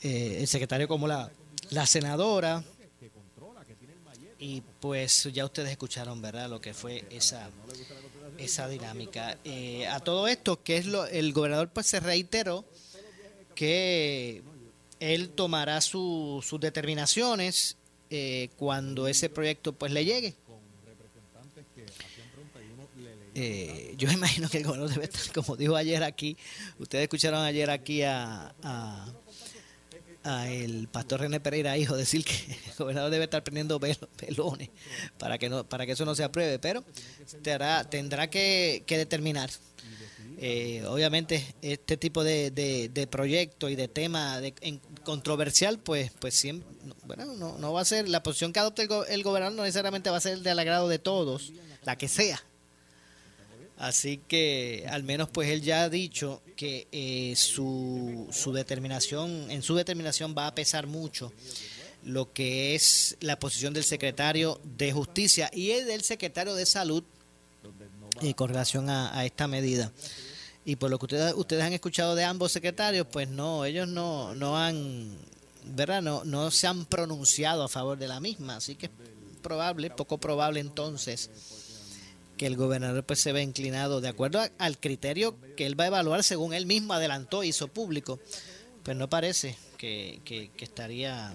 el 0.00 0.46
secretario 0.46 0.86
como 0.88 1.06
la, 1.08 1.30
la 1.70 1.84
senadora 1.84 2.62
y 4.38 4.62
pues 4.80 5.28
ya 5.32 5.44
ustedes 5.44 5.70
escucharon 5.70 6.22
verdad 6.22 6.48
lo 6.48 6.60
que 6.60 6.72
fue 6.74 7.04
esa 7.10 7.50
esa 8.38 8.68
dinámica 8.68 9.36
Eh, 9.44 9.86
a 9.88 9.98
todo 10.00 10.28
esto 10.28 10.62
que 10.62 10.76
es 10.76 10.86
lo 10.86 11.06
el 11.06 11.32
gobernador 11.32 11.68
pues 11.70 11.86
se 11.86 11.98
reiteró 12.00 12.64
que 13.54 14.42
él 15.00 15.30
tomará 15.30 15.80
su- 15.80 16.42
sus 16.46 16.60
determinaciones 16.60 17.76
eh, 18.10 18.48
cuando 18.56 19.06
ese 19.08 19.28
proyecto 19.28 19.72
pues 19.72 19.92
le 19.92 20.04
llegue. 20.04 20.34
Eh, 23.34 23.94
yo 23.96 24.10
imagino 24.10 24.48
que 24.48 24.58
el 24.58 24.64
gobernador 24.64 24.94
debe 24.94 25.04
estar, 25.04 25.32
como 25.32 25.56
dijo 25.56 25.76
ayer 25.76 26.02
aquí, 26.02 26.36
ustedes 26.78 27.04
escucharon 27.04 27.42
ayer 27.42 27.70
aquí 27.70 28.02
a, 28.02 28.54
a, 28.62 29.06
a 30.28 30.50
el 30.50 30.88
pastor 30.88 31.20
René 31.20 31.40
Pereira, 31.40 31.76
hijo, 31.78 31.96
decir 31.96 32.24
que 32.24 32.32
el 32.52 32.74
gobernador 32.78 33.10
debe 33.10 33.24
estar 33.24 33.42
prendiendo 33.42 33.78
velones 33.80 34.70
para 35.18 35.38
que 35.38 35.48
no 35.48 35.68
para 35.68 35.86
que 35.86 35.92
eso 35.92 36.04
no 36.04 36.14
se 36.14 36.24
apruebe, 36.24 36.58
pero 36.58 36.84
tendrá, 37.42 38.28
que, 38.30 38.82
que 38.86 38.98
determinar. 38.98 39.50
Eh, 40.40 40.84
obviamente 40.86 41.44
este 41.62 41.96
tipo 41.96 42.22
de, 42.22 42.52
de, 42.52 43.06
proyecto 43.08 43.68
y 43.68 43.74
de 43.74 43.88
tema 43.88 44.40
de, 44.40 44.54
controversial 45.02 45.80
pues 45.80 46.12
pues 46.20 46.32
siempre 46.34 46.68
no, 46.84 46.94
bueno, 47.06 47.26
no, 47.34 47.58
no 47.58 47.72
va 47.72 47.80
a 47.80 47.84
ser 47.84 48.08
la 48.08 48.22
posición 48.22 48.52
que 48.52 48.60
adopte 48.60 48.82
el, 48.82 48.88
go- 48.88 49.04
el 49.06 49.24
gobernador 49.24 49.56
no 49.56 49.62
necesariamente 49.64 50.10
va 50.10 50.18
a 50.18 50.20
ser 50.20 50.38
del 50.38 50.56
agrado 50.60 50.88
de 50.88 51.00
todos 51.00 51.52
la 51.82 51.96
que 51.98 52.06
sea 52.06 52.40
así 53.78 54.18
que 54.28 54.86
al 54.90 55.02
menos 55.02 55.28
pues 55.30 55.48
él 55.48 55.62
ya 55.62 55.82
ha 55.82 55.88
dicho 55.88 56.42
que 56.56 56.88
eh, 56.92 57.34
su, 57.36 58.28
su 58.30 58.52
determinación 58.52 59.50
en 59.50 59.62
su 59.62 59.74
determinación 59.74 60.34
va 60.36 60.46
a 60.46 60.54
pesar 60.54 60.86
mucho 60.86 61.32
lo 62.04 62.32
que 62.32 62.74
es 62.74 63.16
la 63.20 63.38
posición 63.38 63.74
del 63.74 63.84
secretario 63.84 64.60
de 64.64 64.92
justicia 64.92 65.50
y 65.52 65.70
el 65.70 65.86
del 65.86 66.02
secretario 66.02 66.54
de 66.54 66.66
salud 66.66 67.04
eh, 68.22 68.34
con 68.34 68.48
relación 68.48 68.88
a, 68.90 69.16
a 69.16 69.24
esta 69.24 69.46
medida. 69.46 69.92
Y 70.64 70.76
por 70.76 70.90
lo 70.90 70.98
que 70.98 71.06
ustedes, 71.06 71.34
ustedes 71.34 71.62
han 71.62 71.72
escuchado 71.72 72.14
de 72.14 72.24
ambos 72.24 72.52
secretarios, 72.52 73.06
pues 73.10 73.28
no, 73.28 73.64
ellos 73.64 73.88
no, 73.88 74.34
no 74.34 74.58
han 74.58 75.16
¿verdad? 75.74 76.02
No, 76.02 76.24
no 76.24 76.50
se 76.50 76.66
han 76.66 76.84
pronunciado 76.86 77.62
a 77.62 77.68
favor 77.68 77.98
de 77.98 78.08
la 78.08 78.20
misma, 78.20 78.56
así 78.56 78.74
que 78.74 78.86
es 78.86 78.92
probable, 79.42 79.90
poco 79.90 80.18
probable 80.18 80.60
entonces 80.60 81.30
que 82.38 82.46
el 82.46 82.56
gobernador 82.56 83.04
pues 83.04 83.20
se 83.20 83.32
ve 83.32 83.42
inclinado 83.42 84.00
de 84.00 84.08
acuerdo 84.08 84.40
al 84.58 84.78
criterio 84.78 85.36
que 85.56 85.66
él 85.66 85.78
va 85.78 85.84
a 85.84 85.88
evaluar 85.88 86.22
según 86.22 86.54
él 86.54 86.64
mismo 86.64 86.94
adelantó 86.94 87.44
hizo 87.44 87.68
público. 87.68 88.18
Pues 88.82 88.96
no 88.96 89.10
parece 89.10 89.56
que, 89.76 90.20
que, 90.24 90.50
estaría 90.58 91.34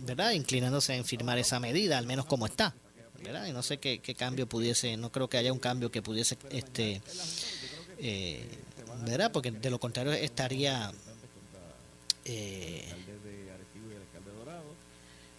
verdad 0.00 0.32
inclinándose 0.32 0.94
en 0.94 1.04
firmar 1.04 1.38
esa 1.38 1.58
medida 1.60 1.96
al 1.96 2.06
menos 2.06 2.26
como 2.26 2.46
está 2.46 2.74
verdad 3.22 3.46
y 3.46 3.52
no 3.52 3.62
sé 3.62 3.78
qué, 3.78 4.00
cambio 4.16 4.46
pudiese 4.46 4.96
no 4.96 5.10
creo 5.10 5.28
que 5.28 5.38
haya 5.38 5.52
un 5.52 5.58
cambio 5.58 5.90
que 5.90 6.02
pudiese 6.02 6.36
este 6.50 7.00
eh, 7.98 8.46
verdad 9.06 9.32
porque 9.32 9.50
de 9.50 9.70
lo 9.70 9.80
contrario 9.80 10.12
estaría 10.12 10.92
eh, 12.24 12.84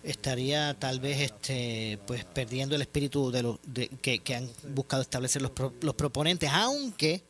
estaría 0.03 0.73
tal 0.79 0.99
vez 0.99 1.19
este 1.21 1.99
pues 2.05 2.23
perdiendo 2.25 2.75
el 2.75 2.81
espíritu 2.81 3.31
de 3.31 3.43
lo 3.43 3.59
que, 4.01 4.21
han 4.35 4.49
buscado 4.69 5.01
establecer 5.01 5.41
los, 5.41 5.51
los 5.81 5.95
proponentes 5.95 6.49
aunque 6.51 7.21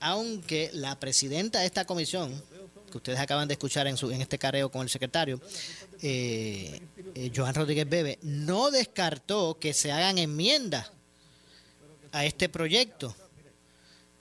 aunque 0.00 0.70
la 0.72 0.98
presidenta 0.98 1.60
de 1.60 1.66
esta 1.66 1.84
comisión 1.84 2.42
que 2.90 2.98
ustedes 2.98 3.18
acaban 3.18 3.48
de 3.48 3.54
escuchar 3.54 3.86
en 3.86 3.96
su 3.96 4.10
en 4.10 4.22
este 4.22 4.38
careo 4.38 4.70
con 4.70 4.82
el 4.82 4.88
secretario 4.88 5.40
eh, 6.02 6.80
eh, 7.14 7.32
Joan 7.34 7.54
Rodríguez 7.54 7.88
Bebe 7.88 8.18
no 8.22 8.70
descartó 8.70 9.58
que 9.58 9.72
se 9.72 9.90
hagan 9.92 10.18
enmiendas 10.18 10.90
a 12.12 12.24
este 12.24 12.48
proyecto. 12.48 13.14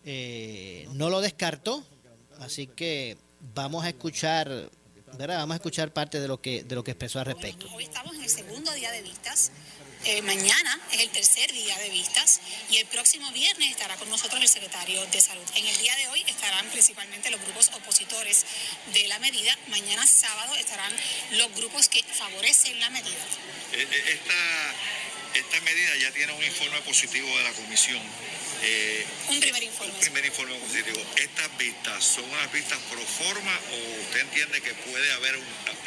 Eh, 0.05 0.87
no 0.93 1.09
lo 1.09 1.21
descartó 1.21 1.83
así 2.39 2.67
que 2.67 3.17
vamos 3.53 3.85
a 3.85 3.89
escuchar 3.89 4.69
Vamos 5.17 5.53
a 5.53 5.55
escuchar 5.55 5.93
parte 5.93 6.19
de 6.19 6.27
lo 6.27 6.41
que 6.41 6.63
de 6.63 6.75
lo 6.75 6.83
que 6.83 6.91
expresó 6.91 7.19
al 7.19 7.25
respecto. 7.25 7.67
Hoy 7.73 7.83
estamos 7.83 8.15
en 8.15 8.23
el 8.23 8.29
segundo 8.29 8.71
día 8.73 8.91
de 8.91 9.01
vistas. 9.03 9.51
Eh, 10.05 10.21
mañana 10.21 10.79
es 10.91 10.99
el 10.99 11.09
tercer 11.09 11.51
día 11.53 11.77
de 11.77 11.89
vistas 11.89 12.41
y 12.69 12.77
el 12.77 12.85
próximo 12.87 13.31
viernes 13.31 13.69
estará 13.69 13.95
con 13.95 14.09
nosotros 14.09 14.41
el 14.41 14.49
secretario 14.49 15.05
de 15.05 15.21
Salud. 15.21 15.43
En 15.55 15.65
el 15.65 15.77
día 15.77 15.95
de 15.95 16.07
hoy 16.09 16.25
estarán 16.27 16.65
principalmente 16.71 17.29
los 17.29 17.39
grupos 17.41 17.69
opositores 17.73 18.45
de 18.91 19.07
la 19.07 19.19
medida. 19.19 19.57
Mañana 19.69 20.05
sábado 20.05 20.55
estarán 20.55 20.91
los 21.37 21.55
grupos 21.55 21.87
que 21.87 22.03
favorecen 22.03 22.79
la 22.79 22.89
medida. 22.89 23.23
Eh, 23.71 23.87
eh, 23.89 24.03
esta, 24.13 25.39
esta 25.39 25.61
medida 25.61 25.95
ya 26.01 26.11
tiene 26.11 26.33
un 26.33 26.43
informe 26.43 26.81
positivo 26.81 27.27
de 27.37 27.43
la 27.43 27.53
comisión 27.53 28.01
eh, 28.63 29.05
un 29.29 29.39
primer 29.39 29.63
informe. 29.63 29.93
Un 29.93 29.99
primer 29.99 30.25
informe 30.25 30.55
positivo. 30.55 30.99
¿Estas 31.17 31.57
vistas 31.57 32.03
son 32.03 32.23
unas 32.23 32.51
vistas 32.51 32.79
pro 32.89 33.01
forma 33.01 33.59
o 33.71 34.01
usted 34.01 34.21
entiende 34.21 34.61
que 34.61 34.73
puede 34.73 35.11
haber 35.13 35.37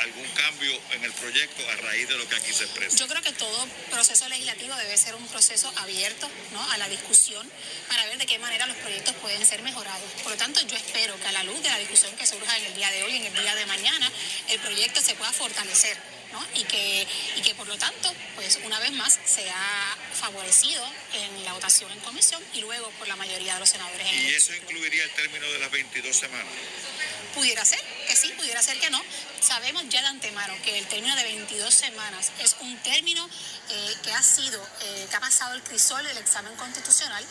algún 0.01 0.29
cambio 0.35 0.73
en 0.93 1.05
el 1.05 1.13
proyecto 1.13 1.63
a 1.71 1.77
raíz 1.77 2.09
de 2.09 2.17
lo 2.19 2.29
que 2.29 2.37
aquí 2.37 2.53
se 2.53 2.65
expresa? 2.65 2.97
Yo 2.97 3.09
creo 3.09 3.23
que 3.23 3.33
todo 3.33 3.67
proceso 3.91 4.29
legislativo 4.29 4.75
debe 4.77 4.97
ser 4.97 5.15
un 5.15 5.27
proceso 5.29 5.73
abierto 5.77 6.29
¿no? 6.53 6.71
a 6.71 6.79
la 6.79 6.89
discusión 6.89 7.51
para 7.89 8.05
ver 8.07 8.19
de 8.19 8.27
qué 8.27 8.39
manera 8.39 8.67
los 8.67 8.77
proyectos 8.77 9.15
pueden 9.17 9.45
ser 9.47 9.63
mejorados. 9.63 10.11
Por 10.23 10.33
lo 10.33 10.39
tanto, 10.39 10.61
yo 10.67 10.77
espero 10.77 11.19
que 11.19 11.27
a 11.27 11.33
la 11.33 11.45
luz 11.45 11.63
de 11.63 11.71
la 11.71 11.79
discusión 11.79 12.15
que 12.17 12.27
surja 12.27 12.57
en 12.59 12.67
el 12.67 12.75
día 12.75 12.91
de 12.91 13.03
hoy, 13.05 13.17
en 13.17 13.27
el 13.27 13.35
día 13.35 13.55
de 13.55 13.67
mañana, 13.67 14.11
el 14.49 14.59
proyecto 14.61 15.01
se 15.01 15.15
pueda 15.15 15.33
fortalecer 15.33 16.16
y, 16.55 16.65
que, 16.65 17.07
y 17.37 17.43
que 17.43 17.55
por 17.55 17.67
lo 17.67 17.77
tanto, 17.77 18.13
pues 18.35 18.59
una 18.65 18.79
vez 18.81 18.93
más, 18.93 19.19
se 19.25 19.49
ha 19.51 19.97
favorecido 20.15 20.85
en 21.15 21.45
la 21.45 21.53
votación 21.53 21.91
en 21.93 22.01
comisión 22.01 22.43
y 22.55 22.61
luego 22.61 22.91
por 22.99 23.09
la 23.09 23.17
mayoría 23.17 23.55
de 23.55 23.61
los 23.61 23.69
senadores. 23.69 24.07
¿Y 24.13 24.35
eso 24.35 24.55
incluiría 24.55 25.05
el 25.05 25.11
término 25.11 25.47
de 25.47 25.59
las 25.59 25.71
22 25.71 26.17
semanas? 26.17 26.47
Pudiera 27.35 27.65
ser 27.65 27.81
que 28.09 28.17
sí, 28.17 28.33
pudiera 28.37 28.63
ser 28.63 28.79
que 28.79 28.91
no. 28.91 29.03
Sabemos 29.47 29.85
ya 29.89 30.03
de 30.03 30.09
antemano 30.09 30.53
que 30.65 30.77
el 30.77 30.89
término 30.89 31.15
de 31.15 31.23
22 31.23 31.73
semanas 31.73 32.33
es 32.41 32.57
un 32.63 32.77
término 32.79 33.25
eh, 33.69 33.95
que 34.03 34.13
ha 34.13 34.21
sido, 34.21 34.61
eh, 34.81 35.07
que 35.09 35.17
ha 35.17 35.21
pasado 35.21 35.55
el 35.55 35.63
crisol 35.63 36.05
del 36.05 36.19
examen 36.19 36.53
constitucional. 36.57 37.25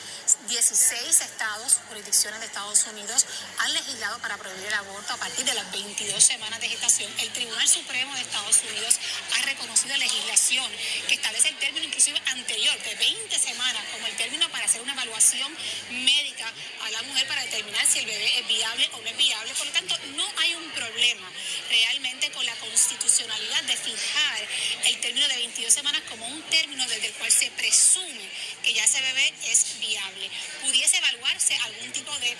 16 0.47 1.21
estados, 1.21 1.79
jurisdicciones 1.89 2.39
de 2.39 2.45
Estados 2.45 2.85
Unidos, 2.87 3.25
han 3.59 3.73
legislado 3.73 4.17
para 4.19 4.37
prohibir 4.37 4.65
el 4.65 4.73
aborto 4.75 5.11
a 5.11 5.17
partir 5.17 5.43
de 5.43 5.55
las 5.55 5.69
22 5.73 6.23
semanas 6.23 6.61
de 6.61 6.69
gestación. 6.69 7.11
El 7.19 7.33
Tribunal 7.33 7.67
Supremo 7.67 8.15
de 8.15 8.21
Estados 8.21 8.61
Unidos 8.63 8.95
ha 9.37 9.41
reconocido 9.41 9.97
legislación 9.97 10.71
que 11.09 11.15
establece 11.15 11.49
el 11.49 11.59
término 11.59 11.85
inclusive 11.85 12.21
anterior 12.27 12.81
de 12.81 12.95
20 12.95 13.39
semanas 13.39 13.83
como 13.91 14.07
el 14.07 14.15
término 14.15 14.49
para 14.51 14.63
hacer 14.63 14.81
una 14.81 14.93
evaluación 14.93 15.53
médica 15.91 16.49
a 16.81 16.91
la 16.91 17.01
mujer 17.03 17.27
para 17.27 17.43
determinar 17.43 17.85
si 17.85 17.99
el 17.99 18.05
bebé 18.05 18.39
es 18.39 18.47
viable 18.47 18.89
o 18.93 19.01
no 19.01 19.09
es 19.09 19.17
viable. 19.17 19.53
Por 19.55 19.67
lo 19.67 19.73
tanto, 19.73 19.97
no 20.15 20.25
hay 20.37 20.55
un 20.55 20.69
problema 20.71 21.29
realmente 21.69 22.04
con 22.33 22.45
la 22.45 22.55
constitucionalidad 22.55 23.63
de 23.63 23.75
fijar 23.75 24.47
el 24.87 24.99
término 25.01 25.27
de 25.27 25.37
22 25.37 25.73
semanas 25.73 26.01
como 26.09 26.27
un 26.27 26.41
término 26.43 26.85
desde 26.87 27.07
el 27.07 27.13
cual 27.13 27.31
se 27.31 27.49
presume 27.51 28.29
que 28.63 28.73
ya 28.73 28.83
ese 28.83 29.01
bebé 29.01 29.33
es 29.49 29.79
viable. 29.79 30.29
Pudiese 30.61 30.97
evaluarse 30.97 31.55
algún 31.65 31.91
tipo 31.91 32.11
de, 32.19 32.35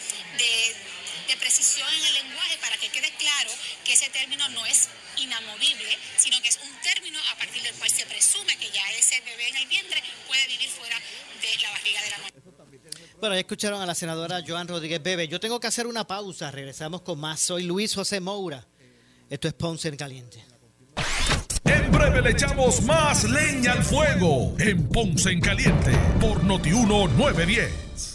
de 1.28 1.38
precisión 1.38 1.88
en 1.94 2.06
el 2.06 2.14
lenguaje 2.26 2.58
para 2.60 2.78
que 2.78 2.90
quede 2.90 3.12
claro 3.18 3.52
que 3.84 3.94
ese 3.94 4.10
término 4.10 4.48
no 4.50 4.66
es 4.66 4.90
inamovible, 5.18 5.98
sino 6.18 6.40
que 6.42 6.50
es 6.50 6.60
un 6.62 6.82
término 6.82 7.20
a 7.32 7.38
partir 7.38 7.64
del 7.64 7.74
cual 7.76 7.90
se 7.90 8.06
presume 8.06 8.58
que 8.58 8.70
ya 8.70 8.84
ese 9.00 9.20
bebé 9.22 9.50
en 9.50 9.56
el 9.58 9.68
vientre 9.68 10.04
puede 10.28 10.46
vivir 10.48 10.70
fuera 10.70 11.00
de 11.42 11.64
la 11.64 11.72
barriga 11.72 12.02
de 12.04 12.10
la 12.12 12.18
madre. 12.20 12.36
Bueno, 13.20 13.36
ya 13.36 13.40
escucharon 13.40 13.82
a 13.82 13.86
la 13.86 13.96
senadora 13.96 14.44
Joan 14.46 14.68
Rodríguez 14.68 15.02
Bebe. 15.02 15.28
Yo 15.28 15.40
tengo 15.40 15.60
que 15.60 15.68
hacer 15.68 15.88
una 15.88 16.06
pausa. 16.06 16.52
Regresamos 16.52 17.02
con 17.02 17.20
más. 17.20 17.40
Soy 17.40 17.64
Luis 17.64 17.96
José 17.96 18.20
Moura. 18.20 18.68
Esto 19.30 19.48
es 19.48 19.54
Ponce 19.56 19.90
en 19.90 19.96
Caliente. 19.96 20.44
En 21.64 21.92
breve 21.92 22.22
le 22.22 22.32
echamos 22.32 22.84
más 22.84 23.24
leña 23.24 23.72
al 23.74 23.84
fuego 23.84 24.54
en 24.60 24.88
Ponce 24.88 25.32
en 25.32 25.42
Caliente 25.42 25.92
por 26.22 26.44
Notiuno 26.44 27.08
910. 27.08 28.15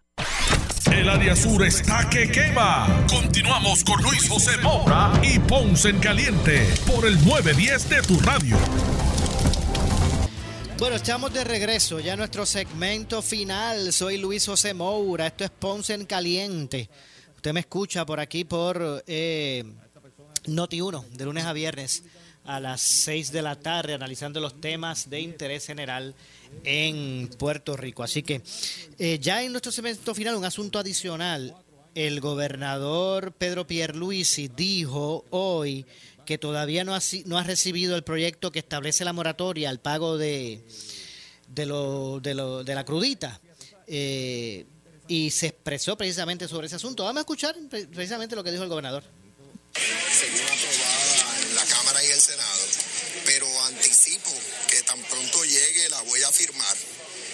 El 0.91 1.09
área 1.09 1.35
sur 1.35 1.63
está 1.65 2.09
que 2.09 2.29
quema. 2.29 3.05
Continuamos 3.09 3.83
con 3.83 4.01
Luis 4.03 4.27
José 4.27 4.57
Moura 4.61 5.13
y 5.23 5.39
Ponce 5.39 5.89
en 5.89 5.99
Caliente 5.99 6.67
por 6.85 7.07
el 7.07 7.15
910 7.25 7.89
de 7.89 8.01
tu 8.01 8.19
radio. 8.19 8.57
Bueno, 10.77 10.97
estamos 10.97 11.33
de 11.33 11.45
regreso 11.45 11.99
ya 12.01 12.17
nuestro 12.17 12.45
segmento 12.45 13.21
final. 13.21 13.93
Soy 13.93 14.17
Luis 14.17 14.45
José 14.45 14.73
Moura. 14.73 15.27
Esto 15.27 15.45
es 15.45 15.49
Ponce 15.49 15.93
en 15.93 16.05
Caliente. 16.05 16.89
Usted 17.35 17.53
me 17.53 17.61
escucha 17.61 18.05
por 18.05 18.19
aquí 18.19 18.43
por 18.43 19.03
eh, 19.07 19.63
Noti1, 20.45 21.05
de 21.11 21.25
lunes 21.25 21.45
a 21.45 21.53
viernes 21.53 22.03
a 22.43 22.59
las 22.59 22.81
6 22.81 23.31
de 23.31 23.41
la 23.41 23.55
tarde, 23.55 23.93
analizando 23.93 24.39
los 24.39 24.59
temas 24.59 25.09
de 25.09 25.21
interés 25.21 25.65
general 25.65 26.15
en 26.63 27.29
Puerto 27.37 27.75
Rico. 27.75 28.03
Así 28.03 28.23
que 28.23 28.41
eh, 28.97 29.19
ya 29.19 29.43
en 29.43 29.51
nuestro 29.51 29.71
segmento 29.71 30.15
final, 30.15 30.35
un 30.35 30.45
asunto 30.45 30.79
adicional. 30.79 31.55
El 31.93 32.21
gobernador 32.21 33.33
Pedro 33.33 33.67
Pierluisi 33.67 34.47
dijo 34.47 35.25
hoy 35.29 35.85
que 36.25 36.37
todavía 36.37 36.85
no 36.85 36.95
ha, 36.95 37.43
recibido 37.43 37.97
el 37.97 38.03
proyecto 38.03 38.51
que 38.51 38.59
establece 38.59 39.03
la 39.03 39.11
moratoria 39.11 39.69
al 39.69 39.81
pago 39.81 40.17
de, 40.17 40.63
la 41.53 42.83
crudita. 42.85 43.41
Eh, 43.87 44.65
y 45.07 45.31
se 45.31 45.47
expresó 45.47 45.97
precisamente 45.97 46.47
sobre 46.47 46.67
ese 46.67 46.77
asunto. 46.77 47.03
Vamos 47.03 47.17
a 47.17 47.21
escuchar 47.21 47.55
precisamente 47.69 48.35
lo 48.37 48.43
que 48.45 48.51
dijo 48.51 48.63
el 48.63 48.69
gobernador. 48.69 49.03
Según 49.73 50.45
aprobada 50.47 51.65
Cámara 51.69 52.03
y 52.03 52.11
el 52.11 52.19
Senado, 52.19 52.63
pero 53.25 53.45
anticipo 53.65 54.31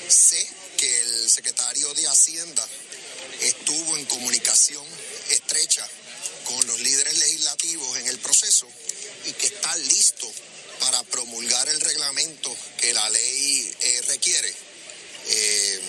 Sé 0.08 0.48
que 0.78 1.02
el 1.02 1.30
secretario 1.30 1.94
de 1.94 2.08
Hacienda 2.08 2.66
estuvo 3.42 3.98
en 3.98 4.06
comunicación 4.06 4.86
estrecha 5.30 5.88
con 6.46 6.66
los 6.68 6.80
líderes 6.80 7.18
legislativos 7.18 7.98
en 7.98 8.08
el 8.08 8.18
proceso 8.20 8.68
y 9.26 9.34
que 9.34 9.48
está 9.48 9.76
listo 9.78 10.32
para 10.80 11.04
promulgar 11.04 11.68
el 11.70 11.82
reglamento 11.82 12.56
que 12.80 12.94
la 12.94 13.10
ley 13.10 13.76
eh, 13.82 14.02
requiere 14.08 14.54
eh, 15.28 15.82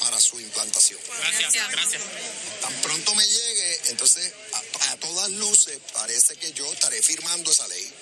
para 0.00 0.20
su 0.20 0.40
implantación. 0.40 1.00
Gracias, 1.18 1.70
gracias. 1.70 2.02
Tan 2.60 2.72
pronto 2.80 3.14
me 3.14 3.26
llegue, 3.26 3.80
entonces 3.88 4.32
a, 4.52 4.92
a 4.92 4.96
todas 4.96 5.30
luces 5.30 5.78
parece 5.92 6.36
que 6.36 6.52
yo 6.52 6.72
estaré 6.72 7.02
firmando 7.02 7.52
esa 7.52 7.68
ley. 7.68 7.92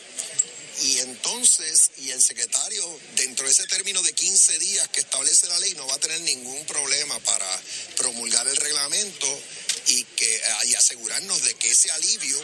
Y 0.82 0.98
entonces, 1.00 1.90
y 1.98 2.10
el 2.10 2.22
secretario, 2.22 2.82
dentro 3.14 3.44
de 3.44 3.52
ese 3.52 3.66
término 3.66 4.02
de 4.02 4.14
15 4.14 4.58
días 4.58 4.88
que 4.88 5.00
establece 5.00 5.46
la 5.46 5.58
ley, 5.58 5.74
no 5.74 5.86
va 5.86 5.94
a 5.94 5.98
tener 5.98 6.20
ningún 6.22 6.64
problema 6.64 7.18
para 7.18 7.60
promulgar 7.96 8.48
el 8.48 8.56
reglamento 8.56 9.26
y, 9.88 10.04
que, 10.04 10.40
y 10.66 10.74
asegurarnos 10.74 11.44
de 11.44 11.54
que 11.54 11.70
ese 11.70 11.90
alivio 11.90 12.38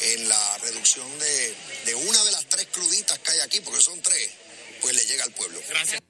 en 0.00 0.28
la 0.28 0.58
reducción 0.58 1.06
de, 1.18 1.54
de 1.86 1.94
una 1.94 2.24
de 2.24 2.32
las 2.32 2.44
tres 2.46 2.68
cruditas 2.70 3.18
que 3.18 3.30
hay 3.32 3.40
aquí, 3.40 3.60
porque 3.60 3.80
son 3.80 4.00
tres, 4.00 4.30
pues 4.80 4.94
le 4.94 5.04
llega 5.04 5.24
al 5.24 5.32
pueblo. 5.32 5.60
Gracias. 5.68 6.00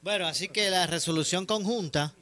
Bueno, 0.00 0.26
así 0.26 0.48
que 0.48 0.70
la 0.70 0.86
resolución 0.86 1.44
conjunta 1.44 2.14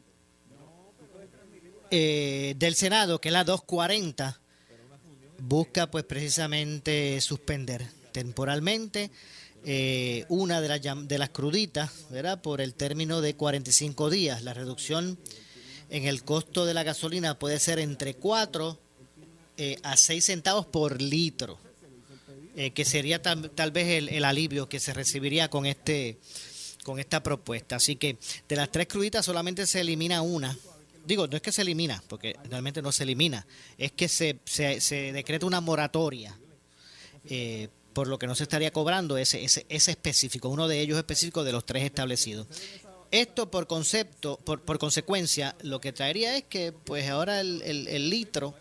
eh, 1.92 2.54
del 2.56 2.74
Senado, 2.74 3.20
que 3.20 3.28
es 3.28 3.32
la 3.32 3.44
240, 3.44 4.40
busca 5.38 5.88
pues 5.88 6.04
precisamente 6.04 7.20
suspender 7.20 7.99
temporalmente 8.12 9.10
eh, 9.64 10.24
una 10.28 10.60
de 10.60 10.68
las, 10.68 11.08
de 11.08 11.18
las 11.18 11.30
cruditas, 11.30 11.90
¿verdad? 12.10 12.40
Por 12.40 12.60
el 12.60 12.74
término 12.74 13.20
de 13.20 13.34
45 13.34 14.08
días. 14.08 14.42
La 14.42 14.54
reducción 14.54 15.18
en 15.90 16.06
el 16.06 16.24
costo 16.24 16.64
de 16.64 16.72
la 16.72 16.82
gasolina 16.82 17.38
puede 17.38 17.58
ser 17.58 17.78
entre 17.78 18.14
4 18.14 18.78
eh, 19.58 19.76
a 19.82 19.96
6 19.98 20.24
centavos 20.24 20.64
por 20.64 21.02
litro, 21.02 21.58
eh, 22.56 22.70
que 22.70 22.86
sería 22.86 23.20
tal, 23.20 23.50
tal 23.50 23.70
vez 23.70 23.88
el, 23.88 24.08
el 24.08 24.24
alivio 24.24 24.68
que 24.68 24.80
se 24.80 24.94
recibiría 24.94 25.50
con 25.50 25.66
este 25.66 26.18
con 26.82 26.98
esta 26.98 27.22
propuesta. 27.22 27.76
Así 27.76 27.96
que 27.96 28.16
de 28.48 28.56
las 28.56 28.70
tres 28.70 28.86
cruditas 28.86 29.26
solamente 29.26 29.66
se 29.66 29.82
elimina 29.82 30.22
una. 30.22 30.56
Digo, 31.04 31.26
no 31.26 31.36
es 31.36 31.42
que 31.42 31.52
se 31.52 31.60
elimina, 31.60 32.02
porque 32.08 32.34
realmente 32.48 32.80
no 32.80 32.90
se 32.92 33.02
elimina, 33.02 33.46
es 33.76 33.92
que 33.92 34.08
se, 34.08 34.38
se, 34.44 35.12
decreta 35.12 35.44
una 35.44 35.60
moratoria, 35.60 36.38
por 37.92 38.08
lo 38.08 38.18
que 38.18 38.26
no 38.26 38.34
se 38.34 38.44
estaría 38.44 38.70
cobrando 38.72 39.16
ese, 39.18 39.42
ese, 39.44 39.66
ese 39.68 39.90
específico, 39.90 40.48
uno 40.48 40.68
de 40.68 40.80
ellos 40.80 40.96
específico 40.98 41.44
de 41.44 41.52
los 41.52 41.64
tres 41.66 41.84
establecidos. 41.84 42.46
Esto 43.10 43.50
por 43.50 43.66
concepto, 43.66 44.36
por, 44.44 44.62
por 44.62 44.78
consecuencia, 44.78 45.56
lo 45.62 45.80
que 45.80 45.92
traería 45.92 46.36
es 46.36 46.44
que 46.44 46.72
pues 46.72 47.08
ahora 47.08 47.40
el, 47.40 47.60
el- 47.62 48.08
litro, 48.10 48.54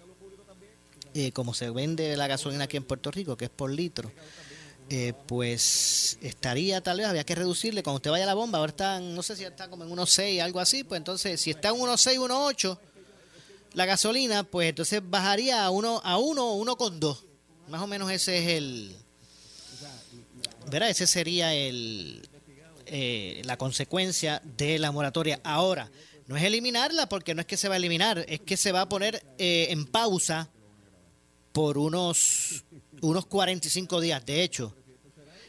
eh, 1.14 1.32
como 1.32 1.54
se 1.54 1.70
vende 1.70 2.16
la 2.18 2.28
gasolina 2.28 2.64
aquí 2.64 2.78
en 2.78 2.84
Puerto 2.84 3.12
Rico, 3.12 3.38
que 3.38 3.46
es 3.46 3.52
por 3.52 3.70
litro, 3.72 4.12
eh, 4.90 5.14
pues 5.28 6.18
estaría 6.22 6.82
tal 6.82 6.98
vez, 6.98 7.06
había 7.06 7.24
que 7.24 7.36
reducirle, 7.36 7.84
cuando 7.84 7.98
usted 7.98 8.10
vaya 8.10 8.24
a 8.24 8.28
la 8.28 8.34
bomba, 8.34 8.58
ahora 8.58 8.72
están, 8.72 9.14
no 9.14 9.22
sé 9.22 9.36
si 9.36 9.44
está 9.44 9.70
como 9.70 9.84
en 9.84 9.92
1.6, 9.92 10.42
algo 10.42 10.60
así, 10.60 10.84
pues 10.84 10.98
entonces 10.98 11.40
si 11.40 11.52
está 11.52 11.70
en 11.70 11.76
1.6, 11.76 12.18
1.8 12.20 12.80
la 13.74 13.86
gasolina, 13.86 14.44
pues 14.44 14.70
entonces 14.70 15.00
bajaría 15.08 15.64
a 15.64 15.70
1 15.70 16.02
a 16.04 16.18
1 16.18 16.44
o 16.44 16.66
1.2. 16.66 17.20
Más 17.68 17.84
o 17.84 17.86
menos 17.88 18.10
ese 18.12 18.40
es 18.40 18.48
el, 18.58 18.96
¿verdad? 20.70 20.90
Ese 20.90 21.08
sería 21.08 21.54
el, 21.54 22.28
eh, 22.86 23.42
la 23.46 23.58
consecuencia 23.58 24.42
de 24.58 24.80
la 24.80 24.92
moratoria. 24.92 25.40
Ahora, 25.44 25.90
no 26.28 26.38
es 26.38 26.44
eliminarla 26.44 27.10
porque 27.10 27.34
no 27.34 27.42
es 27.42 27.48
que 27.48 27.58
se 27.58 27.68
va 27.68 27.76
a 27.76 27.78
eliminar, 27.78 28.26
es 28.28 28.40
que 28.42 28.58
se 28.58 28.72
va 28.72 28.82
a 28.82 28.90
poner 28.90 29.24
eh, 29.38 29.68
en 29.70 29.86
pausa 29.86 30.50
por 31.52 31.78
unos, 31.78 32.64
unos 33.02 33.26
45 33.26 34.02
días. 34.02 34.26
De 34.26 34.44
hecho, 34.44 34.76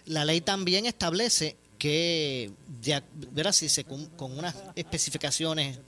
la 0.07 0.25
ley 0.25 0.41
también 0.41 0.87
establece 0.87 1.57
que, 1.79 2.51
ya, 2.81 3.03
¿verdad? 3.33 3.53
Si 3.53 3.69
se, 3.69 3.85
con, 3.85 4.07
con 4.11 4.39
unas 4.39 4.55
especificaciones 4.75 5.79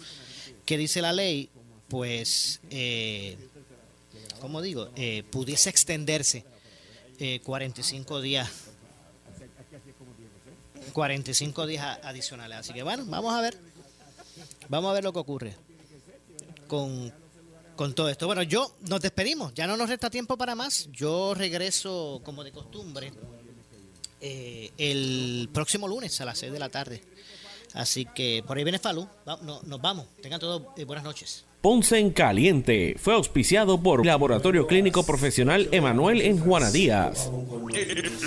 que 0.64 0.78
dice 0.78 1.02
la 1.02 1.12
ley, 1.12 1.50
pues, 1.88 2.60
eh, 2.70 3.36
¿cómo 4.40 4.62
digo? 4.62 4.90
Eh, 4.96 5.24
pudiese 5.30 5.68
extenderse 5.68 6.44
eh, 7.18 7.40
45 7.40 8.20
días 8.20 8.48
45 10.92 11.66
días 11.66 11.98
adicionales. 12.02 12.58
Así 12.58 12.72
que 12.72 12.82
bueno, 12.82 13.04
vamos 13.06 13.34
a 13.34 13.40
ver. 13.40 13.58
Vamos 14.68 14.90
a 14.90 14.94
ver 14.94 15.04
lo 15.04 15.12
que 15.12 15.18
ocurre 15.18 15.56
con, 16.68 17.12
con 17.76 17.94
todo 17.94 18.08
esto. 18.08 18.26
Bueno, 18.26 18.42
yo 18.42 18.74
nos 18.88 19.00
despedimos. 19.00 19.52
Ya 19.54 19.66
no 19.66 19.76
nos 19.76 19.88
resta 19.88 20.08
tiempo 20.10 20.36
para 20.36 20.54
más. 20.54 20.88
Yo 20.92 21.34
regreso, 21.34 22.20
como 22.24 22.42
de 22.44 22.52
costumbre, 22.52 23.12
eh, 24.20 24.70
el 24.78 25.48
próximo 25.52 25.88
lunes 25.88 26.20
a 26.20 26.24
las 26.24 26.38
6 26.38 26.52
de 26.52 26.58
la 26.58 26.68
tarde. 26.68 27.02
Así 27.74 28.04
que 28.06 28.44
por 28.46 28.56
ahí 28.56 28.64
viene 28.64 28.78
Falú. 28.78 29.08
No- 29.26 29.62
nos 29.62 29.80
vamos. 29.80 30.06
Tengan 30.22 30.40
todos 30.40 30.62
eh, 30.76 30.84
buenas 30.84 31.04
noches. 31.04 31.44
Ponce 31.62 31.98
en 32.00 32.10
Caliente 32.10 32.96
fue 32.98 33.14
auspiciado 33.14 33.80
por 33.80 34.04
Laboratorio 34.04 34.66
Clínico 34.66 35.06
Profesional 35.06 35.68
Emanuel 35.70 36.20
en 36.20 36.40
Juana 36.40 36.72
Díaz. 36.72 37.30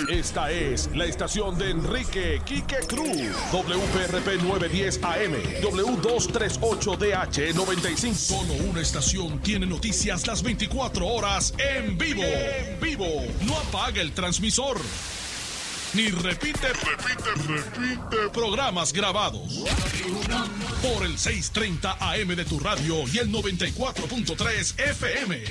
Esta 0.09 0.49
es 0.51 0.89
la 0.95 1.03
estación 1.03 1.57
de 1.57 1.71
Enrique 1.71 2.39
Quique 2.45 2.77
Cruz. 2.88 3.09
WPRP 3.51 4.41
910 4.41 5.03
AM. 5.03 5.33
W238DH 5.61 7.53
95. 7.53 8.15
Solo 8.15 8.53
una 8.69 8.79
estación 8.79 9.39
tiene 9.41 9.65
noticias 9.65 10.25
las 10.27 10.41
24 10.41 11.05
horas 11.05 11.53
en 11.57 11.97
vivo. 11.97 12.23
En 12.23 12.79
vivo. 12.79 13.05
No 13.45 13.57
apague 13.57 13.99
el 13.99 14.13
transmisor. 14.13 14.77
Ni 15.95 16.09
repite, 16.09 16.67
repite, 16.67 17.29
repite 17.47 18.29
programas 18.33 18.91
grabados. 18.91 19.63
Por 20.81 21.05
el 21.05 21.17
630 21.17 21.97
AM 21.99 22.35
de 22.35 22.43
tu 22.43 22.59
radio 22.59 23.07
y 23.13 23.19
el 23.19 23.31
94.3 23.31 24.77
FM. 24.77 25.43